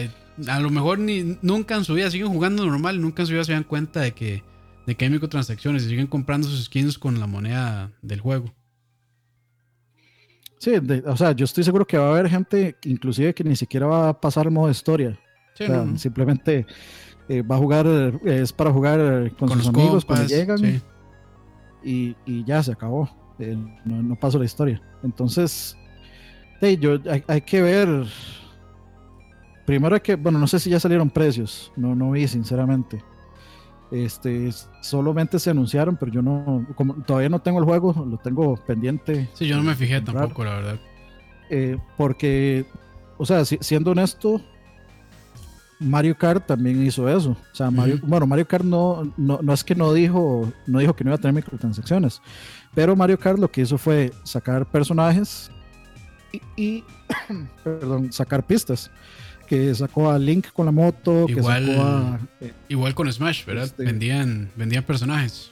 a 0.47 0.59
lo 0.59 0.69
mejor 0.69 0.99
ni 0.99 1.37
nunca 1.41 1.75
en 1.75 1.83
su 1.83 1.95
vida 1.95 2.09
siguen 2.11 2.29
jugando 2.29 2.65
normal, 2.65 3.01
nunca 3.01 3.23
en 3.23 3.27
su 3.27 3.33
vida 3.33 3.43
se 3.43 3.53
dan 3.53 3.63
cuenta 3.63 4.01
de 4.01 4.13
que 4.13 4.43
de 4.85 4.95
que 4.95 5.05
hay 5.05 5.11
microtransacciones 5.11 5.83
y 5.83 5.89
siguen 5.89 6.07
comprando 6.07 6.47
sus 6.47 6.65
skins 6.65 6.97
con 6.97 7.19
la 7.19 7.27
moneda 7.27 7.91
del 8.01 8.19
juego. 8.19 8.53
Sí, 10.57 10.71
o 11.05 11.17
sea, 11.17 11.31
yo 11.31 11.45
estoy 11.45 11.63
seguro 11.63 11.85
que 11.85 11.97
va 11.97 12.07
a 12.07 12.11
haber 12.11 12.29
gente, 12.29 12.75
inclusive 12.83 13.33
que 13.33 13.43
ni 13.43 13.55
siquiera 13.55 13.87
va 13.87 14.09
a 14.09 14.19
pasar 14.19 14.49
modo 14.51 14.69
historia. 14.69 15.19
Simplemente 15.95 16.65
eh, 17.29 17.41
va 17.41 17.55
a 17.55 17.59
jugar, 17.59 17.87
es 18.25 18.53
para 18.53 18.71
jugar 18.71 19.31
con, 19.37 19.49
sus 19.49 19.67
amigos 19.67 20.05
cuando 20.05 20.27
llegan. 20.27 20.81
Y, 21.83 22.15
ya 22.45 22.61
se 22.61 22.71
acabó. 22.71 23.09
Eh, 23.39 23.57
no, 23.85 24.03
no 24.03 24.15
pasó 24.19 24.37
la 24.37 24.45
historia. 24.45 24.81
Entonces, 25.03 25.75
yo, 26.79 26.99
hay, 27.09 27.23
hay, 27.27 27.41
que 27.41 27.61
ver. 27.61 28.05
Primero 29.65 29.95
hay 29.95 30.01
que, 30.01 30.15
bueno, 30.15 30.39
no 30.39 30.47
sé 30.47 30.59
si 30.59 30.69
ya 30.69 30.79
salieron 30.79 31.09
precios. 31.09 31.71
No, 31.75 31.95
no 31.95 32.11
vi, 32.11 32.27
sinceramente. 32.27 33.03
Este, 33.91 34.49
solamente 34.81 35.37
se 35.37 35.49
anunciaron, 35.49 35.97
pero 35.97 36.11
yo 36.11 36.21
no, 36.21 36.65
como 36.75 36.93
todavía 37.03 37.27
no 37.27 37.41
tengo 37.41 37.59
el 37.59 37.65
juego, 37.65 37.93
lo 38.09 38.17
tengo 38.17 38.55
pendiente. 38.65 39.29
Sí, 39.33 39.47
yo 39.47 39.57
no 39.57 39.63
me 39.63 39.75
fijé 39.75 39.99
tampoco, 40.01 40.45
la 40.45 40.55
verdad. 40.55 40.79
Eh, 41.49 41.77
porque, 41.97 42.65
o 43.17 43.25
sea, 43.25 43.43
siendo 43.43 43.91
honesto, 43.91 44.41
Mario 45.81 46.17
Kart 46.17 46.45
también 46.45 46.85
hizo 46.85 47.09
eso. 47.09 47.31
O 47.31 47.55
sea, 47.55 47.69
Mario, 47.69 47.99
bueno, 48.03 48.25
Mario 48.25 48.47
Kart 48.47 48.63
no, 48.63 49.11
no, 49.17 49.53
es 49.53 49.63
que 49.63 49.75
no 49.75 49.91
dijo, 49.91 50.49
no 50.67 50.79
dijo 50.79 50.95
que 50.95 51.03
no 51.03 51.09
iba 51.09 51.15
a 51.15 51.19
tener 51.19 51.33
microtransacciones, 51.33 52.21
pero 52.73 52.95
Mario 52.95 53.19
Kart 53.19 53.39
lo 53.39 53.51
que 53.51 53.61
hizo 53.61 53.77
fue 53.77 54.13
sacar 54.23 54.65
personajes 54.71 55.51
y, 56.31 56.41
y 56.55 56.83
perdón, 57.63 58.11
sacar 58.11 58.45
pistas 58.45 58.91
que 59.47 59.75
sacó 59.75 60.09
a 60.09 60.17
Link 60.17 60.47
con 60.53 60.65
la 60.65 60.71
moto, 60.71 61.25
igual, 61.27 61.65
que 61.65 61.71
sacó 61.73 61.83
a, 61.83 62.19
eh, 62.39 62.53
igual 62.69 62.95
con 62.95 63.11
Smash, 63.11 63.45
¿verdad? 63.45 63.65
Este, 63.65 63.83
vendían, 63.83 64.49
vendían 64.55 64.83
personajes. 64.83 65.51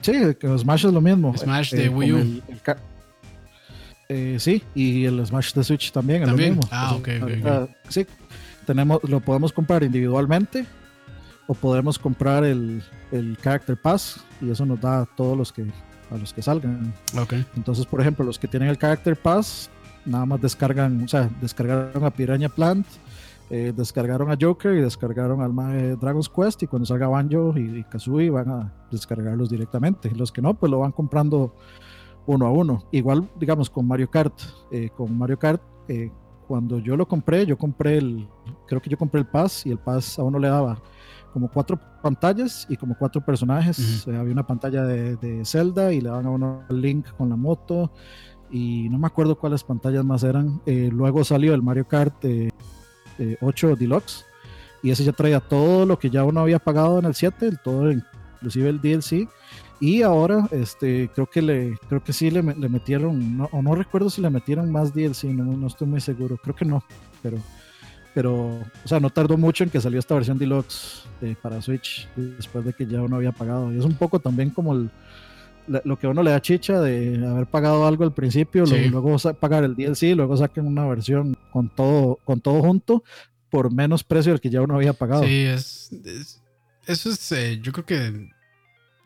Sí, 0.00 0.12
que 0.38 0.58
Smash 0.58 0.86
es 0.86 0.92
lo 0.92 1.00
mismo. 1.00 1.36
Smash 1.36 1.72
de 1.72 1.86
eh, 1.86 1.88
Wii 1.88 2.12
U. 2.12 2.42
Eh, 4.08 4.36
sí, 4.38 4.62
y 4.76 5.06
el 5.06 5.26
Smash 5.26 5.54
de 5.54 5.64
Switch 5.64 5.90
también, 5.90 6.22
es 6.22 6.28
lo 6.28 6.36
mismo. 6.36 6.60
Ah, 6.70 6.94
ok, 6.94 7.08
ok. 7.22 7.68
Sí, 7.88 8.06
tenemos, 8.64 9.02
lo 9.02 9.18
podemos 9.18 9.52
comprar 9.52 9.82
individualmente 9.82 10.64
o 11.46 11.54
podemos 11.54 11.98
comprar 11.98 12.44
el, 12.44 12.80
el 13.10 13.36
Character 13.42 13.76
Pass 13.76 14.20
y 14.40 14.50
eso 14.50 14.64
nos 14.64 14.80
da 14.80 15.00
a 15.00 15.06
todos 15.06 15.36
los 15.36 15.52
que 15.52 15.66
a 16.10 16.16
los 16.16 16.32
que 16.32 16.42
salgan. 16.42 16.92
Okay. 17.18 17.46
Entonces, 17.56 17.86
por 17.86 18.00
ejemplo, 18.00 18.24
los 18.24 18.38
que 18.38 18.48
tienen 18.48 18.68
el 18.68 18.78
Character 18.78 19.16
Pass 19.16 19.70
nada 20.04 20.26
más 20.26 20.40
descargan, 20.40 21.02
o 21.02 21.08
sea, 21.08 21.30
descargaron 21.40 22.04
a 22.04 22.10
Piranha 22.10 22.48
Plant, 22.48 22.86
eh, 23.50 23.72
descargaron 23.76 24.30
a 24.30 24.36
Joker 24.40 24.74
y 24.74 24.80
descargaron 24.80 25.40
al 25.40 25.98
Dragon's 25.98 26.28
Quest 26.28 26.62
y 26.62 26.66
cuando 26.66 26.86
salga 26.86 27.08
Banjo 27.08 27.54
y, 27.56 27.84
Kazooie 27.84 28.30
van 28.30 28.48
a 28.48 28.72
descargarlos 28.90 29.50
directamente. 29.50 30.10
Los 30.14 30.32
que 30.32 30.42
no, 30.42 30.54
pues 30.54 30.70
lo 30.70 30.80
van 30.80 30.92
comprando 30.92 31.54
uno 32.26 32.46
a 32.46 32.50
uno. 32.50 32.84
Igual, 32.90 33.28
digamos, 33.38 33.68
con 33.70 33.86
Mario 33.86 34.10
Kart. 34.10 34.34
Eh, 34.70 34.90
con 34.96 35.16
Mario 35.16 35.38
Kart, 35.38 35.62
eh, 35.88 36.10
cuando 36.48 36.78
yo 36.78 36.96
lo 36.96 37.06
compré, 37.06 37.46
yo 37.46 37.56
compré 37.56 37.98
el, 37.98 38.28
creo 38.66 38.80
que 38.80 38.90
yo 38.90 38.98
compré 38.98 39.20
el 39.20 39.26
Pass 39.26 39.66
y 39.66 39.70
el 39.70 39.78
Pass 39.78 40.18
a 40.18 40.22
uno 40.22 40.38
le 40.38 40.48
daba 40.48 40.78
como 41.34 41.48
cuatro 41.48 41.80
pantallas 42.00 42.64
y 42.68 42.76
como 42.76 42.96
cuatro 42.96 43.20
personajes. 43.20 44.06
había 44.06 44.32
una 44.32 44.46
pantalla 44.46 44.84
de, 44.84 45.16
de, 45.16 45.44
Zelda 45.44 45.92
y 45.92 46.00
le 46.00 46.08
daban 46.08 46.26
a 46.26 46.30
uno 46.30 46.62
el 46.70 46.80
Link 46.80 47.08
con 47.18 47.28
la 47.28 47.34
moto 47.34 47.90
y 48.52 48.88
no 48.88 48.98
me 48.98 49.08
acuerdo 49.08 49.36
cuáles 49.36 49.64
pantallas 49.64 50.04
más 50.04 50.22
eran. 50.22 50.62
Eh, 50.64 50.90
luego 50.92 51.24
salió 51.24 51.52
el 51.52 51.60
Mario 51.60 51.88
Kart 51.88 52.14
8 52.24 52.24
eh, 53.18 53.76
Deluxe 53.76 54.24
y 54.80 54.92
ese 54.92 55.02
ya 55.02 55.10
traía 55.10 55.40
todo 55.40 55.84
lo 55.84 55.98
que 55.98 56.08
ya 56.08 56.22
uno 56.22 56.38
había 56.38 56.60
pagado 56.60 57.00
en 57.00 57.06
el 57.06 57.16
7, 57.16 57.48
el, 57.48 57.58
todo, 57.58 57.90
inclusive 57.90 58.68
el 58.68 58.80
DLC. 58.80 59.28
Y 59.80 60.02
ahora, 60.02 60.46
este, 60.52 61.10
creo 61.12 61.26
que 61.26 61.42
le, 61.42 61.76
creo 61.88 62.04
que 62.04 62.12
sí 62.12 62.30
le, 62.30 62.42
le 62.42 62.68
metieron, 62.68 63.38
no, 63.38 63.48
o 63.50 63.60
no 63.60 63.74
recuerdo 63.74 64.08
si 64.08 64.20
le 64.20 64.30
metieron 64.30 64.70
más 64.70 64.94
DLC, 64.94 65.24
no, 65.24 65.44
no 65.44 65.66
estoy 65.66 65.88
muy 65.88 66.00
seguro, 66.00 66.36
creo 66.36 66.54
que 66.54 66.64
no, 66.64 66.84
pero, 67.22 67.38
pero, 68.14 68.60
o 68.84 68.88
sea, 68.88 69.00
no 69.00 69.10
tardó 69.10 69.36
mucho 69.36 69.64
en 69.64 69.70
que 69.70 69.80
salió 69.80 69.98
esta 69.98 70.14
versión 70.14 70.38
deluxe 70.38 71.04
eh, 71.20 71.34
para 71.40 71.60
Switch 71.60 72.08
después 72.16 72.64
de 72.64 72.72
que 72.72 72.86
ya 72.86 73.02
uno 73.02 73.16
había 73.16 73.32
pagado. 73.32 73.72
Y 73.72 73.78
es 73.78 73.84
un 73.84 73.94
poco 73.94 74.20
también 74.20 74.50
como 74.50 74.72
el, 74.72 74.90
lo 75.66 75.98
que 75.98 76.06
uno 76.06 76.22
le 76.22 76.30
da 76.30 76.40
chicha 76.40 76.80
de 76.80 77.26
haber 77.26 77.46
pagado 77.46 77.86
algo 77.86 78.04
al 78.04 78.12
principio, 78.12 78.64
luego, 78.66 79.16
pagar 79.40 79.64
el 79.64 79.74
DLC, 79.74 80.14
luego 80.14 80.36
saquen 80.36 80.66
una 80.66 80.86
versión 80.86 81.36
con 81.52 81.68
todo, 81.68 82.18
con 82.24 82.40
todo 82.40 82.60
junto 82.62 83.02
por 83.50 83.72
menos 83.72 84.02
precio 84.02 84.32
del 84.32 84.40
que 84.40 84.50
ya 84.50 84.62
uno 84.62 84.74
había 84.74 84.92
pagado. 84.92 85.22
Sí, 85.22 85.42
es, 85.42 85.90
eso 86.86 87.10
es, 87.10 87.32
eh, 87.32 87.60
yo 87.62 87.72
creo 87.72 87.86
que 87.86 88.30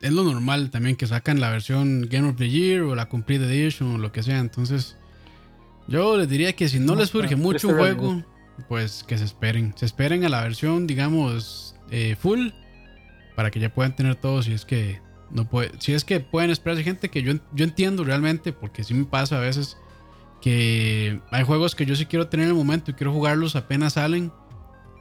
es 0.01 0.13
lo 0.13 0.25
normal 0.25 0.71
también 0.71 0.97
que 0.97 1.07
sacan 1.07 1.41
la 1.41 1.51
versión 1.51 2.09
Game 2.09 2.29
of 2.29 2.37
the 2.37 2.49
Year 2.49 2.83
o 2.83 2.95
la 2.95 3.09
Complete 3.09 3.45
Edition 3.45 3.97
o 3.97 3.99
lo 3.99 4.11
que 4.11 4.23
sea. 4.23 4.39
Entonces, 4.39 4.97
yo 5.87 6.17
les 6.17 6.29
diría 6.29 6.55
que 6.55 6.69
si 6.69 6.79
no, 6.79 6.95
les 6.95 7.11
surge 7.11 7.37
mucho 7.37 7.69
un 7.69 7.77
juego, 7.77 8.25
pues 8.69 9.05
que 9.07 9.19
se 9.19 9.25
esperen. 9.25 9.75
Se 9.77 9.87
esperen 9.87 10.25
a 10.25 10.29
la 10.29 10.43
versión, 10.43 10.87
digamos, 10.87 11.77
eh, 11.91 12.17
full 12.19 12.49
para 13.37 13.51
que 13.51 13.61
ya 13.61 13.73
puedan 13.73 13.95
tener 13.95 14.17
todo 14.17 14.43
si 14.43 14.53
es 14.53 14.65
que 14.65 15.01
no 15.31 15.49
puede, 15.49 15.71
si 15.79 15.93
es 15.93 16.05
que 16.05 16.21
pueden 16.21 16.51
esperarse 16.51 16.83
gente 16.83 17.09
que 17.09 17.23
yo, 17.23 17.35
yo 17.53 17.65
entiendo 17.65 18.03
realmente, 18.03 18.53
porque 18.53 18.83
sí 18.83 18.95
me 18.95 19.05
pasa 19.05 19.37
a 19.37 19.41
veces 19.41 19.77
que 20.41 21.21
hay 21.31 21.45
juegos 21.45 21.75
que 21.75 21.87
yo 21.87 21.97
sí 21.97 22.07
quiero 22.07 22.29
tener 22.29 22.45
en 22.45 22.51
el 22.51 22.57
momento 22.57 22.91
y 22.91 22.95
quiero 22.95 23.13
jugarlos 23.13 23.57
apenas 23.57 23.95
salen. 23.95 24.33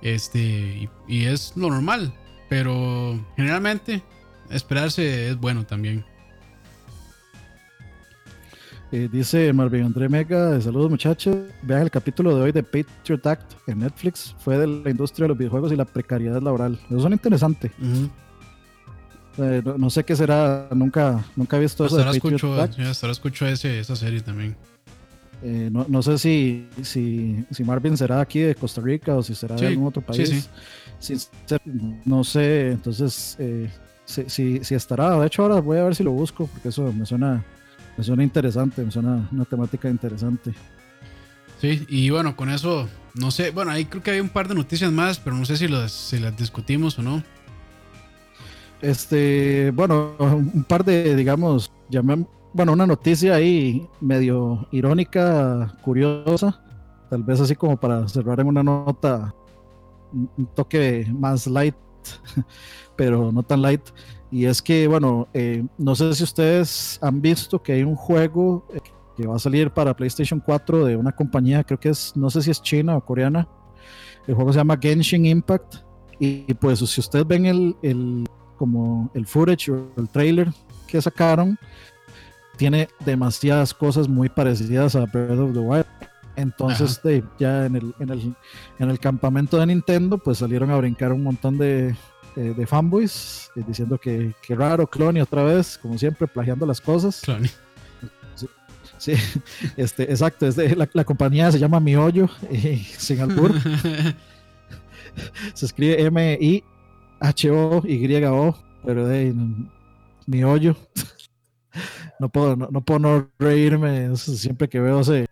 Este, 0.01 0.89
y, 1.08 1.26
es 1.26 1.53
lo 1.55 1.70
normal. 1.70 2.14
Pero 2.49 3.20
generalmente 3.36 4.03
esperarse 4.49 5.30
es 5.30 5.38
bueno 5.38 5.66
también. 5.66 6.05
Eh, 8.91 9.09
dice 9.11 9.51
Marvin 9.51 9.83
André 9.83 10.07
Mega, 10.07 10.59
saludos 10.61 10.89
muchachos. 10.89 11.35
Vean 11.61 11.81
el 11.81 11.91
capítulo 11.91 12.35
de 12.35 12.41
hoy 12.41 12.51
de 12.53 12.63
Patriot 12.63 13.25
Act 13.27 13.53
en 13.67 13.79
Netflix. 13.79 14.33
Fue 14.39 14.57
de 14.57 14.65
la 14.65 14.89
industria 14.89 15.25
de 15.25 15.29
los 15.29 15.38
videojuegos 15.38 15.71
y 15.73 15.75
la 15.75 15.85
precariedad 15.85 16.41
laboral. 16.41 16.79
Eso 16.89 17.05
es 17.05 17.11
interesante. 17.11 17.71
Eh, 19.39 19.61
no, 19.77 19.89
sé 19.89 20.03
qué 20.03 20.15
será, 20.15 20.69
nunca, 20.73 21.23
nunca 21.35 21.57
he 21.57 21.59
visto 21.59 21.85
eso. 21.85 21.99
Hasta 21.99 22.11
escucho, 22.11 22.53
hasta 22.61 23.11
escucho 23.11 23.45
ese, 23.45 23.79
esa 23.79 23.95
serie 23.95 24.21
también. 24.21 24.55
Eh, 25.43 25.69
no, 25.71 25.85
no, 25.88 26.01
sé 26.01 26.17
si, 26.17 26.67
si, 26.81 27.45
si, 27.51 27.63
Marvin 27.63 27.95
será 27.95 28.21
aquí 28.21 28.39
de 28.39 28.55
Costa 28.55 28.81
Rica 28.81 29.15
o 29.15 29.21
si 29.21 29.35
será 29.35 29.55
de 29.55 29.67
algún 29.67 29.88
otro 29.88 30.01
país. 30.01 30.49
no 32.05 32.23
sé, 32.23 32.71
entonces 32.71 33.35
eh, 33.38 33.69
si, 34.05 34.63
si, 34.63 34.75
estará. 34.75 35.19
De 35.19 35.27
hecho, 35.27 35.43
ahora 35.43 35.59
voy 35.59 35.77
a 35.77 35.83
ver 35.83 35.95
si 35.95 36.03
lo 36.03 36.11
busco 36.11 36.47
porque 36.47 36.69
eso 36.69 36.91
me 36.91 37.05
suena, 37.05 37.45
me 37.97 38.03
suena 38.03 38.23
interesante, 38.23 38.83
me 38.83 38.91
suena 38.91 39.27
una 39.31 39.45
temática 39.45 39.89
interesante. 39.89 40.53
Sí, 41.59 41.85
y 41.89 42.09
bueno, 42.11 42.35
con 42.35 42.49
eso, 42.49 42.87
no 43.15 43.31
sé, 43.31 43.49
bueno, 43.49 43.71
ahí 43.71 43.85
creo 43.85 44.03
que 44.03 44.11
hay 44.11 44.19
un 44.19 44.29
par 44.29 44.47
de 44.47 44.53
noticias 44.53 44.91
más, 44.91 45.19
pero 45.19 45.35
no 45.35 45.45
sé 45.45 45.57
si, 45.57 45.67
las, 45.67 45.91
si 45.91 46.19
las 46.19 46.37
discutimos 46.37 46.99
o 46.99 47.01
no. 47.01 47.23
Este, 48.79 49.71
bueno, 49.71 50.15
un 50.19 50.63
par 50.63 50.85
de, 50.85 51.15
digamos, 51.15 51.71
llamé, 51.89 52.27
bueno, 52.53 52.73
una 52.73 52.85
noticia 52.85 53.33
ahí 53.33 53.87
medio 53.99 54.67
irónica, 54.71 55.75
curiosa, 55.81 56.63
tal 57.09 57.23
vez 57.23 57.39
así 57.39 57.55
como 57.55 57.77
para 57.77 58.07
cerrar 58.07 58.39
en 58.39 58.47
una 58.47 58.61
nota, 58.61 59.33
un 60.13 60.47
toque 60.55 61.07
más 61.11 61.47
light, 61.47 61.75
pero 62.95 63.31
no 63.31 63.41
tan 63.41 63.63
light. 63.63 63.81
Y 64.32 64.45
es 64.45 64.61
que, 64.61 64.88
bueno, 64.88 65.28
eh, 65.34 65.65
no 65.78 65.95
sé 65.95 66.13
si 66.13 66.23
ustedes 66.23 66.99
han 67.01 67.21
visto 67.21 67.61
que 67.61 67.73
hay 67.73 67.84
un 67.84 67.95
juego 67.95 68.67
eh, 68.73 68.80
que 69.15 69.25
va 69.25 69.38
a 69.38 69.39
salir 69.39 69.71
para 69.71 69.95
PlayStation 69.95 70.39
4 70.39 70.86
de 70.86 70.95
una 70.95 71.11
compañía, 71.11 71.63
creo 71.63 71.80
que 71.80 71.89
es, 71.89 72.15
no 72.15 72.30
sé 72.30 72.41
si 72.41 72.51
es 72.51 72.61
china 72.61 72.97
o 72.97 73.05
coreana. 73.05 73.47
El 74.28 74.36
juego 74.36 74.51
se 74.51 74.59
llama 74.59 74.78
Genshin 74.80 75.25
Impact. 75.25 75.75
Y, 76.19 76.53
pues 76.55 76.80
si 76.80 76.99
ustedes 76.99 77.28
ven 77.28 77.45
el, 77.45 77.75
el, 77.84 78.25
como 78.57 79.09
el 79.13 79.28
footage 79.28 79.69
o 79.69 79.91
el 79.97 80.09
trailer 80.09 80.49
que 80.88 81.01
sacaron, 81.01 81.57
tiene 82.57 82.89
demasiadas 83.05 83.73
cosas 83.73 84.09
muy 84.09 84.28
parecidas 84.28 84.95
a 84.95 85.05
Breath 85.05 85.39
of 85.39 85.53
the 85.53 85.59
Wild. 85.59 85.86
Entonces, 86.36 87.01
ya 87.39 87.65
en 87.65 87.75
el, 87.75 87.95
en, 87.99 88.09
el, 88.09 88.36
en 88.80 88.89
el 88.89 88.99
campamento 88.99 89.57
de 89.57 89.67
Nintendo, 89.67 90.17
pues 90.17 90.39
salieron 90.39 90.69
a 90.69 90.78
brincar 90.78 91.11
un 91.11 91.23
montón 91.23 91.57
de, 91.57 91.95
de, 92.38 92.67
fanboys 92.67 93.49
eh, 93.55 93.63
diciendo 93.67 93.97
que, 93.97 94.33
que 94.41 94.55
raro, 94.55 94.88
Clony 94.88 95.21
otra 95.21 95.43
vez, 95.43 95.77
como 95.77 95.97
siempre, 95.97 96.27
plagiando 96.27 96.65
las 96.65 96.79
cosas. 96.79 97.21
Clony. 97.21 97.47
Sí, 98.97 99.13
este, 99.77 100.03
exacto. 100.03 100.47
la, 100.93 101.03
compañía 101.03 101.51
se 101.51 101.59
llama 101.59 101.79
Miollo, 101.79 102.29
y, 102.51 102.77
sin 102.77 103.21
albur. 103.21 103.53
se 105.53 105.65
escribe 105.65 106.01
M-I-H-O-Y-O, 106.03 106.65
pero 108.85 109.07
de 109.07 109.33
Miollo. 110.25 110.75
no 112.19 112.29
puedo 112.29 112.55
no, 112.55 112.81
puedo 112.81 112.99
no 112.99 113.29
reírme 113.38 114.15
siempre 114.15 114.67
que 114.67 114.79
veo 114.79 115.01
ese, 115.01 115.27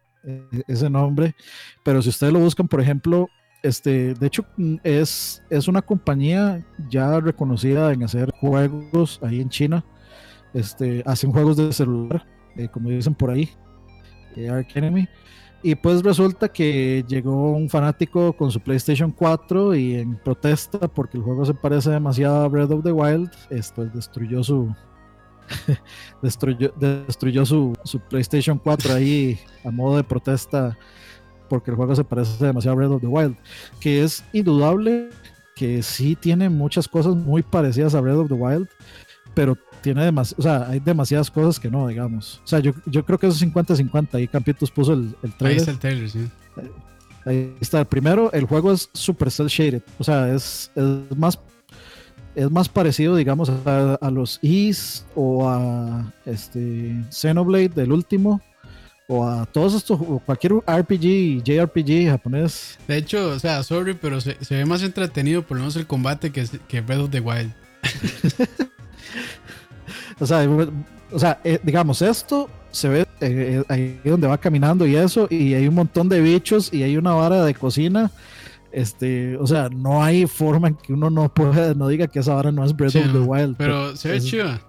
ese 0.68 0.90
nombre. 0.90 1.36
Pero 1.84 2.02
si 2.02 2.10
ustedes 2.10 2.34
lo 2.34 2.40
buscan, 2.40 2.68
por 2.68 2.82
ejemplo, 2.82 3.28
este, 3.66 4.14
de 4.14 4.28
hecho, 4.28 4.46
es, 4.84 5.44
es 5.50 5.68
una 5.68 5.82
compañía 5.82 6.66
ya 6.90 7.20
reconocida 7.20 7.92
en 7.92 8.04
hacer 8.04 8.32
juegos 8.40 9.20
ahí 9.24 9.42
en 9.42 9.50
China. 9.50 9.84
Este, 10.54 11.04
hacen 11.06 11.32
juegos 11.32 11.58
de 11.58 11.74
celular 11.74 12.26
eh, 12.58 12.70
como 12.70 12.90
dicen 12.90 13.14
por 13.14 13.30
ahí, 13.30 13.50
eh. 14.36 15.08
Y 15.64 15.76
pues 15.76 16.04
resulta 16.04 16.48
que 16.48 17.04
llegó 17.08 17.52
un 17.54 17.70
fanático 17.70 18.34
con 18.34 18.52
su 18.52 18.60
PlayStation 18.60 19.12
4 19.12 19.76
y 19.76 19.96
en 19.96 20.16
protesta 20.16 20.88
porque 20.88 21.18
el 21.18 21.24
juego 21.24 21.44
se 21.44 21.54
parece 21.54 21.90
demasiado 21.90 22.44
a 22.44 22.48
Breath 22.48 22.72
of 22.72 22.84
the 22.84 22.92
Wild, 22.92 23.32
esto 23.50 23.86
destruyó 23.86 24.44
su 24.44 24.74
destruyó, 26.22 26.74
destruyó 26.78 27.46
su, 27.46 27.74
su, 27.84 28.00
PlayStation 28.00 28.58
4 28.58 28.94
ahí 28.94 29.40
a 29.64 29.72
modo 29.72 29.98
de 29.98 30.04
protesta 30.04 30.78
porque 31.48 31.72
el 31.72 31.78
juego 31.78 31.96
se 31.96 32.04
parece 32.04 32.46
demasiado 32.46 32.74
a 32.74 32.78
Breath 32.78 32.92
of 32.92 33.02
the 33.02 33.08
Wild, 33.08 33.36
que 33.80 34.04
es 34.04 34.24
indudable 34.34 35.10
que 35.56 35.82
sí 35.84 36.16
tiene 36.16 36.50
muchas 36.50 36.88
cosas 36.88 37.16
muy 37.16 37.42
parecidas 37.42 37.96
a 37.96 38.02
Breath 38.02 38.18
of 38.18 38.28
the 38.28 38.34
Wild, 38.34 38.68
pero 39.34 39.58
tiene 39.82 40.04
demasiado, 40.04 40.40
o 40.40 40.44
sea, 40.44 40.70
hay 40.70 40.80
demasiadas 40.80 41.30
cosas 41.30 41.60
que 41.60 41.70
no, 41.70 41.88
digamos. 41.88 42.42
O 42.44 42.48
sea, 42.48 42.60
yo, 42.60 42.74
yo 42.86 43.06
creo 43.06 43.20
que 43.20 43.28
es 43.28 43.42
50-50. 43.42 44.16
Ahí 44.16 44.28
Campitos 44.28 44.72
puso 44.72 44.94
el, 44.94 45.16
el 45.22 45.34
trailer. 45.38 45.52
Ahí 45.52 45.58
está 45.58 45.72
el 45.72 45.80
trailer, 45.80 46.10
sí. 46.10 46.30
Ahí 47.26 47.56
está. 47.60 47.86
Primero, 47.86 48.32
el 48.34 48.46
juego 48.46 48.72
es 48.72 48.90
super 48.94 49.30
cel 49.30 49.48
shaded. 49.48 49.84
O 50.00 50.04
sea, 50.04 50.34
es, 50.34 50.72
es 50.76 51.18
más 51.18 51.40
es 52.36 52.52
más 52.52 52.68
parecido, 52.68 53.16
digamos, 53.16 53.50
a, 53.50 53.96
a 53.96 54.12
los 54.12 54.40
Is 54.42 55.06
o 55.16 55.48
a 55.48 56.14
este 56.26 56.94
Xenoblade 57.10 57.70
del 57.70 57.92
último 57.92 58.42
o 59.08 59.28
a 59.28 59.46
todos 59.46 59.74
estos, 59.74 60.00
o 60.02 60.20
cualquier 60.20 60.54
RPG, 60.54 61.44
JRPG 61.44 62.10
japonés. 62.10 62.78
De 62.88 62.98
hecho, 62.98 63.30
o 63.30 63.40
sea, 63.40 63.62
sorry, 63.64 63.94
pero 63.94 64.20
se, 64.22 64.44
se 64.44 64.56
ve 64.56 64.66
más 64.66 64.84
entretenido 64.84 65.44
por 65.44 65.58
lo 65.58 65.62
menos 65.62 65.76
el 65.76 65.86
combate 65.86 66.32
que, 66.32 66.48
que 66.68 66.82
Breath 66.82 67.02
of 67.02 67.10
the 67.12 67.20
Wild. 67.20 67.54
O 70.20 70.26
sea, 70.26 70.48
o 71.12 71.20
sea 71.20 71.40
eh, 71.44 71.60
digamos, 71.64 72.02
esto 72.02 72.50
se 72.72 72.90
ve 72.90 73.08
eh, 73.22 73.64
ahí 73.70 74.00
donde 74.04 74.28
va 74.28 74.38
caminando 74.38 74.86
y 74.86 74.96
eso, 74.96 75.28
y 75.30 75.54
hay 75.54 75.68
un 75.68 75.76
montón 75.76 76.10
de 76.10 76.22
bichos 76.22 76.74
y 76.74 76.84
hay 76.84 76.98
una 76.98 77.14
vara 77.14 77.44
de 77.44 77.54
cocina. 77.54 78.12
Este, 78.72 79.38
o 79.38 79.48
sea, 79.48 79.70
no 79.70 80.04
hay 80.04 80.28
forma 80.28 80.68
en 80.68 80.76
que 80.76 80.92
uno 80.92 81.10
no 81.10 81.34
pueda, 81.34 81.74
no 81.74 81.88
diga 81.88 82.08
que 82.08 82.20
esa 82.20 82.34
vara 82.34 82.52
no 82.52 82.66
es 82.66 82.76
Breath 82.76 82.96
of 82.96 83.14
the 83.14 83.20
Wild. 83.20 83.56
Pero, 83.58 83.96
se 83.96 84.10
ve 84.10 84.20
chiva. 84.20 84.60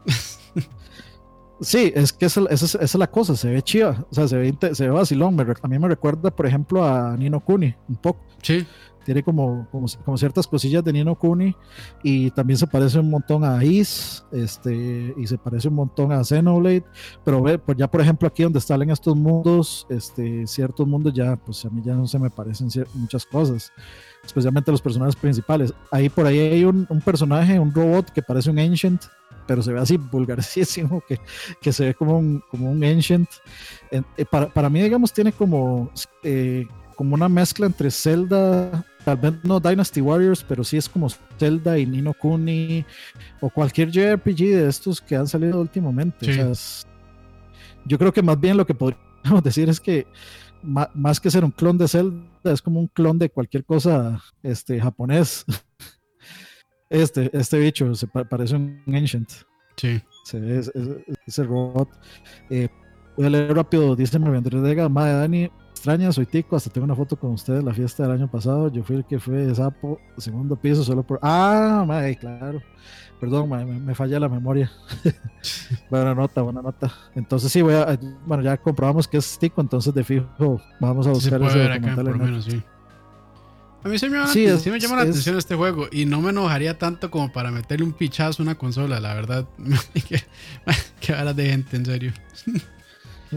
Sí, 1.60 1.92
es 1.94 2.12
que 2.12 2.26
esa, 2.26 2.42
esa, 2.50 2.78
es 2.78 2.94
la 2.94 3.10
cosa, 3.10 3.34
se 3.34 3.50
ve 3.50 3.62
chiva, 3.62 4.04
o 4.10 4.14
sea, 4.14 4.28
se 4.28 4.36
ve, 4.36 4.54
se 4.72 4.84
ve 4.84 4.90
vacilón. 4.90 5.38
a 5.40 5.68
mí 5.68 5.78
me 5.78 5.88
recuerda, 5.88 6.30
por 6.30 6.46
ejemplo, 6.46 6.84
a 6.84 7.16
Nino 7.16 7.40
Kuni, 7.40 7.74
un 7.88 7.96
poco. 7.96 8.20
Sí 8.42 8.66
tiene 9.06 9.22
como, 9.22 9.68
como, 9.70 10.18
ciertas 10.18 10.48
cosillas 10.48 10.82
de 10.82 10.92
Nino 10.92 11.14
Kuni 11.14 11.54
y 12.02 12.32
también 12.32 12.58
se 12.58 12.66
parece 12.66 12.98
un 12.98 13.08
montón 13.08 13.44
a 13.44 13.64
Is 13.64 14.24
este, 14.32 15.14
y 15.16 15.26
se 15.28 15.38
parece 15.38 15.68
un 15.68 15.74
montón 15.74 16.10
a 16.10 16.24
Xenoblade, 16.24 16.82
pero 17.24 17.40
ve, 17.40 17.56
pues 17.56 17.78
ya 17.78 17.88
por 17.88 18.00
ejemplo 18.00 18.26
aquí 18.26 18.42
donde 18.42 18.58
están 18.58 18.82
en 18.82 18.90
estos 18.90 19.14
mundos, 19.14 19.86
este, 19.88 20.44
ciertos 20.48 20.88
mundos 20.88 21.14
ya, 21.14 21.36
pues 21.36 21.64
a 21.64 21.70
mí 21.70 21.82
ya 21.84 21.94
no 21.94 22.08
se 22.08 22.18
me 22.18 22.30
parecen 22.30 22.68
muchas 22.94 23.24
cosas, 23.24 23.72
especialmente 24.26 24.70
los 24.70 24.82
personajes 24.82 25.16
principales. 25.16 25.72
Ahí 25.90 26.08
por 26.08 26.26
ahí 26.26 26.38
hay 26.38 26.64
un, 26.64 26.86
personaje, 27.04 27.58
un 27.58 27.72
robot 27.72 28.10
que 28.10 28.22
parece 28.22 28.50
un 28.50 28.58
Ancient, 28.58 29.04
pero 29.46 29.62
se 29.62 29.72
ve 29.72 29.80
así 29.80 29.96
vulgarísimo, 29.96 31.02
que, 31.08 31.18
que 31.60 31.72
se 31.72 31.86
ve 31.86 31.94
como 31.94 32.18
un, 32.18 32.42
como 32.50 32.70
un 32.70 32.82
Ancient. 32.84 33.28
Eh, 33.90 34.02
para, 34.30 34.48
para, 34.48 34.68
mí, 34.68 34.82
digamos, 34.82 35.12
tiene 35.12 35.32
como... 35.32 35.90
Eh, 36.22 36.66
como 36.96 37.14
una 37.14 37.28
mezcla 37.28 37.66
entre 37.66 37.90
Zelda, 37.90 38.84
tal 39.04 39.18
vez 39.18 39.34
no 39.44 39.60
Dynasty 39.60 40.00
Warriors, 40.00 40.42
pero 40.42 40.64
sí 40.64 40.78
es 40.78 40.88
como 40.88 41.08
Zelda 41.38 41.78
y 41.78 41.86
Nino 41.86 42.14
Kuni 42.14 42.84
o 43.40 43.50
cualquier 43.50 43.90
JRPG 43.90 44.38
de 44.38 44.68
estos 44.68 45.00
que 45.00 45.14
han 45.14 45.28
salido 45.28 45.60
últimamente. 45.60 46.26
yo 47.84 47.98
creo 47.98 48.12
que 48.12 48.22
más 48.22 48.40
bien 48.40 48.56
lo 48.56 48.66
que 48.66 48.74
podríamos 48.74 49.04
decir 49.44 49.68
es 49.68 49.78
que 49.78 50.06
más, 50.62 51.20
que 51.20 51.30
ser 51.30 51.44
un 51.44 51.50
clon 51.50 51.78
de 51.78 51.88
Zelda, 51.88 52.52
es 52.52 52.62
como 52.62 52.80
un 52.80 52.88
clon 52.88 53.18
de 53.18 53.30
cualquier 53.30 53.64
cosa 53.64 54.20
este, 54.42 54.80
japonés. 54.80 55.44
Este, 56.88 57.36
este 57.36 57.58
bicho 57.58 57.96
se 57.96 58.06
parece 58.06 58.54
un 58.54 58.80
Ancient. 58.86 59.28
Sí. 59.76 60.00
ese 61.26 61.42
robot. 61.42 61.88
Eh, 62.48 62.68
voy 63.16 63.26
a 63.26 63.30
leer 63.30 63.54
rápido, 63.56 63.96
dice 63.96 64.16
Andrés 64.16 64.62
Vega, 64.62 64.88
Madre 64.88 65.14
Dani, 65.14 65.50
extraña, 65.86 66.10
soy 66.10 66.26
Tico, 66.26 66.56
hasta 66.56 66.68
tengo 66.68 66.84
una 66.84 66.96
foto 66.96 67.14
con 67.14 67.30
ustedes 67.30 67.62
la 67.62 67.72
fiesta 67.72 68.02
del 68.02 68.12
año 68.12 68.28
pasado. 68.28 68.72
Yo 68.72 68.82
fui 68.82 68.96
el 68.96 69.04
que 69.04 69.20
fue 69.20 69.36
de 69.36 69.54
sapo, 69.54 70.00
segundo 70.18 70.56
piso, 70.56 70.82
solo 70.82 71.04
por. 71.04 71.20
Ah, 71.22 71.84
madre, 71.86 72.16
claro. 72.16 72.60
Perdón, 73.20 73.84
me, 73.84 73.94
falla 73.94 74.18
la 74.18 74.28
memoria. 74.28 74.70
buena 75.90 76.12
nota, 76.12 76.42
buena 76.42 76.60
nota. 76.60 76.92
Entonces, 77.14 77.52
sí, 77.52 77.62
voy 77.62 77.74
a. 77.74 77.96
Bueno, 78.26 78.42
ya 78.42 78.56
comprobamos 78.56 79.06
que 79.06 79.18
es 79.18 79.38
Tico, 79.38 79.60
entonces 79.60 79.94
de 79.94 80.02
fijo 80.02 80.60
vamos 80.80 81.06
a 81.06 81.10
buscar 81.10 81.40
ese 81.40 81.58
documental. 81.68 82.64
A 83.84 83.88
mí 83.88 83.96
se 83.96 84.10
me 84.10 84.16
llama, 84.16 84.26
sí, 84.32 84.48
me 84.68 84.80
llama 84.80 84.96
la 84.96 85.02
atención 85.02 85.38
este 85.38 85.54
juego 85.54 85.86
y 85.92 86.06
no 86.06 86.20
me 86.20 86.30
enojaría 86.30 86.76
tanto 86.76 87.08
como 87.12 87.32
para 87.32 87.52
meterle 87.52 87.86
un 87.86 87.92
pichazo 87.92 88.42
a 88.42 88.44
una 88.44 88.56
consola, 88.56 88.98
la 88.98 89.14
verdad. 89.14 89.46
Qué 91.00 91.12
varas 91.12 91.36
de 91.36 91.48
gente, 91.48 91.76
en 91.76 91.86
serio. 91.86 92.12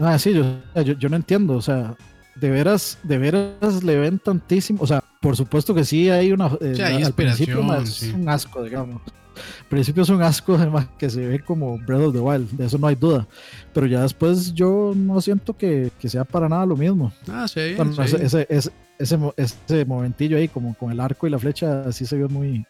Ah, 0.00 0.18
sí, 0.18 0.32
yo, 0.32 0.60
yo, 0.82 1.08
no 1.08 1.16
entiendo, 1.16 1.54
o 1.54 1.62
sea, 1.62 1.96
de 2.40 2.50
veras, 2.50 2.98
de 3.02 3.18
veras 3.18 3.84
le 3.84 3.96
ven 3.96 4.18
tantísimo. 4.18 4.82
O 4.82 4.86
sea, 4.86 5.04
por 5.20 5.36
supuesto 5.36 5.74
que 5.74 5.84
sí 5.84 6.08
hay 6.08 6.32
una. 6.32 6.50
Eh, 6.60 7.02
al 7.04 7.12
principio 7.12 7.60
es 7.74 8.02
un 8.02 8.28
asco, 8.28 8.62
digamos. 8.62 9.02
Al 9.36 9.66
principio 9.68 10.02
es 10.02 10.08
un 10.08 10.22
asco, 10.22 10.54
además, 10.58 10.88
que 10.98 11.08
se 11.10 11.26
ve 11.26 11.40
como 11.40 11.78
Breath 11.78 12.02
of 12.02 12.14
the 12.14 12.20
Wild, 12.20 12.50
de 12.50 12.66
eso 12.66 12.78
no 12.78 12.86
hay 12.86 12.94
duda. 12.94 13.26
Pero 13.72 13.86
ya 13.86 14.02
después 14.02 14.52
yo 14.54 14.92
no 14.96 15.20
siento 15.20 15.56
que, 15.56 15.90
que 15.98 16.08
sea 16.08 16.24
para 16.24 16.48
nada 16.48 16.66
lo 16.66 16.76
mismo. 16.76 17.12
Ah, 17.28 17.46
sí. 17.46 17.76
Ese, 18.20 18.46
ese, 18.48 18.70
ese, 19.36 19.84
momentillo 19.84 20.36
ahí, 20.36 20.48
como 20.48 20.74
con 20.74 20.90
el 20.90 21.00
arco 21.00 21.26
y 21.26 21.30
la 21.30 21.38
flecha, 21.38 21.82
así 21.82 22.04
se 22.06 22.16
ve 22.16 22.28
muy, 22.28 22.64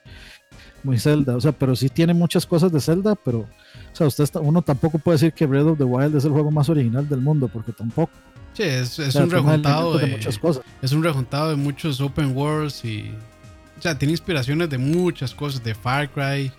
muy 0.82 0.98
Zelda. 0.98 1.36
O 1.36 1.40
sea, 1.40 1.52
pero 1.52 1.74
sí 1.76 1.88
tiene 1.88 2.14
muchas 2.14 2.46
cosas 2.46 2.72
de 2.72 2.80
Zelda, 2.80 3.14
pero. 3.14 3.46
O 3.92 3.96
sea, 3.96 4.06
usted 4.06 4.28
uno 4.40 4.62
tampoco 4.62 4.98
puede 4.98 5.16
decir 5.16 5.32
que 5.32 5.46
Breath 5.46 5.66
of 5.66 5.78
the 5.78 5.84
Wild 5.84 6.16
es 6.16 6.24
el 6.24 6.32
juego 6.32 6.50
más 6.50 6.68
original 6.68 7.08
del 7.08 7.20
mundo, 7.20 7.48
porque 7.48 7.72
tampoco. 7.72 8.12
Sí, 8.52 8.64
es, 8.64 8.98
un 9.14 9.30
rejuntado 9.30 9.96
de, 9.98 10.06
muchas 10.06 10.38
cosas. 10.38 10.64
Es 10.82 10.92
un 10.92 11.02
rejuntado 11.02 11.50
de 11.50 11.56
muchos 11.56 12.00
open 12.00 12.36
worlds 12.36 12.84
y. 12.84 13.10
O 13.78 13.82
sea, 13.82 13.96
tiene 13.96 14.12
inspiraciones 14.12 14.68
de 14.68 14.78
muchas 14.78 15.34
cosas, 15.34 15.64
de 15.64 15.74
Far 15.74 16.10
Cry, 16.10 16.52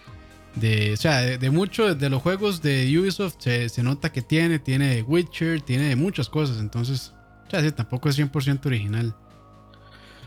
de, 0.56 0.94
o 0.94 0.98
sea, 0.98 1.20
de, 1.20 1.50
muchos 1.52 2.00
de 2.00 2.10
los 2.10 2.22
juegos 2.22 2.62
de 2.64 2.98
Ubisoft 3.00 3.36
se, 3.38 3.70
se, 3.70 3.84
nota 3.84 4.12
que 4.12 4.24
tiene, 4.24 4.58
tiene 4.58 5.04
Witcher, 5.04 5.62
tiene 5.62 5.96
muchas 5.96 6.30
cosas, 6.30 6.60
entonces, 6.60 7.14
o 7.48 7.52
sea, 7.52 7.62
sí, 7.62 7.72
tampoco 7.72 8.10
es 8.10 8.18
100% 8.18 8.66
original. 8.66 9.16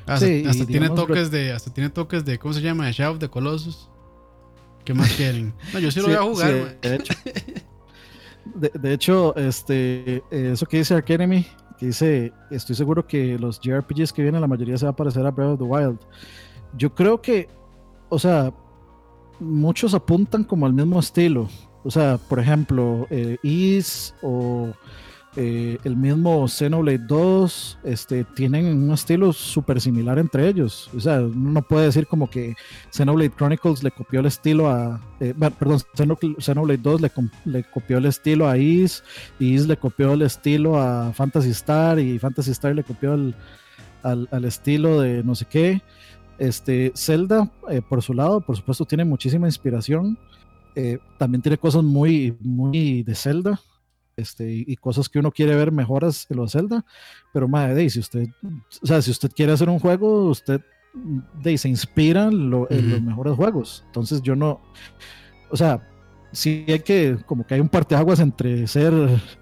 Hasta, 0.06 0.26
hasta 0.48 0.66
tiene 0.66 0.90
toques 0.90 1.30
de, 1.30 1.52
hasta 1.52 1.72
tiene 1.72 1.90
toques 1.90 2.24
de, 2.24 2.38
¿cómo 2.38 2.54
se 2.54 2.60
llama? 2.60 2.90
Shadow 2.90 3.14
of 3.14 3.20
the 3.20 3.28
Colossus. 3.28 3.88
¿Qué 4.84 4.94
más 4.94 5.12
quieren? 5.14 5.54
No, 5.72 5.78
yo 5.78 5.90
sí 5.90 6.00
lo 6.00 6.06
voy 6.06 6.16
a 6.16 6.22
jugar. 6.22 6.80
de, 6.80 6.94
hecho, 6.96 7.14
de, 8.80 8.92
hecho, 8.92 9.36
este, 9.36 10.22
eso 10.30 10.66
que 10.66 10.78
dice 10.78 10.94
Arcanemy, 10.94 11.46
que 11.78 11.86
dice, 11.86 12.32
estoy 12.50 12.76
seguro 12.76 13.06
que 13.06 13.38
los 13.38 13.60
JRPGs 13.60 14.12
que 14.12 14.22
vienen, 14.22 14.40
la 14.40 14.46
mayoría 14.46 14.76
se 14.76 14.84
va 14.84 14.92
a 14.92 14.96
parecer 14.96 15.24
a 15.24 15.30
Breath 15.30 15.52
of 15.52 15.58
the 15.58 15.64
Wild. 15.64 15.98
Yo 16.76 16.94
creo 16.94 17.22
que, 17.22 17.48
o 18.10 18.18
sea, 18.18 18.52
muchos 19.40 19.94
apuntan 19.94 20.44
como 20.44 20.66
al 20.66 20.72
mismo 20.72 21.00
estilo. 21.00 21.48
O 21.82 21.90
sea, 21.90 22.18
por 22.18 22.38
ejemplo, 22.38 23.06
eh, 23.10 23.38
Is 23.42 24.14
o 24.22 24.72
eh, 25.36 25.78
el 25.82 25.96
mismo 25.96 26.46
Xenoblade 26.46 26.98
2 26.98 27.78
este, 27.82 28.22
tienen 28.22 28.66
un 28.66 28.92
estilo 28.92 29.32
súper 29.32 29.80
similar 29.80 30.18
entre 30.20 30.48
ellos. 30.48 30.88
O 30.96 31.00
sea, 31.00 31.20
uno 31.20 31.50
no 31.50 31.62
puede 31.62 31.86
decir 31.86 32.06
como 32.06 32.30
que 32.30 32.54
Xenoblade 32.92 33.32
Chronicles 33.36 33.82
le 33.82 33.90
copió 33.90 34.20
el 34.20 34.26
estilo 34.26 34.70
a. 34.70 35.00
Eh, 35.18 35.34
perdón, 35.58 35.80
Xenoblade 36.38 36.80
2 36.80 37.00
le, 37.44 37.64
copió 37.64 37.98
el 37.98 38.06
estilo 38.06 38.48
a 38.48 38.56
Is, 38.56 39.02
y 39.40 39.54
Is 39.54 39.66
le 39.66 39.76
copió 39.76 40.12
el 40.12 40.22
estilo 40.22 40.78
a 40.78 41.12
Fantasy 41.12 41.50
Star, 41.50 41.98
y 41.98 42.18
Fantasy 42.18 42.52
Star 42.52 42.74
le 42.74 42.84
copió 42.84 43.14
al, 43.14 43.34
al 44.02 44.44
estilo 44.44 45.00
de 45.00 45.24
no 45.24 45.34
sé 45.34 45.46
qué. 45.46 45.82
Este, 46.38 46.92
Zelda, 46.94 47.50
eh, 47.70 47.82
por 47.82 48.02
su 48.02 48.14
lado, 48.14 48.40
por 48.40 48.56
supuesto, 48.56 48.84
tiene 48.84 49.04
muchísima 49.04 49.48
inspiración. 49.48 50.16
También 51.18 51.40
tiene 51.40 51.56
cosas 51.56 51.84
muy, 51.84 52.36
muy 52.40 53.04
de 53.04 53.14
Zelda. 53.14 53.60
Este, 54.16 54.50
y, 54.66 54.76
cosas 54.76 55.08
que 55.08 55.18
uno 55.18 55.30
quiere 55.30 55.56
ver 55.56 55.72
mejoras 55.72 56.26
en 56.30 56.36
los 56.36 56.52
Zelda. 56.52 56.84
Pero 57.32 57.48
madre, 57.48 57.88
si 57.90 58.00
usted, 58.00 58.28
o 58.82 58.86
sea, 58.86 59.02
si 59.02 59.10
usted 59.10 59.30
quiere 59.34 59.52
hacer 59.52 59.68
un 59.68 59.78
juego, 59.78 60.26
usted 60.28 60.60
de, 61.42 61.58
se 61.58 61.68
inspira 61.68 62.24
en, 62.24 62.50
los 62.50 62.68
mejores 63.02 63.34
juegos. 63.34 63.82
Entonces 63.86 64.22
yo 64.22 64.36
no, 64.36 64.60
o 65.50 65.56
sea, 65.56 65.88
sí 66.32 66.64
hay 66.68 66.80
que, 66.80 67.18
como 67.26 67.46
que 67.46 67.54
hay 67.54 67.60
un 67.60 67.68
parteaguas 67.68 68.20
entre 68.20 68.66
ser 68.66 68.92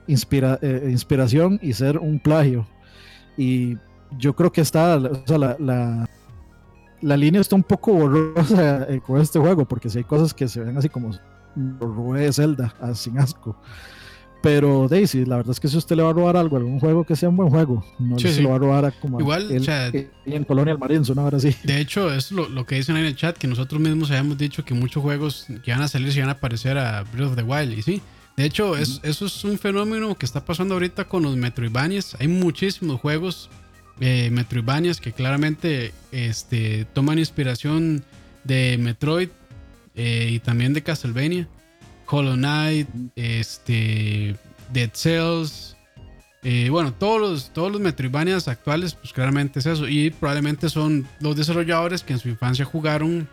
inspira, 0.07 0.59
eh, 0.63 0.89
inspiración 0.91 1.59
y 1.63 1.73
ser 1.73 1.99
un 1.99 2.19
plagio. 2.19 2.67
Y 3.37 3.77
yo 4.19 4.35
creo 4.35 4.53
que 4.53 4.61
está, 4.61 4.97
o 4.97 5.27
sea, 5.27 5.39
la 5.39 6.07
la 7.03 7.17
línea 7.17 7.41
está 7.41 7.57
un 7.57 7.65
poco 7.65 7.93
borrosa 7.93 8.87
eh, 8.89 9.01
con 9.01 9.21
este 9.21 9.39
juego, 9.39 9.67
porque 9.67 9.91
si 9.91 9.99
hay 9.99 10.05
cosas 10.05 10.33
que 10.33 10.49
se 10.49 10.61
ven 10.61 10.77
así 10.77 10.89
como 10.89 11.11
de 12.15 12.33
Zelda, 12.33 12.75
ah, 12.81 12.95
sin 12.95 13.19
asco. 13.19 13.57
Pero 14.43 14.89
Daisy, 14.89 15.25
la 15.25 15.37
verdad 15.37 15.53
es 15.53 15.61
que 15.61 15.69
si 15.69 15.77
usted 15.77 15.95
le 15.95 16.03
va 16.03 16.11
a 16.11 16.13
robar 16.13 16.37
algo, 16.37 16.57
algún 16.57 16.81
juego 16.81 17.05
que 17.05 17.15
sea 17.15 17.29
un 17.29 17.37
buen 17.37 17.49
juego, 17.49 17.85
no 17.99 18.19
se 18.19 18.43
lo 18.43 18.51
va 18.51 18.57
a 18.57 18.59
robar 18.59 18.95
como 19.01 19.21
Igual, 19.21 19.49
en 20.27 20.45
Colonial 20.45 20.79
Marines, 20.79 21.09
una 21.11 21.23
hora 21.23 21.37
así. 21.37 21.55
De 21.63 21.81
hecho, 21.81 22.13
es 22.13 22.33
lo, 22.33 22.49
lo, 22.49 22.67
que 22.67 22.75
dicen 22.75 22.97
en 22.97 23.05
el 23.05 23.15
chat, 23.15 23.39
que 23.39 23.47
nosotros 23.47 23.81
mismos 23.81 24.11
habíamos 24.11 24.37
dicho 24.37 24.65
que 24.65 24.75
muchos 24.75 25.03
juegos 25.03 25.47
que 25.65 25.71
van 25.71 25.83
a 25.83 25.89
salir 25.89 26.13
se 26.13 26.21
van 26.21 26.31
a 26.31 26.41
parecer 26.41 26.77
a 26.77 27.05
Breath 27.13 27.31
of 27.31 27.37
the 27.37 27.43
Wild, 27.43 27.79
y 27.79 27.83
sí. 27.83 28.03
De 28.37 28.45
hecho, 28.45 28.77
es, 28.77 29.01
eso 29.03 29.27
es 29.27 29.45
un 29.45 29.59
fenómeno 29.59 30.17
que 30.17 30.27
está 30.27 30.45
pasando 30.45 30.75
ahorita 30.75 31.05
con 31.05 31.23
los 31.23 31.37
Metroidvanias. 31.37 32.17
Hay 32.19 32.29
muchísimos 32.29 33.01
juegos 33.01 33.51
eh, 34.01 34.31
Metroidvanias 34.33 35.01
que 35.01 35.13
claramente 35.13 35.93
este, 36.11 36.87
toman 36.93 37.19
inspiración 37.19 38.03
de 38.45 38.79
Metroid 38.79 39.29
eh, 39.95 40.31
y 40.33 40.39
también 40.39 40.73
de 40.73 40.83
Castlevania. 40.83 41.47
Hollow 42.13 42.35
Knight, 42.35 42.89
este, 43.17 44.37
Dead 44.71 44.91
Cells. 44.93 45.77
Eh, 46.43 46.69
bueno, 46.71 46.93
todos 46.93 47.21
los, 47.21 47.51
todos 47.53 47.73
los 47.73 47.81
Metroidvanias 47.81 48.49
actuales, 48.49 48.95
pues 48.95 49.15
claramente 49.15 49.61
es 49.61 49.67
eso. 49.67 49.89
Y 49.89 50.11
probablemente 50.11 50.69
son 50.69 51.09
los 51.21 51.37
desarrolladores 51.37 52.03
que 52.03 52.13
en 52.13 52.19
su 52.19 52.29
infancia 52.29 52.67
jugaron 52.67 53.27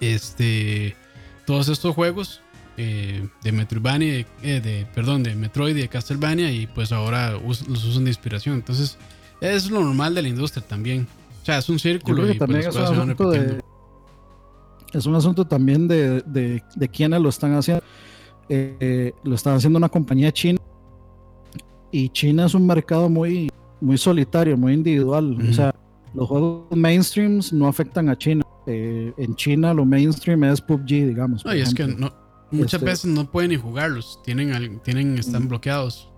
este, 0.00 0.96
todos 1.44 1.68
estos 1.68 1.94
juegos 1.94 2.40
eh, 2.78 3.28
de 3.42 3.52
Metroidvania, 3.52 4.24
de, 4.42 4.86
perdón, 4.94 5.22
de 5.22 5.34
Metroid 5.34 5.76
y 5.76 5.82
de 5.82 5.88
Castlevania. 5.88 6.50
Y 6.50 6.66
pues 6.66 6.92
ahora 6.92 7.32
los 7.32 7.84
usan 7.84 8.04
de 8.04 8.10
inspiración. 8.10 8.54
Entonces, 8.54 8.96
es 9.42 9.70
lo 9.70 9.82
normal 9.82 10.14
de 10.14 10.22
la 10.22 10.28
industria 10.28 10.66
también. 10.66 11.06
O 11.42 11.44
sea, 11.44 11.58
es 11.58 11.68
un 11.68 11.78
círculo 11.78 12.30
y 12.30 12.38
pues, 12.38 12.66
es 12.66 12.74
un 12.74 12.82
asunto 12.82 13.30
de, 13.30 13.60
es 14.92 15.06
un 15.06 15.14
asunto 15.14 15.46
también 15.46 15.88
de, 15.88 16.22
de, 16.22 16.62
de 16.74 16.88
quiénes 16.88 17.20
lo 17.20 17.28
están 17.28 17.54
haciendo. 17.54 17.82
Eh, 18.48 19.12
lo 19.24 19.34
están 19.34 19.56
haciendo 19.56 19.76
una 19.76 19.90
compañía 19.90 20.32
china 20.32 20.58
y 21.90 22.08
China 22.08 22.46
es 22.46 22.54
un 22.54 22.66
mercado 22.66 23.08
muy, 23.08 23.50
muy 23.80 23.98
solitario, 23.98 24.56
muy 24.56 24.74
individual. 24.74 25.36
O 25.48 25.52
sea, 25.52 25.74
los 26.14 26.28
juegos 26.28 26.64
mainstreams 26.76 27.52
no 27.52 27.66
afectan 27.66 28.08
a 28.08 28.16
China. 28.16 28.44
Eh, 28.66 29.12
en 29.16 29.34
China 29.34 29.72
lo 29.72 29.84
mainstream 29.84 30.44
es 30.44 30.60
PUBG, 30.60 30.86
digamos. 30.86 31.44
No, 31.44 31.54
y 31.54 31.60
es 31.60 31.72
que 31.72 31.86
no, 31.86 32.12
muchas 32.50 32.74
este 32.74 32.84
veces 32.84 33.04
no 33.06 33.30
pueden 33.30 33.50
ni 33.50 33.56
jugarlos, 33.56 34.20
tienen, 34.24 34.80
tienen 34.80 35.16
están 35.16 35.48
bloqueados. 35.48 36.10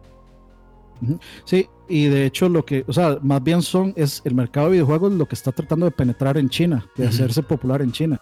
Sí, 1.45 1.66
y 1.89 2.07
de 2.07 2.27
hecho 2.27 2.49
lo 2.49 2.64
que, 2.64 2.85
o 2.87 2.93
sea, 2.93 3.18
más 3.23 3.43
bien 3.43 3.62
son, 3.62 3.95
es 3.97 4.21
el 4.25 4.35
mercado 4.35 4.66
de 4.66 4.73
videojuegos 4.73 5.12
lo 5.12 5.27
que 5.27 5.35
está 5.35 5.51
tratando 5.51 5.87
de 5.87 5.93
penetrar 5.93 6.37
en 6.37 6.51
China, 6.51 6.87
de 6.97 7.07
hacerse 7.07 7.43
popular 7.43 7.81
en 7.81 7.91
China. 7.91 8.21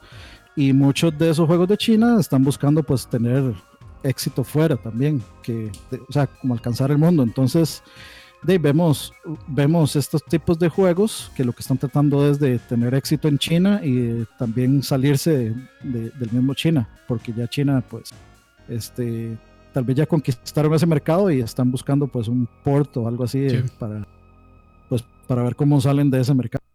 Y 0.59 0.73
muchos 0.73 1.17
de 1.17 1.31
esos 1.31 1.47
juegos 1.47 1.69
de 1.69 1.77
China 1.77 2.17
están 2.19 2.43
buscando 2.43 2.83
pues 2.83 3.07
tener 3.07 3.55
éxito 4.03 4.43
fuera 4.43 4.75
también, 4.77 5.23
que, 5.41 5.71
o 6.09 6.13
sea, 6.13 6.27
como 6.27 6.53
alcanzar 6.53 6.91
el 6.91 6.99
mundo. 6.99 7.23
Entonces, 7.23 7.81
de, 8.43 8.59
vemos, 8.59 9.13
vemos 9.47 9.95
estos 9.95 10.25
tipos 10.25 10.59
de 10.59 10.69
juegos 10.69 11.31
que 11.37 11.45
lo 11.45 11.53
que 11.53 11.61
están 11.61 11.79
tratando 11.79 12.29
es 12.29 12.41
de 12.41 12.59
tener 12.59 12.93
éxito 12.95 13.29
en 13.29 13.39
China 13.39 13.81
y 13.85 14.27
también 14.37 14.83
salirse 14.83 15.55
del 15.85 16.33
mismo 16.33 16.55
China, 16.55 16.89
porque 17.07 17.33
ya 17.33 17.47
China 17.47 17.81
pues 17.89 18.11
este 18.69 19.39
tal 19.73 19.85
vez 19.85 19.95
ya 19.95 20.07
conquistaron 20.07 20.75
ese 20.75 20.87
mercado 20.87 21.31
y 21.31 21.41
están 21.41 21.71
buscando 21.71 22.09
pues 22.09 22.27
un 22.27 22.49
port 22.65 22.97
o 22.97 23.07
algo 23.07 23.23
así 23.23 23.47
eh, 23.47 23.65
para 23.79 24.05
pues 24.89 25.05
para 25.29 25.45
ver 25.45 25.55
cómo 25.55 25.81
salen 25.81 26.11
de 26.11 26.21
ese 26.21 26.35
mercado. 26.35 26.68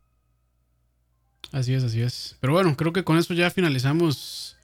Así 1.54 1.74
es, 1.76 1.84
así 1.84 2.02
es. 2.02 2.36
Pero 2.42 2.54
bueno, 2.54 2.76
creo 2.76 2.92
que 2.92 3.04
con 3.04 3.18
esto 3.18 3.36
ya 3.36 3.52
finalizamos 3.52 4.58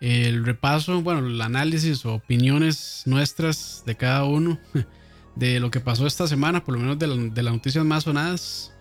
el 0.00 0.44
repaso, 0.44 1.00
bueno, 1.00 1.24
el 1.24 1.40
análisis 1.40 2.04
o 2.04 2.14
opiniones 2.14 3.04
nuestras 3.06 3.84
de 3.86 3.94
cada 3.94 4.24
uno 4.24 4.58
de 5.36 5.60
lo 5.60 5.70
que 5.70 5.78
pasó 5.78 6.04
esta 6.04 6.26
semana, 6.26 6.64
por 6.64 6.74
lo 6.74 6.80
menos 6.80 6.98
de, 6.98 7.06
las 7.42 7.54
noticias 7.54 7.84
más 7.84 8.02
sonadas. 8.02 8.74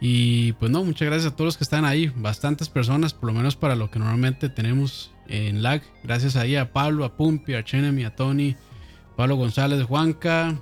Y 0.00 0.52
pues 0.54 0.72
no, 0.72 0.82
muchas 0.82 1.06
gracias 1.06 1.32
a 1.32 1.36
todos 1.36 1.46
los 1.46 1.56
que 1.56 1.64
están 1.64 1.84
ahí, 1.84 2.12
bastantes 2.16 2.68
personas, 2.68 3.14
por 3.14 3.28
lo 3.28 3.34
menos 3.34 3.54
para 3.54 3.76
lo 3.76 3.92
que 3.92 4.00
normalmente 4.00 4.48
tenemos 4.48 5.12
en 5.28 5.62
lag. 5.62 5.82
Gracias 6.02 6.34
ahí 6.34 6.56
a 6.56 6.72
Pablo, 6.72 7.04
a 7.04 7.16
Pumpi, 7.16 7.54
a 7.54 7.62
Chenemy, 7.62 8.04
a 8.04 8.16
Tony, 8.16 8.56
Pablo 9.16 9.36
González, 9.36 9.84
Juanca, 9.84 10.58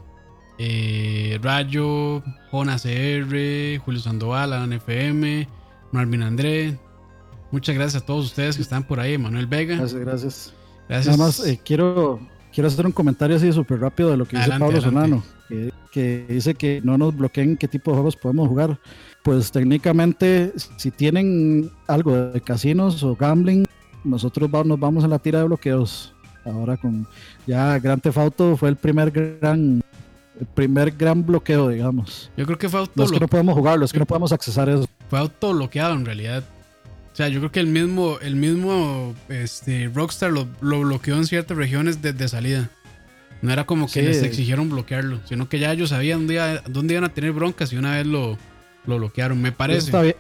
eh, 0.59 1.39
Rayo, 1.43 2.23
Jonas 2.53 2.83
CR, 2.83 3.79
Julio 3.79 4.01
Sandoval, 4.01 4.53
Alan 4.53 4.75
FM, 4.75 5.49
Marvin 5.97 6.23
André. 6.23 6.79
Muchas 7.51 7.75
gracias 7.75 8.03
a 8.03 8.07
todos 8.07 8.27
ustedes 8.27 8.57
que 8.57 8.63
están 8.63 8.85
por 8.85 9.01
ahí, 9.01 9.17
Manuel 9.17 9.47
Vega. 9.47 9.77
Gracias, 9.77 10.53
gracias. 10.87 11.07
Nada 11.07 11.17
más 11.17 11.47
eh, 11.47 11.59
quiero, 11.65 12.21
quiero 12.53 12.69
hacer 12.69 12.85
un 12.85 12.93
comentario 12.93 13.35
así 13.35 13.51
súper 13.51 13.81
rápido 13.81 14.11
de 14.11 14.19
lo 14.19 14.27
que 14.27 14.37
dice 14.37 14.51
Pablo 14.51 14.79
Solano, 14.79 15.25
que, 15.49 15.73
que, 15.91 16.27
dice 16.29 16.55
que 16.55 16.83
no 16.85 16.99
nos 16.99 17.17
bloqueen 17.17 17.57
qué 17.57 17.67
tipo 17.67 17.93
de 17.93 17.97
juegos 17.97 18.15
podemos 18.15 18.47
jugar. 18.47 18.79
Pues 19.25 19.51
técnicamente, 19.51 20.53
si 20.77 20.91
tienen 20.91 21.71
algo 21.87 22.15
de 22.15 22.41
casinos 22.43 23.03
o 23.03 23.17
gambling, 23.17 23.65
nosotros 24.05 24.51
nos 24.67 24.79
vamos 24.79 25.03
a 25.03 25.09
la 25.09 25.19
tira 25.19 25.39
de 25.39 25.47
bloqueos. 25.47 26.13
Ahora 26.45 26.77
con 26.77 27.09
ya 27.47 27.79
Grand 27.79 28.03
Theft 28.03 28.19
Auto 28.19 28.57
fue 28.57 28.69
el 28.69 28.77
primer 28.77 29.11
gran 29.11 29.83
el 30.39 30.47
primer 30.47 30.93
gran 30.93 31.25
bloqueo, 31.25 31.69
digamos. 31.69 32.31
Yo 32.37 32.45
creo 32.47 32.59
que 32.59 32.69
fue 32.69 32.81
auto 32.81 32.93
Los 32.97 33.13
que 33.13 33.21
no 33.21 33.29
podemos 33.29 33.55
jugarlo, 33.55 33.85
es 33.85 33.93
que 33.93 33.99
no 33.99 34.07
podemos 34.07 34.33
accesar 34.33 34.69
eso. 34.69 34.87
Fue 35.09 35.19
auto 35.19 35.53
bloqueado 35.55 35.95
en 35.95 36.05
realidad. 36.05 36.45
O 37.13 37.17
sea, 37.17 37.29
yo 37.29 37.41
creo 37.41 37.51
que 37.51 37.61
el 37.61 37.67
mismo, 37.67 38.19
el 38.21 38.37
mismo 38.37 39.15
este, 39.29 39.91
Rockstar 39.93 40.31
lo, 40.31 40.47
bloqueó 40.61 41.17
en 41.17 41.27
ciertas 41.27 41.57
regiones 41.57 42.03
desde 42.03 42.29
salida. 42.29 42.69
No 43.41 43.53
era 43.53 43.65
como 43.65 43.87
que 43.87 44.03
les 44.03 44.23
exigieron 44.23 44.69
bloquearlo, 44.69 45.21
sino 45.25 45.49
que 45.49 45.59
ya 45.59 45.73
ellos 45.73 45.91
sabían 45.91 46.27
dónde, 46.27 46.61
dónde 46.69 46.95
iban 46.95 47.05
a 47.05 47.11
tener 47.11 47.33
broncas 47.33 47.73
y 47.73 47.77
una 47.77 47.97
vez 47.97 48.07
lo, 48.07 48.37
lo 48.87 48.97
bloquearon, 48.99 49.41
me 49.41 49.53
parece. 49.53 49.87
Está 49.87 50.03
bien, 50.03 50.17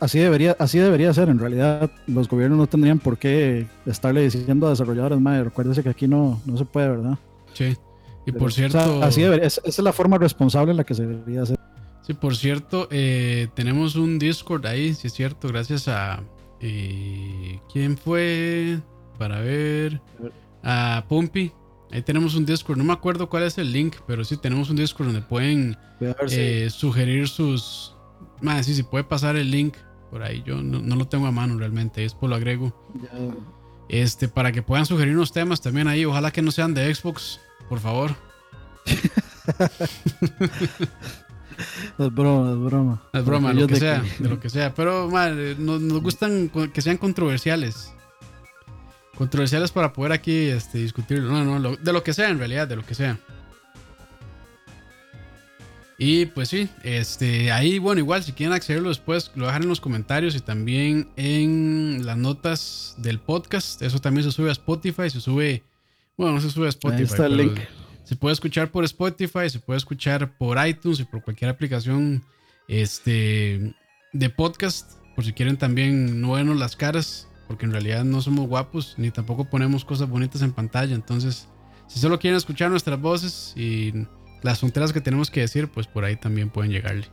así 0.00 0.18
debería, 0.18 0.56
así 0.58 0.78
debería 0.78 1.12
ser. 1.12 1.28
En 1.28 1.38
realidad, 1.38 1.90
los 2.06 2.28
gobiernos 2.28 2.58
no 2.58 2.66
tendrían 2.66 2.98
por 2.98 3.18
qué 3.18 3.66
estarle 3.86 4.22
diciendo 4.22 4.66
a 4.66 4.70
desarrolladores, 4.70 5.18
madre, 5.20 5.44
recuérdese 5.44 5.82
que 5.82 5.88
aquí 5.88 6.06
no, 6.06 6.40
no 6.46 6.56
se 6.56 6.64
puede, 6.64 6.88
¿verdad? 6.88 7.18
Sí. 7.54 7.76
Y 8.26 8.32
por 8.32 8.52
cierto. 8.52 9.02
así 9.02 9.22
debería, 9.22 9.46
esa 9.46 9.60
es 9.64 9.78
la 9.78 9.92
forma 9.92 10.18
responsable 10.18 10.70
en 10.70 10.78
la 10.78 10.84
que 10.84 10.94
se 10.94 11.06
debería 11.06 11.42
hacer. 11.42 11.58
Sí, 12.02 12.14
por 12.14 12.36
cierto, 12.36 12.88
eh, 12.90 13.48
tenemos 13.54 13.96
un 13.96 14.18
Discord 14.18 14.66
ahí, 14.66 14.94
sí 14.94 15.06
es 15.06 15.12
cierto, 15.12 15.48
gracias 15.48 15.88
a. 15.88 16.22
Eh, 16.60 17.60
¿Quién 17.72 17.96
fue? 17.98 18.80
para 19.18 19.40
ver. 19.40 20.00
A 20.62 21.04
Pumpy. 21.08 21.52
Ahí 21.90 22.02
tenemos 22.02 22.34
un 22.34 22.44
Discord. 22.44 22.78
No 22.78 22.84
me 22.84 22.92
acuerdo 22.92 23.28
cuál 23.28 23.44
es 23.44 23.58
el 23.58 23.72
link, 23.72 23.96
pero 24.06 24.24
sí 24.24 24.36
tenemos 24.36 24.70
un 24.70 24.76
Discord 24.76 25.06
donde 25.06 25.22
pueden 25.22 25.76
eh, 26.30 26.68
sugerir 26.70 27.28
sus. 27.28 27.94
Más, 28.40 28.66
sí, 28.66 28.74
si 28.74 28.82
puede 28.82 29.04
pasar 29.04 29.36
el 29.36 29.50
link 29.50 29.76
por 30.10 30.22
ahí. 30.22 30.42
Yo 30.44 30.62
no, 30.62 30.96
lo 30.96 31.06
tengo 31.06 31.26
a 31.26 31.30
mano 31.30 31.58
realmente. 31.58 32.04
Es 32.04 32.14
por 32.14 32.30
lo 32.30 32.36
agrego. 32.36 32.74
Este, 33.88 34.28
para 34.28 34.50
que 34.50 34.62
puedan 34.62 34.86
sugerir 34.86 35.14
unos 35.14 35.32
temas 35.32 35.60
también 35.60 35.86
ahí. 35.86 36.04
Ojalá 36.04 36.32
que 36.32 36.42
no 36.42 36.50
sean 36.50 36.74
de 36.74 36.92
Xbox, 36.92 37.40
por 37.68 37.80
favor. 37.80 38.14
Es 41.98 42.12
broma, 42.12 42.50
es 42.50 42.58
broma. 42.58 43.02
Es 43.12 43.24
broma, 43.24 43.52
lo 43.52 43.66
que 43.66 43.76
sea, 43.76 44.02
de 44.18 44.28
lo 44.28 44.40
que 44.40 44.50
sea. 44.50 44.74
Pero 44.74 45.08
madre, 45.08 45.54
nos, 45.56 45.80
gustan 46.02 46.50
que 46.72 46.82
sean 46.82 46.96
controversiales. 46.96 47.92
Controversiales 49.16 49.70
para 49.70 49.92
poder 49.92 50.12
aquí 50.12 50.48
este, 50.48 50.78
discutir. 50.78 51.22
No, 51.22 51.44
no, 51.44 51.76
de 51.76 51.92
lo 51.92 52.02
que 52.02 52.12
sea 52.12 52.28
en 52.28 52.38
realidad, 52.38 52.66
de 52.66 52.76
lo 52.76 52.84
que 52.84 52.94
sea. 52.94 53.18
Y 55.96 56.26
pues 56.26 56.48
sí, 56.48 56.68
este, 56.82 57.52
ahí, 57.52 57.78
bueno, 57.78 58.00
igual 58.00 58.24
si 58.24 58.32
quieren 58.32 58.52
accederlo 58.52 58.88
después, 58.88 59.30
lo 59.36 59.46
dejan 59.46 59.62
en 59.62 59.68
los 59.68 59.80
comentarios 59.80 60.34
y 60.34 60.40
también 60.40 61.08
en 61.16 62.04
las 62.04 62.16
notas 62.16 62.96
del 62.98 63.20
podcast. 63.20 63.80
Eso 63.80 64.00
también 64.00 64.24
se 64.24 64.32
sube 64.32 64.48
a 64.48 64.52
Spotify, 64.52 65.08
se 65.08 65.20
sube, 65.20 65.62
bueno, 66.16 66.34
no 66.34 66.40
se 66.40 66.50
sube 66.50 66.66
a 66.66 66.70
Spotify. 66.70 66.98
Ahí 66.98 67.04
está 67.04 67.26
el 67.26 67.36
link. 67.36 67.58
Se 68.04 68.16
puede 68.16 68.34
escuchar 68.34 68.70
por 68.70 68.84
Spotify, 68.84 69.48
se 69.48 69.60
puede 69.60 69.78
escuchar 69.78 70.36
por 70.36 70.64
iTunes 70.66 71.00
y 71.00 71.04
por 71.04 71.22
cualquier 71.22 71.50
aplicación 71.50 72.22
este, 72.68 73.74
de 74.12 74.30
podcast. 74.30 74.92
Por 75.14 75.24
si 75.24 75.32
quieren 75.32 75.56
también 75.56 76.20
no 76.20 76.32
vernos 76.32 76.58
las 76.58 76.76
caras, 76.76 77.28
porque 77.48 77.64
en 77.64 77.72
realidad 77.72 78.04
no 78.04 78.20
somos 78.20 78.46
guapos 78.46 78.94
ni 78.98 79.10
tampoco 79.10 79.48
ponemos 79.48 79.84
cosas 79.84 80.08
bonitas 80.08 80.42
en 80.42 80.52
pantalla. 80.52 80.94
Entonces, 80.94 81.48
si 81.86 81.98
solo 81.98 82.18
quieren 82.18 82.36
escuchar 82.36 82.70
nuestras 82.70 83.00
voces 83.00 83.54
y 83.56 83.92
las 84.42 84.58
fronteras 84.58 84.92
que 84.92 85.00
tenemos 85.00 85.30
que 85.30 85.40
decir, 85.40 85.68
pues 85.68 85.86
por 85.86 86.04
ahí 86.04 86.16
también 86.16 86.50
pueden 86.50 86.70
llegarle. 86.70 87.06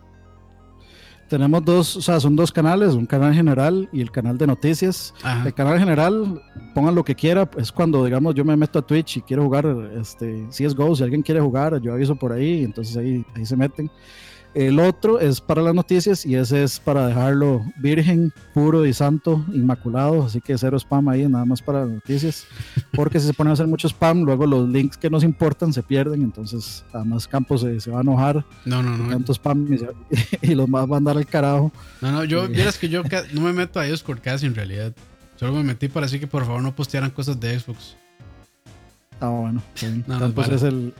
Tenemos 1.31 1.63
dos, 1.63 1.95
o 1.95 2.01
sea, 2.01 2.19
son 2.19 2.35
dos 2.35 2.51
canales, 2.51 2.93
un 2.93 3.05
canal 3.05 3.33
general 3.33 3.87
y 3.93 4.01
el 4.01 4.11
canal 4.11 4.37
de 4.37 4.45
noticias. 4.45 5.13
El 5.45 5.53
canal 5.53 5.79
general, 5.79 6.43
pongan 6.75 6.93
lo 6.93 7.05
que 7.05 7.15
quiera, 7.15 7.49
es 7.57 7.71
cuando, 7.71 8.03
digamos, 8.03 8.35
yo 8.35 8.43
me 8.43 8.57
meto 8.57 8.79
a 8.79 8.81
Twitch 8.81 9.15
y 9.15 9.21
quiero 9.21 9.45
jugar 9.45 9.65
este, 9.97 10.45
CSGO, 10.49 10.93
si 10.93 11.03
alguien 11.03 11.21
quiere 11.21 11.39
jugar, 11.39 11.79
yo 11.79 11.93
aviso 11.93 12.17
por 12.17 12.33
ahí, 12.33 12.65
entonces 12.65 12.97
ahí, 12.97 13.25
ahí 13.33 13.45
se 13.45 13.55
meten. 13.55 13.89
El 14.53 14.79
otro 14.79 15.19
es 15.19 15.39
para 15.39 15.61
las 15.61 15.73
noticias 15.73 16.25
y 16.25 16.35
ese 16.35 16.63
es 16.63 16.79
para 16.79 17.07
dejarlo 17.07 17.65
virgen, 17.77 18.33
puro 18.53 18.85
y 18.85 18.93
santo, 18.93 19.45
inmaculado. 19.53 20.23
Así 20.25 20.41
que 20.41 20.57
cero 20.57 20.77
spam 20.77 21.07
ahí, 21.07 21.25
nada 21.27 21.45
más 21.45 21.61
para 21.61 21.81
las 21.81 21.89
noticias. 21.89 22.45
Porque 22.93 23.19
si 23.19 23.27
se 23.27 23.33
pone 23.33 23.49
a 23.49 23.53
hacer 23.53 23.67
mucho 23.67 23.87
spam, 23.87 24.23
luego 24.23 24.45
los 24.45 24.67
links 24.67 24.97
que 24.97 25.09
nos 25.09 25.23
importan 25.23 25.71
se 25.71 25.81
pierden. 25.83 26.21
Entonces, 26.21 26.83
además, 26.91 27.27
Campos 27.27 27.61
se, 27.61 27.79
se 27.79 27.91
va 27.91 27.99
a 27.99 28.01
enojar. 28.01 28.45
No, 28.65 28.83
no, 28.83 28.97
no. 28.97 29.09
Tanto 29.09 29.33
spam 29.33 29.67
y, 30.41 30.47
los 30.55 30.67
más 30.67 30.85
van 30.85 30.95
a 30.95 30.97
andar 30.97 31.17
al 31.17 31.25
carajo. 31.25 31.71
No, 32.01 32.11
no, 32.11 32.25
yo, 32.25 32.47
vieras 32.49 32.77
que 32.77 32.89
yo 32.89 33.03
no 33.33 33.41
me 33.41 33.53
meto 33.53 33.79
a 33.79 33.83
Discord 33.83 34.19
casi 34.19 34.47
en 34.47 34.55
realidad. 34.55 34.93
Solo 35.37 35.53
me 35.53 35.63
metí 35.63 35.87
para 35.87 36.07
decir 36.07 36.19
que 36.19 36.27
por 36.27 36.45
favor 36.45 36.61
no 36.61 36.75
postearan 36.75 37.09
cosas 37.09 37.39
de 37.39 37.57
Xbox. 37.57 37.95
Ah, 39.21 39.29
bueno. 39.29 39.63
Campos 40.07 40.49
es 40.49 40.63
el 40.63 40.93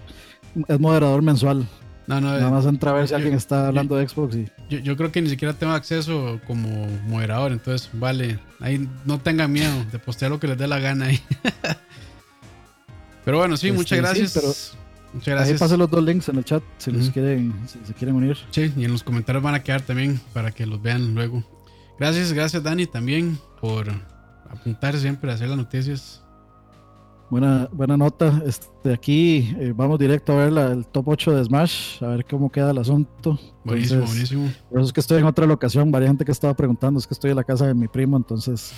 es 0.68 0.80
moderador 0.80 1.22
mensual. 1.22 1.68
No, 2.12 2.20
no, 2.20 2.32
Nada 2.34 2.50
más 2.50 2.66
entra 2.66 2.92
a 2.92 2.96
ver 2.96 3.08
si 3.08 3.14
alguien 3.14 3.36
está 3.36 3.68
hablando 3.68 3.96
de 3.96 4.06
Xbox. 4.06 4.36
Y... 4.36 4.50
Yo, 4.84 4.98
creo 4.98 5.14
que 5.14 5.22
ni 5.22 5.30
siquiera 5.30 5.54
tengo 5.54 5.72
acceso 5.72 6.42
como 6.46 6.86
moderador, 7.08 7.54
entonces 7.54 7.90
vale, 7.94 8.38
ahí 8.60 8.86
no 9.06 9.18
tengan 9.18 9.50
miedo 9.50 9.72
de 9.90 9.98
postear 9.98 10.30
lo 10.30 10.38
que 10.38 10.48
les 10.48 10.58
dé 10.58 10.68
la 10.68 10.80
gana 10.80 11.06
ahí. 11.06 11.22
pero 13.24 13.38
bueno, 13.38 13.56
sí, 13.56 13.68
este, 13.68 13.78
muchas 13.78 13.98
gracias. 14.00 14.34
pero 14.34 14.48
muchas 15.14 15.36
gracias. 15.36 15.54
Ahí 15.54 15.58
pasen 15.58 15.80
los 15.80 15.90
dos 15.90 16.04
links 16.04 16.28
en 16.28 16.38
el 16.40 16.44
chat 16.44 16.62
si, 16.80 16.92
los 16.92 17.12
quieren, 17.12 17.54
si 17.66 17.80
se 17.86 17.94
quieren 17.94 18.16
unir. 18.18 18.38
Sí, 18.50 18.74
y 18.76 18.84
en 18.84 18.92
los 18.92 19.04
comentarios 19.04 19.42
van 19.42 19.56
a 19.56 19.64
quedar 19.64 19.82
también 19.82 20.20
para 20.34 20.52
que 20.52 20.66
los 20.66 20.82
vean 20.82 21.16
luego. 21.16 21.46
Gracias, 21.98 22.34
gracias 22.34 22.62
Dani 22.62 22.88
también 22.88 23.40
por 23.62 23.88
apuntar 24.50 24.98
siempre 24.98 25.32
a 25.32 25.36
hacer 25.36 25.48
las 25.48 25.58
noticias. 25.58 26.21
Buena, 27.32 27.70
buena 27.72 27.96
nota. 27.96 28.44
Este, 28.46 28.92
aquí 28.94 29.56
eh, 29.58 29.72
vamos 29.74 29.98
directo 29.98 30.34
a 30.34 30.46
ver 30.46 30.72
el 30.74 30.86
top 30.86 31.08
8 31.08 31.38
de 31.38 31.46
Smash, 31.46 32.04
a 32.04 32.08
ver 32.08 32.26
cómo 32.26 32.52
queda 32.52 32.72
el 32.72 32.78
asunto. 32.78 33.40
Buenísimo, 33.64 34.06
buenísimo. 34.06 34.52
Por 34.70 34.80
eso 34.80 34.88
es 34.88 34.92
que 34.92 35.00
estoy 35.00 35.20
en 35.20 35.24
otra 35.24 35.46
locación. 35.46 35.90
Varias 35.94 36.10
gente 36.10 36.26
que 36.26 36.34
estaba 36.34 36.54
preguntando, 36.54 37.00
es 37.00 37.08
que 37.08 37.14
estoy 37.14 37.32
en 37.32 37.38
la 37.38 37.46
casa 37.46 37.68
de 37.68 37.74
mi 37.74 37.88
primo, 37.88 38.18
entonces 38.18 38.74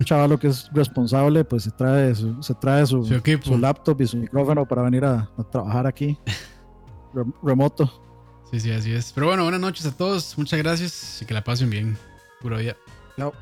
un 0.00 0.06
chaval 0.06 0.38
que 0.38 0.46
es 0.46 0.70
responsable, 0.72 1.44
pues 1.44 1.64
se 1.64 1.70
trae 1.70 2.14
su, 2.14 2.42
se 2.42 2.54
trae 2.54 2.86
su, 2.86 3.04
su, 3.04 3.58
laptop 3.58 4.00
y 4.00 4.06
su 4.06 4.16
micrófono 4.16 4.66
para 4.66 4.80
venir 4.80 5.04
a, 5.04 5.30
trabajar 5.52 5.86
aquí, 5.86 6.16
remoto. 7.42 7.92
Sí, 8.50 8.58
sí, 8.58 8.70
así 8.70 8.90
es. 8.90 9.12
Pero 9.12 9.26
bueno, 9.26 9.42
buenas 9.42 9.60
noches 9.60 9.84
a 9.84 9.94
todos. 9.94 10.38
Muchas 10.38 10.58
gracias 10.58 11.20
y 11.20 11.26
que 11.26 11.34
la 11.34 11.44
pasen 11.44 11.68
bien. 11.68 11.98
Puro 12.40 12.56
día. 12.56 12.74
Chao. 13.18 13.34